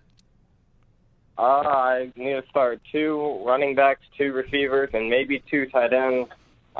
Uh, 1.38 1.42
I 1.42 2.12
need 2.16 2.32
to 2.32 2.44
start 2.50 2.80
two 2.92 3.40
running 3.46 3.74
backs, 3.74 4.02
two 4.18 4.32
receivers, 4.32 4.90
and 4.92 5.08
maybe 5.08 5.42
two 5.50 5.66
tight 5.66 5.92
ends. 5.92 6.28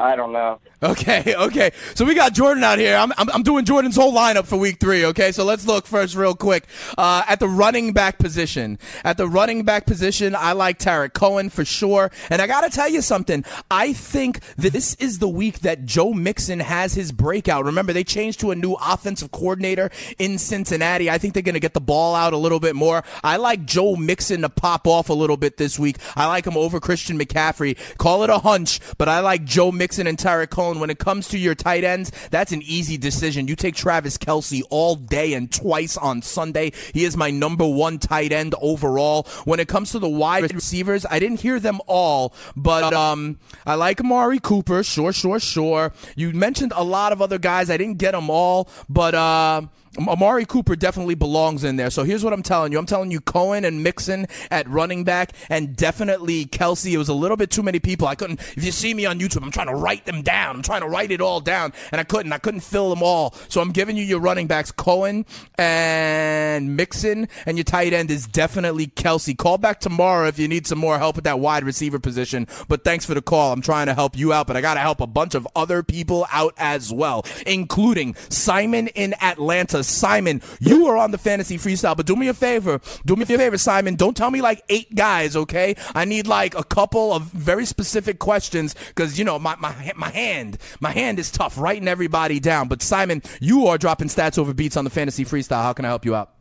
I 0.01 0.16
don't 0.16 0.32
know. 0.32 0.59
Okay, 0.82 1.34
okay. 1.38 1.72
So 1.94 2.07
we 2.07 2.14
got 2.14 2.32
Jordan 2.32 2.64
out 2.64 2.78
here. 2.78 2.96
I'm, 2.96 3.12
I'm, 3.18 3.28
I'm, 3.30 3.42
doing 3.42 3.64
Jordan's 3.66 3.96
whole 3.96 4.14
lineup 4.14 4.46
for 4.46 4.57
week 4.57 4.80
three, 4.80 5.05
okay? 5.07 5.30
So 5.30 5.44
let's 5.44 5.66
look 5.66 5.86
first, 5.86 6.16
real 6.16 6.34
quick. 6.34 6.64
Uh, 6.96 7.22
at 7.28 7.38
the 7.38 7.48
running 7.48 7.92
back 7.92 8.18
position. 8.18 8.78
At 9.05 9.18
the 9.18 9.28
running 9.28 9.64
back 9.64 9.84
position, 9.84 10.34
I 10.34 10.53
like 10.53 10.78
Tarik 10.78 11.12
Cohen 11.12 11.51
for 11.51 11.64
sure. 11.66 12.11
And 12.30 12.40
I 12.40 12.46
got 12.46 12.62
to 12.62 12.70
tell 12.70 12.88
you 12.88 13.03
something. 13.03 13.44
I 13.70 13.92
think 13.92 14.40
that 14.57 14.72
this 14.72 14.94
is 14.94 15.18
the 15.18 15.28
week 15.28 15.61
that 15.61 15.84
Joe 15.84 16.14
Mixon 16.14 16.61
has 16.61 16.94
his 16.94 17.12
breakout. 17.12 17.66
Remember, 17.66 17.92
they 17.92 18.05
changed 18.05 18.40
to 18.40 18.51
a 18.51 18.55
new 18.55 18.74
offensive 18.74 19.30
coordinator 19.32 19.90
in 20.18 20.38
Cincinnati. 20.38 21.11
I 21.11 21.18
think 21.18 21.34
they're 21.34 21.42
going 21.42 21.55
to 21.55 21.61
get 21.61 21.74
the 21.74 21.80
ball 21.80 22.14
out 22.14 22.32
a 22.32 22.38
little 22.38 22.61
bit 22.61 22.74
more. 22.74 23.05
I 23.22 23.36
like 23.36 23.66
Joe 23.66 23.96
Mixon 23.96 24.42
to 24.42 24.48
pop 24.48 24.86
off 24.86 25.11
a 25.11 25.14
little 25.14 25.36
bit 25.36 25.59
this 25.59 25.78
week. 25.78 25.96
I 26.16 26.26
like 26.26 26.46
him 26.46 26.57
over 26.57 26.80
Christian 26.80 27.18
McCaffrey. 27.18 27.76
Call 27.98 28.24
it 28.24 28.30
a 28.30 28.38
hunch, 28.38 28.80
but 28.96 29.09
I 29.09 29.20
like 29.20 29.44
Joe 29.44 29.70
Mixon 29.70 29.89
and 29.99 30.18
Tarik 30.18 30.51
Cohen 30.51 30.80
when 30.80 30.91
it 30.91 30.99
comes 30.99 31.28
to 31.28 31.38
your 31.38 31.55
tight 31.55 31.84
ends, 31.84 32.12
that's 32.30 32.53
an 32.53 32.62
easy 32.62 32.97
decision. 32.97 33.49
You 33.49 33.57
take 33.57 33.74
Travis 33.74 34.18
Kelce 34.18 34.62
all 34.70 34.97
day 34.97 35.34
and 35.34 35.51
twice 35.53 35.97
on 35.97 36.22
Sunday. 36.22 36.72
He 36.95 37.05
is 37.05 37.16
my 37.16 37.30
number 37.30 37.66
one 37.66 37.99
tight 37.99 38.32
end 38.32 38.55
overall. 38.61 39.26
When 39.45 39.61
it 39.61 39.68
comes 39.68 39.93
to 39.93 39.99
the 39.99 40.09
wide 40.09 40.53
receivers, 40.55 41.05
I 41.11 41.18
didn't 41.18 41.41
hear 41.41 41.59
them 41.59 41.80
all, 41.86 42.34
but 42.57 42.93
um, 42.93 43.38
I 43.66 43.74
like 43.74 44.01
Amari 44.01 44.38
Cooper. 44.38 44.82
Sure, 44.82 45.12
sure, 45.12 45.41
sure. 45.41 45.93
You 46.16 46.32
mentioned 46.32 46.72
a 46.74 46.84
lot 46.84 47.12
of 47.12 47.20
other 47.22 47.38
guys. 47.38 47.70
I 47.70 47.76
didn't 47.76 47.99
get 47.99 48.12
them 48.12 48.30
all, 48.30 48.68
but 48.88 49.14
uh, 49.14 49.62
Amari 49.99 50.45
Cooper 50.45 50.76
definitely 50.76 51.16
belongs 51.16 51.64
in 51.64 51.76
there. 51.76 51.91
So 51.91 52.05
here's 52.05 52.22
what 52.22 52.32
I'm 52.32 52.43
telling 52.43 52.70
you. 52.70 52.78
I'm 52.78 52.86
telling 52.86 53.11
you 53.11 53.20
Cohen 53.20 53.64
and 53.64 53.82
Mixon 53.82 54.26
at 54.51 54.68
running 54.68 55.03
back 55.03 55.32
and 55.49 55.74
definitely 55.74 56.47
Kelce. 56.47 56.93
It 56.93 56.99
was 56.99 57.09
a 57.09 57.14
little 57.14 57.36
bit 57.36 57.51
too 57.51 57.62
many 57.62 57.80
people. 57.80 58.07
I 58.07 58.14
couldn't, 58.14 58.41
if 58.57 58.64
you 58.64 58.70
see 58.70 58.95
me 58.95 59.05
on 59.05 59.18
YouTube, 59.18 59.43
I'm 59.43 59.51
trying 59.51 59.66
to 59.66 59.74
write 59.74 60.07
them 60.07 60.22
down. 60.22 60.57
I'm 60.57 60.62
trying 60.62 60.82
to 60.82 60.86
write 60.86 61.11
it 61.11 61.20
all 61.20 61.41
down 61.41 61.72
and 61.91 62.01
I 62.01 62.05
couldn't. 62.05 62.32
I 62.32 62.38
couldn't 62.38 62.61
fill 62.61 62.88
them 62.88 63.03
all. 63.03 63.34
So 63.49 63.61
I'm 63.61 63.72
giving 63.72 63.97
you 63.97 64.05
your 64.05 64.20
running 64.20 64.47
backs, 64.47 64.70
Cohen 64.70 65.26
and 65.59 66.76
Mixon 66.76 67.28
and 67.45 67.59
your 67.59 67.64
tight 67.64 67.93
end 67.93 68.12
is 68.12 68.26
definitely 68.28 68.86
Kelce. 68.86 69.36
Call 69.36 69.59
back 69.59 69.80
tomorrow 69.80 70.28
if 70.28 70.38
you 70.38 70.47
need 70.47 70.68
some 70.68 70.78
more 70.78 70.99
help 70.99 71.16
with 71.16 71.24
that 71.24 71.41
wide 71.41 71.64
receiver 71.64 71.99
position. 71.99 72.47
But 72.68 72.84
thanks 72.84 73.05
for 73.05 73.14
the 73.14 73.22
call. 73.22 73.53
I'm 73.53 73.62
trying 73.62 73.86
to 73.86 73.95
help 73.95 74.16
you 74.16 74.32
out, 74.32 74.47
but 74.47 74.57
I 74.57 74.61
got 74.61 74.74
to 74.74 74.80
help 74.80 75.01
a 75.01 75.07
bunch 75.07 75.34
of 75.34 75.49
other 75.57 75.82
people 75.82 76.26
out 76.30 76.55
as 76.59 76.93
well, 76.93 77.26
including 77.45 78.14
Simon 78.28 78.86
in 78.88 79.14
Atlanta. 79.20 79.80
Simon, 79.83 80.43
you 80.61 80.87
are 80.87 80.97
on 80.97 81.11
the 81.11 81.18
fantasy 81.18 81.59
freestyle, 81.59 81.97
but 81.97 82.07
do 82.07 82.16
me 82.16 82.28
a 82.28 82.35
favor. 82.35 82.81
Do 83.05 83.16
me 83.16 83.22
a 83.22 83.26
favor, 83.26 83.59
Simon. 83.59 83.97
Don't 83.97 84.16
tell 84.16 84.31
me 84.31 84.41
like 84.41 84.62
eight 84.68 84.95
guys, 84.95 85.37
okay? 85.37 85.74
I 85.95 86.05
need 86.05 86.26
like 86.26 86.55
a 86.55 86.64
couple 86.64 87.12
of 87.12 87.24
very 87.24 87.64
specific 87.64 88.18
questions 88.18 88.74
because 88.89 89.18
you 89.18 89.24
know 89.24 89.39
my, 89.39 89.57
my 89.57 89.93
my 89.97 90.11
hand 90.11 90.59
my 90.81 90.91
hand 90.91 91.18
is 91.18 91.31
tough 91.31 91.59
writing 91.59 91.89
everybody 91.89 92.41
down. 92.41 92.68
But 92.68 92.83
Simon, 92.83 93.22
you 93.41 93.66
are 93.66 93.78
dropping 93.78 94.09
stats 94.09 94.39
over 94.39 94.55
beats 94.55 94.76
on 94.76 94.85
the 94.85 94.91
fantasy 94.91 95.24
freestyle. 95.24 95.62
How 95.62 95.72
can 95.72 95.85
I 95.85 95.89
help 95.89 96.05
you 96.05 96.14
out? 96.14 96.33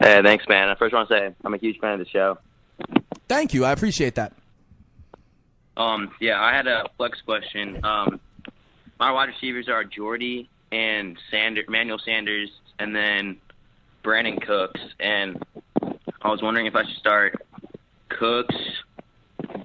Hey, 0.00 0.20
thanks, 0.22 0.46
man. 0.48 0.68
I 0.68 0.76
first 0.76 0.94
want 0.94 1.08
to 1.08 1.14
say 1.14 1.34
I'm 1.44 1.54
a 1.54 1.58
huge 1.58 1.78
fan 1.80 1.94
of 1.94 1.98
the 1.98 2.06
show. 2.06 2.38
Thank 3.28 3.52
you. 3.52 3.64
I 3.64 3.72
appreciate 3.72 4.14
that. 4.14 4.32
Um, 5.76 6.12
yeah, 6.20 6.40
I 6.40 6.54
had 6.54 6.66
a 6.66 6.88
flex 6.96 7.20
question. 7.22 7.84
Um, 7.84 8.20
my 8.98 9.12
wide 9.12 9.28
receivers 9.28 9.68
are 9.68 9.84
Jordy, 9.84 10.48
and 10.72 11.18
Sander, 11.30 11.62
Manuel 11.68 11.98
Sanders, 11.98 12.50
and 12.78 12.94
then 12.94 13.36
Brandin 14.04 14.40
Cooks. 14.44 14.80
And 15.00 15.42
I 16.22 16.28
was 16.28 16.42
wondering 16.42 16.66
if 16.66 16.76
I 16.76 16.84
should 16.84 16.96
start 16.96 17.46
Cooks, 18.08 18.56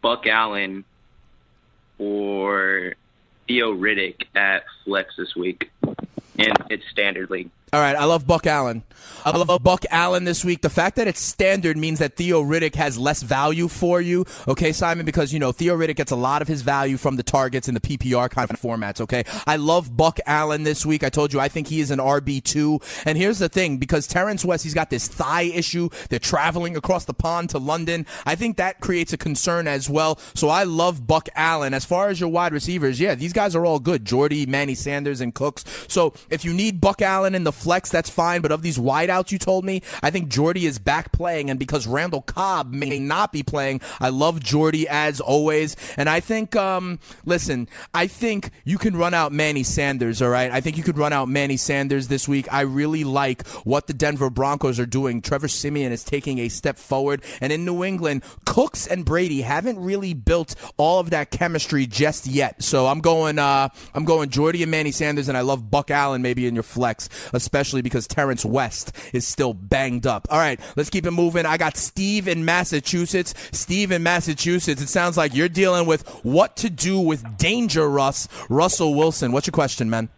Buck 0.02 0.28
Allen, 0.28 0.84
or 1.98 2.96
Theo 3.48 3.74
Riddick 3.74 4.26
at 4.36 4.64
flex 4.84 5.16
this 5.16 5.36
week 5.36 5.72
and 6.38 6.54
its 6.70 6.84
standard 6.90 7.30
league. 7.30 7.50
All 7.74 7.80
right, 7.80 7.96
I 7.96 8.06
love 8.06 8.28
Buck 8.28 8.46
Allen. 8.46 8.84
I 9.26 9.36
love 9.36 9.50
um, 9.50 9.64
Buck 9.64 9.84
Allen 9.90 10.26
this 10.26 10.46
week. 10.46 10.62
The 10.62 10.70
fact 10.70 10.96
that 10.98 11.08
it's 11.08 11.20
standard 11.20 11.76
means 11.76 11.98
that 11.98 12.16
Theo 12.16 12.44
Riddick 12.44 12.76
has 12.76 13.00
less 13.00 13.24
value 13.24 13.68
for 13.68 14.00
you, 14.00 14.26
okay, 14.48 14.72
Simon? 14.72 15.08
Because 15.08 15.34
you 15.34 15.40
know 15.40 15.52
Theo 15.52 15.76
Riddick 15.76 15.96
gets 15.96 16.12
a 16.12 16.16
lot 16.16 16.44
of 16.44 16.48
his 16.48 16.62
value 16.62 16.98
from 16.98 17.16
the 17.16 17.24
targets 17.24 17.68
in 17.68 17.74
the 17.74 17.80
PPR 17.80 18.30
kind 18.30 18.52
of 18.52 18.62
formats. 18.62 19.02
Okay, 19.02 19.24
I 19.48 19.56
love 19.56 19.98
Buck 19.98 20.20
Allen 20.28 20.62
this 20.62 20.86
week. 20.86 21.04
I 21.04 21.10
told 21.10 21.34
you 21.34 21.40
I 21.40 21.48
think 21.48 21.68
he 21.68 21.80
is 21.80 21.90
an 21.90 21.98
RB 21.98 22.44
two. 22.44 22.80
And 23.06 23.18
here's 23.18 23.40
the 23.40 23.50
thing: 23.50 23.78
because 23.78 24.06
Terrence 24.06 24.46
West, 24.46 24.64
he's 24.64 24.76
got 24.76 24.92
this 24.92 25.08
thigh 25.08 25.44
issue. 25.44 25.90
They're 26.10 26.20
traveling 26.20 26.78
across 26.78 27.06
the 27.06 27.14
pond 27.16 27.50
to 27.52 27.58
London. 27.58 28.06
I 28.24 28.36
think 28.36 28.58
that 28.58 28.82
creates 28.82 29.14
a 29.14 29.18
concern 29.18 29.68
as 29.68 29.90
well. 29.90 30.20
So 30.36 30.50
I 30.50 30.64
love 30.64 31.08
Buck 31.08 31.28
Allen. 31.34 31.74
As 31.74 31.86
far 31.86 32.10
as 32.10 32.20
your 32.20 32.30
wide 32.30 32.54
receivers, 32.54 33.00
yeah, 33.00 33.16
these 33.16 33.34
guys 33.34 33.56
are 33.56 33.66
all 33.66 33.80
good. 33.80 34.06
Jordy, 34.06 34.46
Manny 34.46 34.76
Sanders, 34.76 35.22
and 35.22 35.34
Cooks. 35.34 35.66
So 35.88 36.14
if 36.30 36.46
you 36.46 36.54
need 36.54 36.80
Buck 36.80 37.02
Allen 37.02 37.34
in 37.34 37.46
the 37.46 37.63
flex, 37.64 37.90
that's 37.90 38.10
fine. 38.10 38.42
But 38.42 38.52
of 38.52 38.62
these 38.62 38.78
wideouts 38.78 39.32
you 39.32 39.40
told 39.40 39.66
me, 39.66 39.82
I 40.02 40.10
think 40.10 40.28
Jordy 40.28 40.66
is 40.66 40.80
back 40.80 41.12
playing. 41.12 41.50
And 41.50 41.58
because 41.58 41.88
Randall 41.88 42.22
Cobb 42.22 42.72
may 42.72 43.00
not 43.00 43.32
be 43.32 43.44
playing, 43.44 43.82
I 44.00 44.10
love 44.10 44.42
Jordy 44.42 44.88
as 44.88 45.20
always. 45.20 45.76
And 45.98 46.10
I 46.10 46.20
think, 46.20 46.56
um, 46.56 47.00
listen, 47.26 47.70
I 47.94 48.08
think 48.08 48.52
you 48.66 48.78
can 48.78 48.96
run 48.96 49.14
out 49.14 49.32
Manny 49.32 49.64
Sanders, 49.64 50.22
all 50.22 50.30
right? 50.30 50.52
I 50.52 50.62
think 50.62 50.78
you 50.78 50.84
could 50.84 50.98
run 50.98 51.14
out 51.14 51.30
Manny 51.30 51.58
Sanders 51.58 52.10
this 52.10 52.28
week. 52.28 52.52
I 52.52 52.62
really 52.62 53.04
like 53.04 53.48
what 53.64 53.88
the 53.88 53.94
Denver 53.94 54.30
Broncos 54.30 54.80
are 54.80 54.86
doing. 54.86 55.22
Trevor 55.22 55.48
Siemian 55.48 55.92
is 55.92 56.04
taking 56.04 56.40
a 56.40 56.50
step 56.50 56.78
forward. 56.78 57.24
And 57.42 57.54
in 57.54 57.66
New 57.66 57.84
England, 57.84 58.24
Cooks 58.46 58.88
and 58.88 59.06
Brady 59.06 59.42
haven't 59.42 59.80
really 59.80 60.14
built 60.14 60.56
all 60.78 61.00
of 61.00 61.12
that 61.12 61.32
chemistry 61.32 61.86
just 61.86 62.28
yet. 62.28 62.62
So 62.62 62.88
I'm 62.88 63.00
going, 63.00 63.40
uh, 63.40 63.70
I'm 63.94 64.06
going 64.06 64.30
Jordy 64.30 64.62
and 64.64 64.72
Manny 64.72 64.92
Sanders, 64.92 65.30
and 65.30 65.38
I 65.38 65.42
love 65.42 65.72
Buck 65.72 65.90
Allen 65.90 66.22
maybe 66.22 66.46
in 66.46 66.54
your 66.54 66.64
flex, 66.64 67.10
especially 67.32 67.53
because 67.82 68.08
Terrence 68.08 68.44
West 68.44 68.96
is 69.14 69.28
still 69.28 69.54
banged 69.54 70.06
up. 70.06 70.28
All 70.30 70.40
right, 70.40 70.60
let's 70.76 70.90
keep 70.90 71.06
it 71.06 71.12
moving. 71.12 71.46
I 71.46 71.58
got 71.58 71.78
Steve 71.78 72.28
in 72.28 72.44
Massachusetts. 72.46 73.34
Steve 73.52 73.92
in 73.92 74.04
Massachusetts. 74.04 74.82
It 74.82 74.90
sounds 74.90 75.16
like 75.16 75.34
you're 75.34 75.50
dealing 75.50 75.86
with 75.86 76.08
what 76.24 76.58
to 76.58 76.70
do 76.70 77.00
with 77.00 77.38
Danger 77.38 77.88
Russ, 77.90 78.28
Russell 78.50 78.96
Wilson. 78.96 79.32
What's 79.32 79.48
your 79.48 79.54
question, 79.54 79.90
man? 79.90 80.10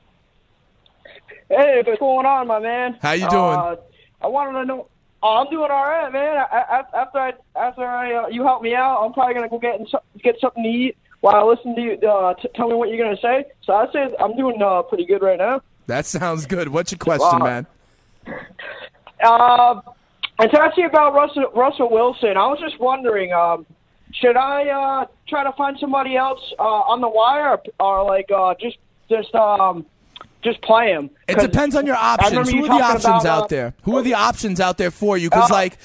Hey, 1.49 1.83
what's 1.85 1.99
going 1.99 2.25
on, 2.25 2.47
my 2.47 2.59
man? 2.59 2.97
How 3.01 3.11
you 3.11 3.29
doing? 3.29 3.33
Uh, 3.33 3.75
I 4.21 4.27
wanted 4.27 4.59
to 4.59 4.65
know. 4.65 4.87
Oh, 5.21 5.43
I'm 5.43 5.49
doing 5.49 5.71
all 5.71 5.85
right, 5.85 6.11
man. 6.11 6.37
I, 6.37 6.43
I, 6.57 7.01
after 7.01 7.19
I, 7.19 7.33
after 7.55 7.85
I, 7.85 8.13
uh, 8.13 8.27
you 8.27 8.43
help 8.43 8.61
me 8.61 8.75
out, 8.75 9.03
I'm 9.03 9.13
probably 9.13 9.33
gonna 9.35 9.49
go 9.49 9.59
get 9.59 9.79
get 10.21 10.39
something 10.39 10.63
to 10.63 10.69
eat 10.69 10.97
while 11.21 11.35
I 11.35 11.43
listen 11.43 11.75
to 11.75 11.81
you. 11.81 11.93
Uh, 12.07 12.33
t- 12.35 12.49
tell 12.55 12.67
me 12.67 12.75
what 12.75 12.89
you're 12.89 13.03
gonna 13.03 13.19
say. 13.21 13.45
So 13.63 13.73
I 13.73 13.91
say 13.91 14.15
I'm 14.19 14.35
doing 14.35 14.61
uh, 14.61 14.83
pretty 14.83 15.05
good 15.05 15.21
right 15.21 15.37
now. 15.37 15.61
That 15.87 16.05
sounds 16.05 16.45
good. 16.45 16.69
What's 16.69 16.91
your 16.91 16.99
question, 16.99 17.39
Wow. 17.39 17.45
man? 17.45 17.67
Uh, 19.23 19.81
it's 20.39 20.53
actually 20.53 20.83
about 20.85 21.13
Russell 21.13 21.51
Russell 21.55 21.89
Wilson. 21.89 22.35
I 22.37 22.47
was 22.47 22.59
just 22.59 22.79
wondering, 22.79 23.31
um, 23.33 23.65
should 24.13 24.35
I 24.35 24.67
uh, 24.69 25.05
try 25.27 25.43
to 25.43 25.51
find 25.53 25.77
somebody 25.79 26.17
else 26.17 26.41
uh, 26.59 26.63
on 26.63 27.01
the 27.01 27.07
wire, 27.09 27.51
or, 27.51 27.61
or 27.79 28.05
like 28.05 28.29
uh, 28.31 28.55
just 28.59 28.77
just 29.09 29.33
um, 29.35 29.85
just 30.43 30.61
play 30.63 30.89
him? 30.91 31.09
It 31.27 31.39
depends 31.39 31.75
on 31.75 31.85
your 31.85 31.95
options. 31.95 32.49
Who 32.49 32.65
are 32.65 32.67
the 32.79 32.83
options 32.83 33.25
out 33.25 33.49
there? 33.49 33.73
Who 33.83 33.97
are 33.97 34.01
the 34.01 34.15
options 34.15 34.59
out 34.59 34.77
there 34.77 34.91
for 34.91 35.17
you? 35.17 35.29
Because 35.29 35.51
Uh, 35.51 35.53
like, 35.53 35.77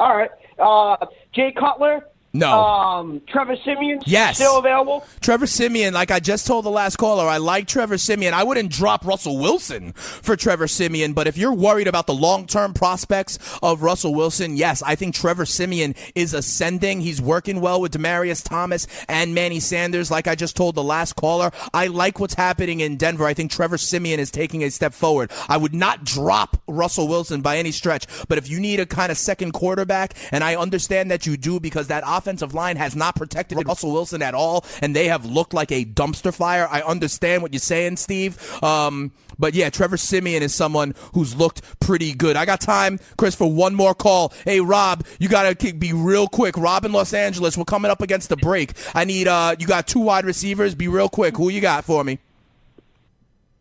All 0.00 0.16
right, 0.16 0.30
uh, 0.58 1.06
Jay 1.32 1.52
Cutler. 1.52 2.06
No. 2.34 2.50
Um, 2.50 3.22
Trevor 3.28 3.54
Siemian. 3.64 4.00
Yes. 4.06 4.36
Still 4.36 4.58
available. 4.58 5.06
Trevor 5.20 5.46
Siemian, 5.46 5.94
like 5.94 6.10
I 6.10 6.18
just 6.18 6.48
told 6.48 6.64
the 6.64 6.70
last 6.70 6.96
caller, 6.96 7.28
I 7.28 7.36
like 7.36 7.68
Trevor 7.68 7.96
Siemian. 7.96 8.34
I 8.34 8.42
wouldn't 8.42 8.72
drop 8.72 9.06
Russell 9.06 9.38
Wilson 9.38 9.92
for 9.92 10.34
Trevor 10.34 10.66
Siemian, 10.66 11.12
but 11.12 11.28
if 11.28 11.38
you're 11.38 11.54
worried 11.54 11.86
about 11.86 12.08
the 12.08 12.14
long 12.14 12.48
term 12.48 12.74
prospects 12.74 13.38
of 13.62 13.82
Russell 13.82 14.14
Wilson, 14.14 14.56
yes, 14.56 14.82
I 14.82 14.96
think 14.96 15.14
Trevor 15.14 15.46
Siemian 15.46 15.94
is 16.16 16.34
ascending. 16.34 17.02
He's 17.02 17.22
working 17.22 17.60
well 17.60 17.80
with 17.80 17.92
Demaryius 17.92 18.42
Thomas 18.42 18.88
and 19.08 19.32
Manny 19.32 19.60
Sanders, 19.60 20.10
like 20.10 20.26
I 20.26 20.34
just 20.34 20.56
told 20.56 20.74
the 20.74 20.82
last 20.82 21.14
caller. 21.14 21.52
I 21.72 21.86
like 21.86 22.18
what's 22.18 22.34
happening 22.34 22.80
in 22.80 22.96
Denver. 22.96 23.26
I 23.26 23.34
think 23.34 23.52
Trevor 23.52 23.78
Siemian 23.78 24.18
is 24.18 24.32
taking 24.32 24.64
a 24.64 24.70
step 24.70 24.92
forward. 24.92 25.30
I 25.48 25.56
would 25.56 25.74
not 25.74 26.02
drop 26.02 26.60
Russell 26.66 27.06
Wilson 27.06 27.42
by 27.42 27.58
any 27.58 27.70
stretch, 27.70 28.06
but 28.26 28.38
if 28.38 28.50
you 28.50 28.58
need 28.58 28.80
a 28.80 28.86
kind 28.86 29.12
of 29.12 29.18
second 29.18 29.52
quarterback, 29.52 30.14
and 30.32 30.42
I 30.42 30.56
understand 30.56 31.12
that 31.12 31.26
you 31.26 31.36
do 31.36 31.60
because 31.60 31.86
that 31.86 32.02
offensive 32.24 32.54
line 32.54 32.76
has 32.76 32.96
not 32.96 33.16
protected 33.16 33.66
Russell 33.66 33.92
Wilson 33.92 34.22
at 34.22 34.34
all, 34.34 34.64
and 34.80 34.96
they 34.96 35.08
have 35.08 35.26
looked 35.26 35.52
like 35.52 35.70
a 35.70 35.84
dumpster 35.84 36.32
fire. 36.32 36.66
I 36.70 36.80
understand 36.80 37.42
what 37.42 37.52
you're 37.52 37.60
saying, 37.60 37.98
Steve. 37.98 38.40
Um, 38.62 39.12
but 39.38 39.52
yeah, 39.52 39.68
Trevor 39.68 39.98
Siemian 39.98 40.42
is 40.42 40.54
someone 40.54 40.94
who's 41.12 41.36
looked 41.36 41.60
pretty 41.80 42.14
good. 42.14 42.36
I 42.36 42.46
got 42.46 42.62
time, 42.62 42.98
Chris, 43.18 43.34
for 43.34 43.50
one 43.52 43.74
more 43.74 43.94
call. 43.94 44.32
Hey, 44.44 44.60
Rob, 44.60 45.04
you 45.18 45.28
gotta 45.28 45.74
be 45.74 45.92
real 45.92 46.26
quick. 46.26 46.56
Rob 46.56 46.86
in 46.86 46.92
Los 46.92 47.12
Angeles, 47.12 47.58
we're 47.58 47.64
coming 47.64 47.90
up 47.90 48.00
against 48.00 48.30
the 48.30 48.36
break. 48.36 48.72
I 48.94 49.04
need 49.04 49.28
uh, 49.28 49.56
you 49.58 49.66
got 49.66 49.86
two 49.86 50.00
wide 50.00 50.24
receivers. 50.24 50.74
Be 50.74 50.88
real 50.88 51.10
quick. 51.10 51.36
Who 51.36 51.50
you 51.50 51.60
got 51.60 51.84
for 51.84 52.02
me? 52.04 52.20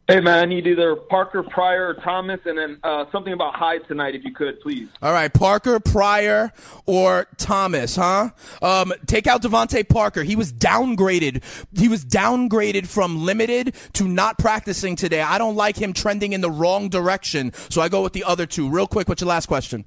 Hey 0.09 0.19
man, 0.19 0.39
I 0.39 0.45
need 0.45 0.67
either 0.67 0.97
Parker, 0.97 1.43
Pryor, 1.43 1.87
or 1.87 1.93
Thomas, 1.93 2.41
and 2.43 2.57
then 2.57 2.77
uh, 2.83 3.05
something 3.09 3.31
about 3.31 3.55
Hyde 3.55 3.87
tonight, 3.87 4.15
if 4.15 4.25
you 4.25 4.33
could, 4.33 4.59
please. 4.59 4.89
All 5.01 5.13
right, 5.13 5.33
Parker, 5.33 5.79
Pryor, 5.79 6.51
or 6.85 7.27
Thomas, 7.37 7.95
huh? 7.95 8.31
Um, 8.61 8.91
take 9.05 9.27
out 9.27 9.41
DeVante 9.41 9.87
Parker. 9.87 10.23
He 10.23 10.35
was 10.35 10.51
downgraded. 10.51 11.41
He 11.73 11.87
was 11.87 12.03
downgraded 12.03 12.85
from 12.85 13.23
limited 13.23 13.75
to 13.93 14.05
not 14.05 14.37
practicing 14.37 14.97
today. 14.97 15.21
I 15.21 15.37
don't 15.37 15.55
like 15.55 15.77
him 15.77 15.93
trending 15.93 16.33
in 16.33 16.41
the 16.41 16.51
wrong 16.51 16.89
direction, 16.89 17.53
so 17.69 17.81
I 17.81 17.87
go 17.87 18.03
with 18.03 18.11
the 18.11 18.25
other 18.25 18.45
two. 18.45 18.69
Real 18.69 18.87
quick, 18.87 19.07
what's 19.07 19.21
your 19.21 19.29
last 19.29 19.45
question? 19.45 19.85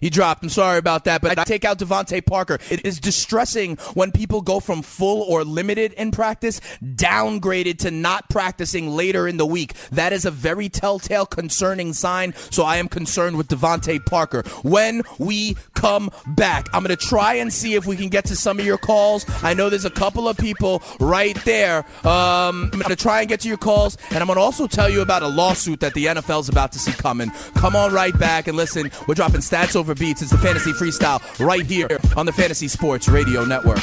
He 0.00 0.10
dropped. 0.10 0.42
I'm 0.42 0.48
sorry 0.48 0.78
about 0.78 1.04
that, 1.04 1.22
but 1.22 1.38
I 1.38 1.44
take 1.44 1.64
out 1.64 1.78
DeVante 1.78 2.24
Parker. 2.24 2.58
It 2.70 2.84
is 2.84 3.00
distressing 3.00 3.76
when 3.94 4.12
people 4.12 4.40
go 4.40 4.60
from 4.60 4.82
full 4.82 5.22
or 5.22 5.44
limited 5.44 5.92
in 5.94 6.10
practice 6.10 6.60
downgraded 6.82 7.78
to 7.78 7.90
not 7.90 8.28
practicing 8.30 8.88
later 8.88 9.28
in 9.28 9.36
the 9.36 9.46
week. 9.46 9.74
That 9.90 10.12
is 10.12 10.24
a 10.24 10.30
very 10.30 10.68
telltale, 10.68 11.26
concerning 11.26 11.92
sign. 11.92 12.34
So 12.50 12.64
I 12.64 12.76
am 12.76 12.88
concerned 12.88 13.36
with 13.36 13.48
DeVante 13.48 14.04
Parker. 14.06 14.42
When 14.62 15.02
we 15.18 15.56
come 15.80 16.10
back, 16.26 16.68
I'm 16.74 16.82
going 16.84 16.94
to 16.94 17.06
try 17.06 17.34
and 17.34 17.50
see 17.50 17.74
if 17.74 17.86
we 17.86 17.96
can 17.96 18.08
get 18.08 18.26
to 18.26 18.36
some 18.36 18.58
of 18.58 18.66
your 18.66 18.76
calls. 18.76 19.24
I 19.42 19.54
know 19.54 19.70
there's 19.70 19.86
a 19.86 19.90
couple 19.90 20.28
of 20.28 20.36
people 20.36 20.82
right 21.00 21.36
there. 21.44 21.78
Um, 22.06 22.70
I'm 22.72 22.78
going 22.78 22.90
to 22.90 22.96
try 22.96 23.20
and 23.20 23.28
get 23.28 23.40
to 23.40 23.48
your 23.48 23.56
calls, 23.56 23.96
and 24.10 24.18
I'm 24.18 24.26
going 24.26 24.36
to 24.36 24.42
also 24.42 24.66
tell 24.66 24.90
you 24.90 25.00
about 25.00 25.22
a 25.22 25.28
lawsuit 25.28 25.80
that 25.80 25.94
the 25.94 26.06
NFL's 26.06 26.50
about 26.50 26.72
to 26.72 26.78
see 26.78 26.92
coming. 26.92 27.30
Come 27.54 27.74
on 27.74 27.92
right 27.94 28.16
back 28.18 28.46
and 28.46 28.56
listen. 28.56 28.90
We're 29.08 29.14
dropping 29.14 29.40
stats 29.40 29.74
over 29.74 29.94
beats. 29.94 30.20
It's 30.20 30.30
the 30.30 30.38
Fantasy 30.38 30.72
Freestyle 30.72 31.20
right 31.44 31.64
here 31.64 31.88
on 32.16 32.26
the 32.26 32.32
Fantasy 32.32 32.68
Sports 32.68 33.08
Radio 33.08 33.44
Network. 33.44 33.78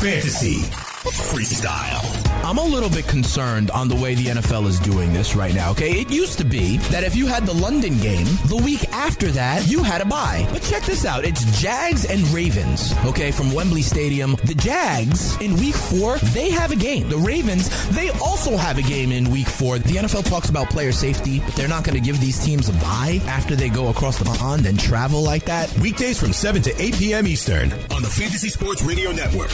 Fantasy 0.00 0.62
Freestyle. 1.04 2.27
I'm 2.48 2.56
a 2.56 2.64
little 2.64 2.88
bit 2.88 3.06
concerned 3.06 3.70
on 3.72 3.88
the 3.88 3.94
way 3.94 4.14
the 4.14 4.28
NFL 4.28 4.66
is 4.68 4.80
doing 4.80 5.12
this 5.12 5.36
right 5.36 5.54
now, 5.54 5.70
okay? 5.72 5.90
It 5.90 6.10
used 6.10 6.38
to 6.38 6.44
be 6.44 6.78
that 6.88 7.04
if 7.04 7.14
you 7.14 7.26
had 7.26 7.44
the 7.44 7.52
London 7.52 7.98
game, 7.98 8.24
the 8.46 8.56
week 8.56 8.88
after 8.90 9.30
that, 9.32 9.68
you 9.68 9.82
had 9.82 10.00
a 10.00 10.06
bye. 10.06 10.48
But 10.50 10.62
check 10.62 10.82
this 10.84 11.04
out. 11.04 11.26
It's 11.26 11.44
Jags 11.60 12.06
and 12.06 12.26
Ravens, 12.28 12.94
okay, 13.04 13.32
from 13.32 13.52
Wembley 13.52 13.82
Stadium. 13.82 14.34
The 14.44 14.54
Jags, 14.54 15.38
in 15.42 15.56
week 15.56 15.74
four, 15.74 16.16
they 16.32 16.48
have 16.48 16.70
a 16.70 16.76
game. 16.76 17.10
The 17.10 17.18
Ravens, 17.18 17.68
they 17.90 18.08
also 18.12 18.56
have 18.56 18.78
a 18.78 18.82
game 18.82 19.12
in 19.12 19.30
week 19.30 19.46
four. 19.46 19.78
The 19.78 19.96
NFL 19.96 20.24
talks 20.24 20.48
about 20.48 20.70
player 20.70 20.92
safety, 20.92 21.40
but 21.40 21.54
they're 21.54 21.68
not 21.68 21.84
going 21.84 21.98
to 21.98 22.02
give 22.02 22.18
these 22.18 22.42
teams 22.42 22.70
a 22.70 22.72
bye 22.72 23.20
after 23.26 23.56
they 23.56 23.68
go 23.68 23.90
across 23.90 24.18
the 24.18 24.24
pond 24.24 24.64
and 24.64 24.80
travel 24.80 25.22
like 25.22 25.44
that. 25.44 25.70
Weekdays 25.80 26.18
from 26.18 26.32
7 26.32 26.62
to 26.62 26.82
8 26.82 26.94
p.m. 26.94 27.26
Eastern 27.26 27.74
on 27.90 28.00
the 28.00 28.08
Fantasy 28.08 28.48
Sports 28.48 28.82
Radio 28.82 29.12
Network. 29.12 29.50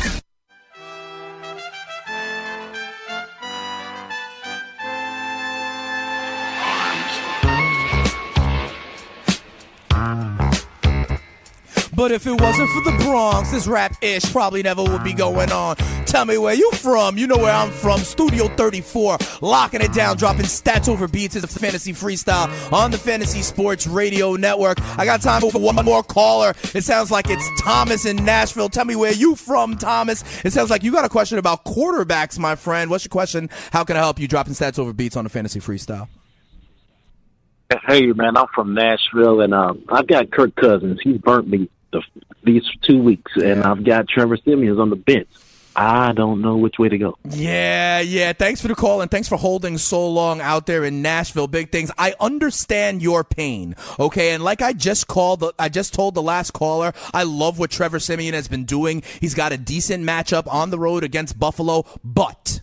But 11.94 12.10
if 12.10 12.26
it 12.26 12.40
wasn't 12.40 12.68
for 12.70 12.90
the 12.90 12.96
Bronx, 13.04 13.50
this 13.50 13.66
rap 13.66 13.96
ish 14.02 14.24
probably 14.32 14.62
never 14.62 14.82
would 14.82 15.04
be 15.04 15.12
going 15.12 15.52
on. 15.52 15.76
Tell 16.06 16.24
me 16.24 16.38
where 16.38 16.54
you 16.54 16.70
from. 16.72 17.16
You 17.16 17.26
know 17.26 17.36
where 17.36 17.52
I'm 17.52 17.70
from. 17.70 18.00
Studio 18.00 18.48
34, 18.48 19.18
locking 19.40 19.80
it 19.80 19.92
down, 19.92 20.16
dropping 20.16 20.46
stats 20.46 20.88
over 20.88 21.06
beats. 21.06 21.36
It's 21.36 21.44
a 21.44 21.58
fantasy 21.58 21.92
freestyle 21.92 22.72
on 22.72 22.90
the 22.90 22.98
Fantasy 22.98 23.42
Sports 23.42 23.86
Radio 23.86 24.34
Network. 24.34 24.80
I 24.98 25.04
got 25.04 25.20
time 25.22 25.40
for 25.42 25.60
one 25.60 25.76
more 25.84 26.02
caller. 26.02 26.54
It 26.74 26.82
sounds 26.82 27.10
like 27.10 27.26
it's 27.28 27.48
Thomas 27.62 28.06
in 28.06 28.24
Nashville. 28.24 28.68
Tell 28.68 28.84
me 28.84 28.96
where 28.96 29.12
you 29.12 29.36
from, 29.36 29.76
Thomas. 29.76 30.24
It 30.44 30.52
sounds 30.52 30.70
like 30.70 30.82
you 30.82 30.92
got 30.92 31.04
a 31.04 31.08
question 31.08 31.38
about 31.38 31.64
quarterbacks, 31.64 32.38
my 32.38 32.56
friend. 32.56 32.90
What's 32.90 33.04
your 33.04 33.10
question? 33.10 33.50
How 33.72 33.84
can 33.84 33.96
I 33.96 34.00
help 34.00 34.18
you? 34.18 34.26
Dropping 34.26 34.54
stats 34.54 34.78
over 34.78 34.92
beats 34.92 35.16
on 35.16 35.24
the 35.24 35.30
Fantasy 35.30 35.60
Freestyle. 35.60 36.08
Hey 37.86 38.06
man, 38.12 38.36
I'm 38.36 38.46
from 38.54 38.74
Nashville, 38.74 39.40
and 39.40 39.54
um, 39.54 39.84
I've 39.88 40.06
got 40.06 40.30
Kirk 40.30 40.54
Cousins. 40.54 41.00
He's 41.02 41.18
burnt 41.18 41.48
me 41.48 41.68
the, 41.94 42.02
these 42.42 42.64
two 42.82 43.02
weeks, 43.02 43.32
and 43.36 43.62
I've 43.62 43.84
got 43.84 44.08
Trevor 44.08 44.36
Siemians 44.36 44.78
on 44.78 44.90
the 44.90 44.96
bench. 44.96 45.28
I 45.76 46.12
don't 46.12 46.40
know 46.40 46.56
which 46.56 46.78
way 46.78 46.88
to 46.88 46.98
go. 46.98 47.18
Yeah, 47.28 48.00
yeah. 48.00 48.32
Thanks 48.32 48.60
for 48.60 48.68
the 48.68 48.74
call 48.74 49.00
and 49.00 49.10
thanks 49.10 49.28
for 49.28 49.36
holding 49.36 49.76
so 49.78 50.08
long 50.08 50.40
out 50.40 50.66
there 50.66 50.84
in 50.84 51.02
Nashville. 51.02 51.48
Big 51.48 51.72
things. 51.72 51.90
I 51.98 52.14
understand 52.20 53.02
your 53.02 53.24
pain. 53.24 53.74
Okay, 53.98 54.32
and 54.32 54.44
like 54.44 54.62
I 54.62 54.72
just 54.72 55.08
called, 55.08 55.44
I 55.58 55.68
just 55.68 55.92
told 55.92 56.14
the 56.14 56.22
last 56.22 56.52
caller, 56.52 56.92
I 57.12 57.24
love 57.24 57.58
what 57.58 57.70
Trevor 57.70 57.98
Siemian 57.98 58.34
has 58.34 58.46
been 58.46 58.64
doing. 58.64 59.02
He's 59.20 59.34
got 59.34 59.52
a 59.52 59.58
decent 59.58 60.04
matchup 60.04 60.46
on 60.46 60.70
the 60.70 60.78
road 60.78 61.02
against 61.02 61.38
Buffalo, 61.38 61.84
but 62.04 62.60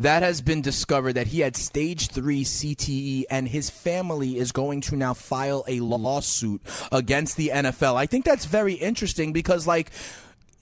That 0.00 0.22
has 0.22 0.40
been 0.40 0.62
discovered 0.62 1.12
that 1.12 1.26
he 1.26 1.40
had 1.40 1.56
stage 1.56 2.08
three 2.08 2.42
CTE, 2.42 3.24
and 3.30 3.46
his 3.46 3.68
family 3.68 4.38
is 4.38 4.50
going 4.50 4.80
to 4.82 4.96
now 4.96 5.12
file 5.12 5.62
a 5.68 5.80
lawsuit 5.80 6.62
against 6.90 7.36
the 7.36 7.50
NFL. 7.52 7.96
I 7.96 8.06
think 8.06 8.24
that's 8.24 8.46
very 8.46 8.72
interesting 8.74 9.34
because, 9.34 9.66
like, 9.66 9.90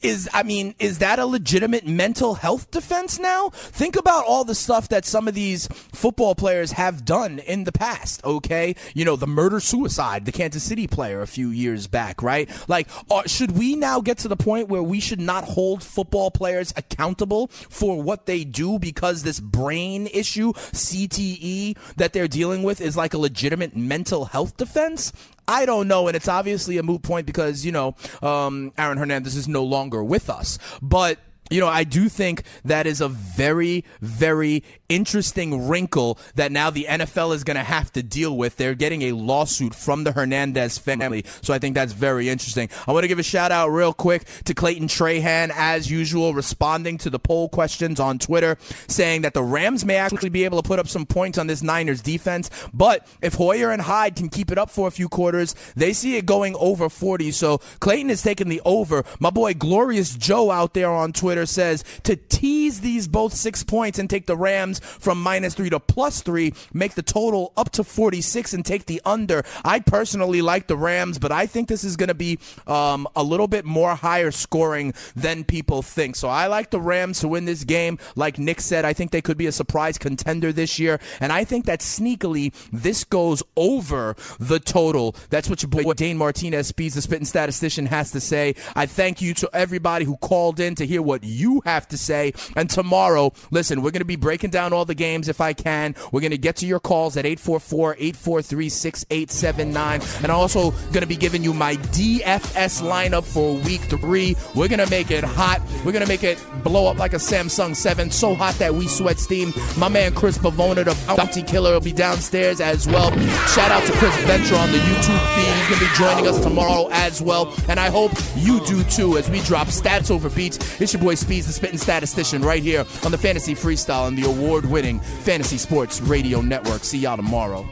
is 0.02 0.28
I 0.32 0.42
mean, 0.42 0.74
is 0.78 0.98
that 0.98 1.18
a 1.18 1.26
legitimate 1.26 1.86
mental 1.86 2.34
health 2.34 2.70
defense 2.70 3.18
now? 3.18 3.50
Think 3.50 3.96
about 3.96 4.24
all 4.26 4.44
the 4.44 4.54
stuff 4.54 4.88
that 4.88 5.04
some 5.04 5.28
of 5.28 5.34
these 5.34 5.66
football 5.92 6.34
players 6.34 6.72
have 6.72 7.04
done 7.04 7.38
in 7.40 7.64
the 7.64 7.72
past, 7.72 8.24
okay? 8.24 8.76
You 8.94 9.04
know, 9.04 9.16
the 9.16 9.26
murder 9.26 9.60
suicide, 9.60 10.24
the 10.24 10.32
Kansas 10.32 10.62
City 10.62 10.86
player 10.86 11.22
a 11.22 11.26
few 11.26 11.50
years 11.50 11.86
back, 11.86 12.22
right? 12.22 12.48
Like, 12.68 12.88
uh, 13.10 13.22
should 13.26 13.52
we 13.52 13.76
now 13.76 14.00
get 14.00 14.18
to 14.18 14.28
the 14.28 14.36
point 14.36 14.68
where 14.68 14.82
we 14.82 15.00
should 15.00 15.20
not 15.20 15.44
hold 15.44 15.82
football 15.82 16.30
players 16.30 16.72
accountable 16.76 17.48
for 17.48 18.00
what 18.02 18.26
they 18.26 18.44
do 18.44 18.78
because 18.78 19.22
this 19.22 19.40
brain 19.40 20.08
issue, 20.08 20.52
CTE, 20.52 21.76
that 21.96 22.12
they're 22.12 22.28
dealing 22.28 22.62
with 22.62 22.80
is 22.80 22.96
like 22.96 23.14
a 23.14 23.18
legitimate 23.18 23.76
mental 23.76 24.26
health 24.26 24.56
defense? 24.56 25.12
I 25.48 25.64
don't 25.64 25.88
know, 25.88 26.06
and 26.06 26.14
it's 26.14 26.28
obviously 26.28 26.76
a 26.76 26.82
moot 26.82 27.02
point 27.02 27.26
because 27.26 27.64
you 27.64 27.72
know 27.72 27.96
um, 28.22 28.72
Aaron 28.76 28.98
Hernandez 28.98 29.34
is 29.34 29.48
no 29.48 29.64
longer 29.64 30.04
with 30.04 30.28
us. 30.28 30.58
But 30.82 31.18
you 31.50 31.60
know, 31.60 31.68
I 31.68 31.84
do 31.84 32.08
think 32.08 32.42
that 32.64 32.86
is 32.86 33.00
a 33.00 33.08
very, 33.08 33.84
very 34.00 34.62
interesting 34.88 35.68
wrinkle 35.68 36.18
that 36.34 36.52
now 36.52 36.70
the 36.70 36.86
NFL 36.88 37.34
is 37.34 37.44
going 37.44 37.56
to 37.56 37.62
have 37.62 37.92
to 37.92 38.02
deal 38.02 38.36
with. 38.36 38.56
They're 38.56 38.74
getting 38.74 39.02
a 39.02 39.12
lawsuit 39.12 39.74
from 39.74 40.04
the 40.04 40.12
Hernandez 40.12 40.78
family. 40.78 41.24
So 41.42 41.52
I 41.54 41.58
think 41.58 41.74
that's 41.74 41.92
very 41.92 42.28
interesting. 42.28 42.68
I 42.86 42.92
want 42.92 43.04
to 43.04 43.08
give 43.08 43.18
a 43.18 43.22
shout 43.22 43.52
out 43.52 43.68
real 43.68 43.92
quick 43.92 44.24
to 44.44 44.54
Clayton 44.54 44.88
Trahan, 44.88 45.50
as 45.54 45.90
usual, 45.90 46.34
responding 46.34 46.98
to 46.98 47.10
the 47.10 47.18
poll 47.18 47.48
questions 47.48 48.00
on 48.00 48.18
Twitter, 48.18 48.56
saying 48.88 49.22
that 49.22 49.34
the 49.34 49.42
Rams 49.42 49.84
may 49.84 49.96
actually 49.96 50.30
be 50.30 50.44
able 50.44 50.60
to 50.60 50.66
put 50.66 50.78
up 50.78 50.88
some 50.88 51.06
points 51.06 51.38
on 51.38 51.46
this 51.46 51.62
Niners 51.62 52.00
defense. 52.00 52.50
But 52.72 53.06
if 53.22 53.34
Hoyer 53.34 53.70
and 53.70 53.82
Hyde 53.82 54.16
can 54.16 54.28
keep 54.28 54.50
it 54.50 54.58
up 54.58 54.70
for 54.70 54.88
a 54.88 54.90
few 54.90 55.08
quarters, 55.08 55.54
they 55.76 55.92
see 55.92 56.16
it 56.16 56.26
going 56.26 56.56
over 56.56 56.88
40. 56.88 57.30
So 57.32 57.58
Clayton 57.80 58.10
is 58.10 58.22
taking 58.22 58.48
the 58.48 58.62
over. 58.64 59.04
My 59.20 59.30
boy 59.30 59.54
Glorious 59.54 60.14
Joe 60.14 60.50
out 60.50 60.74
there 60.74 60.90
on 60.90 61.12
Twitter 61.12 61.37
says 61.46 61.84
to 62.04 62.16
tease 62.16 62.80
these 62.80 63.08
both 63.08 63.34
six 63.34 63.62
points 63.62 63.98
and 63.98 64.08
take 64.08 64.26
the 64.26 64.36
Rams 64.36 64.78
from 64.78 65.22
minus 65.22 65.54
three 65.54 65.70
to 65.70 65.80
plus 65.80 66.22
three, 66.22 66.54
make 66.72 66.94
the 66.94 67.02
total 67.02 67.52
up 67.56 67.70
to 67.72 67.84
46 67.84 68.54
and 68.54 68.64
take 68.64 68.86
the 68.86 69.00
under. 69.04 69.44
I 69.64 69.80
personally 69.80 70.42
like 70.42 70.66
the 70.66 70.76
Rams, 70.76 71.18
but 71.18 71.32
I 71.32 71.46
think 71.46 71.68
this 71.68 71.84
is 71.84 71.96
going 71.96 72.08
to 72.08 72.14
be 72.14 72.38
um, 72.66 73.06
a 73.16 73.22
little 73.22 73.48
bit 73.48 73.64
more 73.64 73.94
higher 73.94 74.30
scoring 74.30 74.94
than 75.14 75.44
people 75.44 75.82
think. 75.82 76.16
So 76.16 76.28
I 76.28 76.46
like 76.46 76.70
the 76.70 76.80
Rams 76.80 77.20
to 77.20 77.28
win 77.28 77.44
this 77.44 77.64
game. 77.64 77.98
Like 78.16 78.38
Nick 78.38 78.60
said, 78.60 78.84
I 78.84 78.92
think 78.92 79.10
they 79.10 79.22
could 79.22 79.38
be 79.38 79.46
a 79.46 79.52
surprise 79.52 79.98
contender 79.98 80.52
this 80.52 80.78
year. 80.78 81.00
And 81.20 81.32
I 81.32 81.44
think 81.44 81.66
that 81.66 81.80
sneakily 81.80 82.54
this 82.72 83.04
goes 83.04 83.42
over 83.56 84.16
the 84.38 84.60
total. 84.60 85.14
That's 85.30 85.48
what 85.48 85.62
your 85.62 85.70
boy 85.70 85.92
Dane 85.94 86.18
Martinez, 86.18 86.68
Speeds 86.68 86.94
the 86.94 87.02
Spitting 87.02 87.24
Statistician, 87.24 87.86
has 87.86 88.10
to 88.12 88.20
say. 88.20 88.54
I 88.74 88.86
thank 88.86 89.20
you 89.20 89.34
to 89.34 89.50
everybody 89.52 90.04
who 90.04 90.16
called 90.16 90.60
in 90.60 90.74
to 90.76 90.86
hear 90.86 91.02
what 91.02 91.24
you 91.28 91.60
have 91.64 91.88
to 91.88 91.98
say. 91.98 92.32
And 92.56 92.70
tomorrow, 92.70 93.32
listen, 93.50 93.82
we're 93.82 93.90
going 93.90 94.00
to 94.00 94.06
be 94.06 94.16
breaking 94.16 94.50
down 94.50 94.72
all 94.72 94.84
the 94.84 94.94
games 94.94 95.28
if 95.28 95.40
I 95.40 95.52
can. 95.52 95.94
We're 96.12 96.20
going 96.20 96.32
to 96.32 96.38
get 96.38 96.56
to 96.56 96.66
your 96.66 96.80
calls 96.80 97.16
at 97.16 97.24
844-843-6879. 97.24 100.22
And 100.22 100.32
I'm 100.32 100.38
also 100.38 100.70
going 100.70 101.00
to 101.00 101.06
be 101.06 101.16
giving 101.16 101.42
you 101.44 101.54
my 101.54 101.76
DFS 101.76 102.82
lineup 102.82 103.24
for 103.24 103.54
week 103.64 103.80
three. 103.82 104.36
We're 104.54 104.68
going 104.68 104.78
to 104.78 104.88
make 104.90 105.10
it 105.10 105.24
hot. 105.24 105.60
We're 105.84 105.92
going 105.92 106.04
to 106.04 106.08
make 106.08 106.24
it 106.24 106.42
blow 106.64 106.86
up 106.86 106.96
like 106.98 107.12
a 107.12 107.18
Samsung 107.18 107.76
7. 107.76 108.10
So 108.10 108.34
hot 108.34 108.54
that 108.56 108.74
we 108.74 108.88
sweat 108.88 109.18
steam. 109.18 109.52
My 109.76 109.88
man 109.88 110.14
Chris 110.14 110.38
Pavona, 110.38 110.84
the 110.84 110.96
bounty 111.16 111.42
killer, 111.42 111.72
will 111.72 111.80
be 111.80 111.92
downstairs 111.92 112.60
as 112.60 112.86
well. 112.86 113.10
Shout 113.48 113.70
out 113.70 113.84
to 113.86 113.92
Chris 113.94 114.14
Venture 114.24 114.56
on 114.56 114.70
the 114.72 114.78
YouTube 114.78 115.34
feed. 115.34 115.54
He's 115.54 115.68
going 115.68 115.80
to 115.80 115.86
be 115.86 115.92
joining 115.96 116.26
us 116.26 116.40
tomorrow 116.42 116.88
as 116.92 117.20
well. 117.20 117.54
And 117.68 117.78
I 117.78 117.90
hope 117.90 118.12
you 118.36 118.64
do 118.66 118.82
too 118.84 119.18
as 119.18 119.28
we 119.30 119.40
drop 119.40 119.68
stats 119.68 120.10
over 120.10 120.28
beats. 120.30 120.58
It's 120.80 120.92
your 120.92 121.02
boy 121.02 121.14
Speeds, 121.18 121.46
the 121.46 121.52
spitting 121.52 121.78
statistician, 121.78 122.42
right 122.42 122.62
here 122.62 122.84
on 123.04 123.10
the 123.10 123.18
Fantasy 123.18 123.54
Freestyle 123.54 124.08
and 124.08 124.16
the 124.16 124.26
award 124.26 124.64
winning 124.64 125.00
Fantasy 125.00 125.58
Sports 125.58 126.00
Radio 126.00 126.40
Network. 126.40 126.84
See 126.84 126.98
y'all 126.98 127.16
tomorrow. 127.16 127.68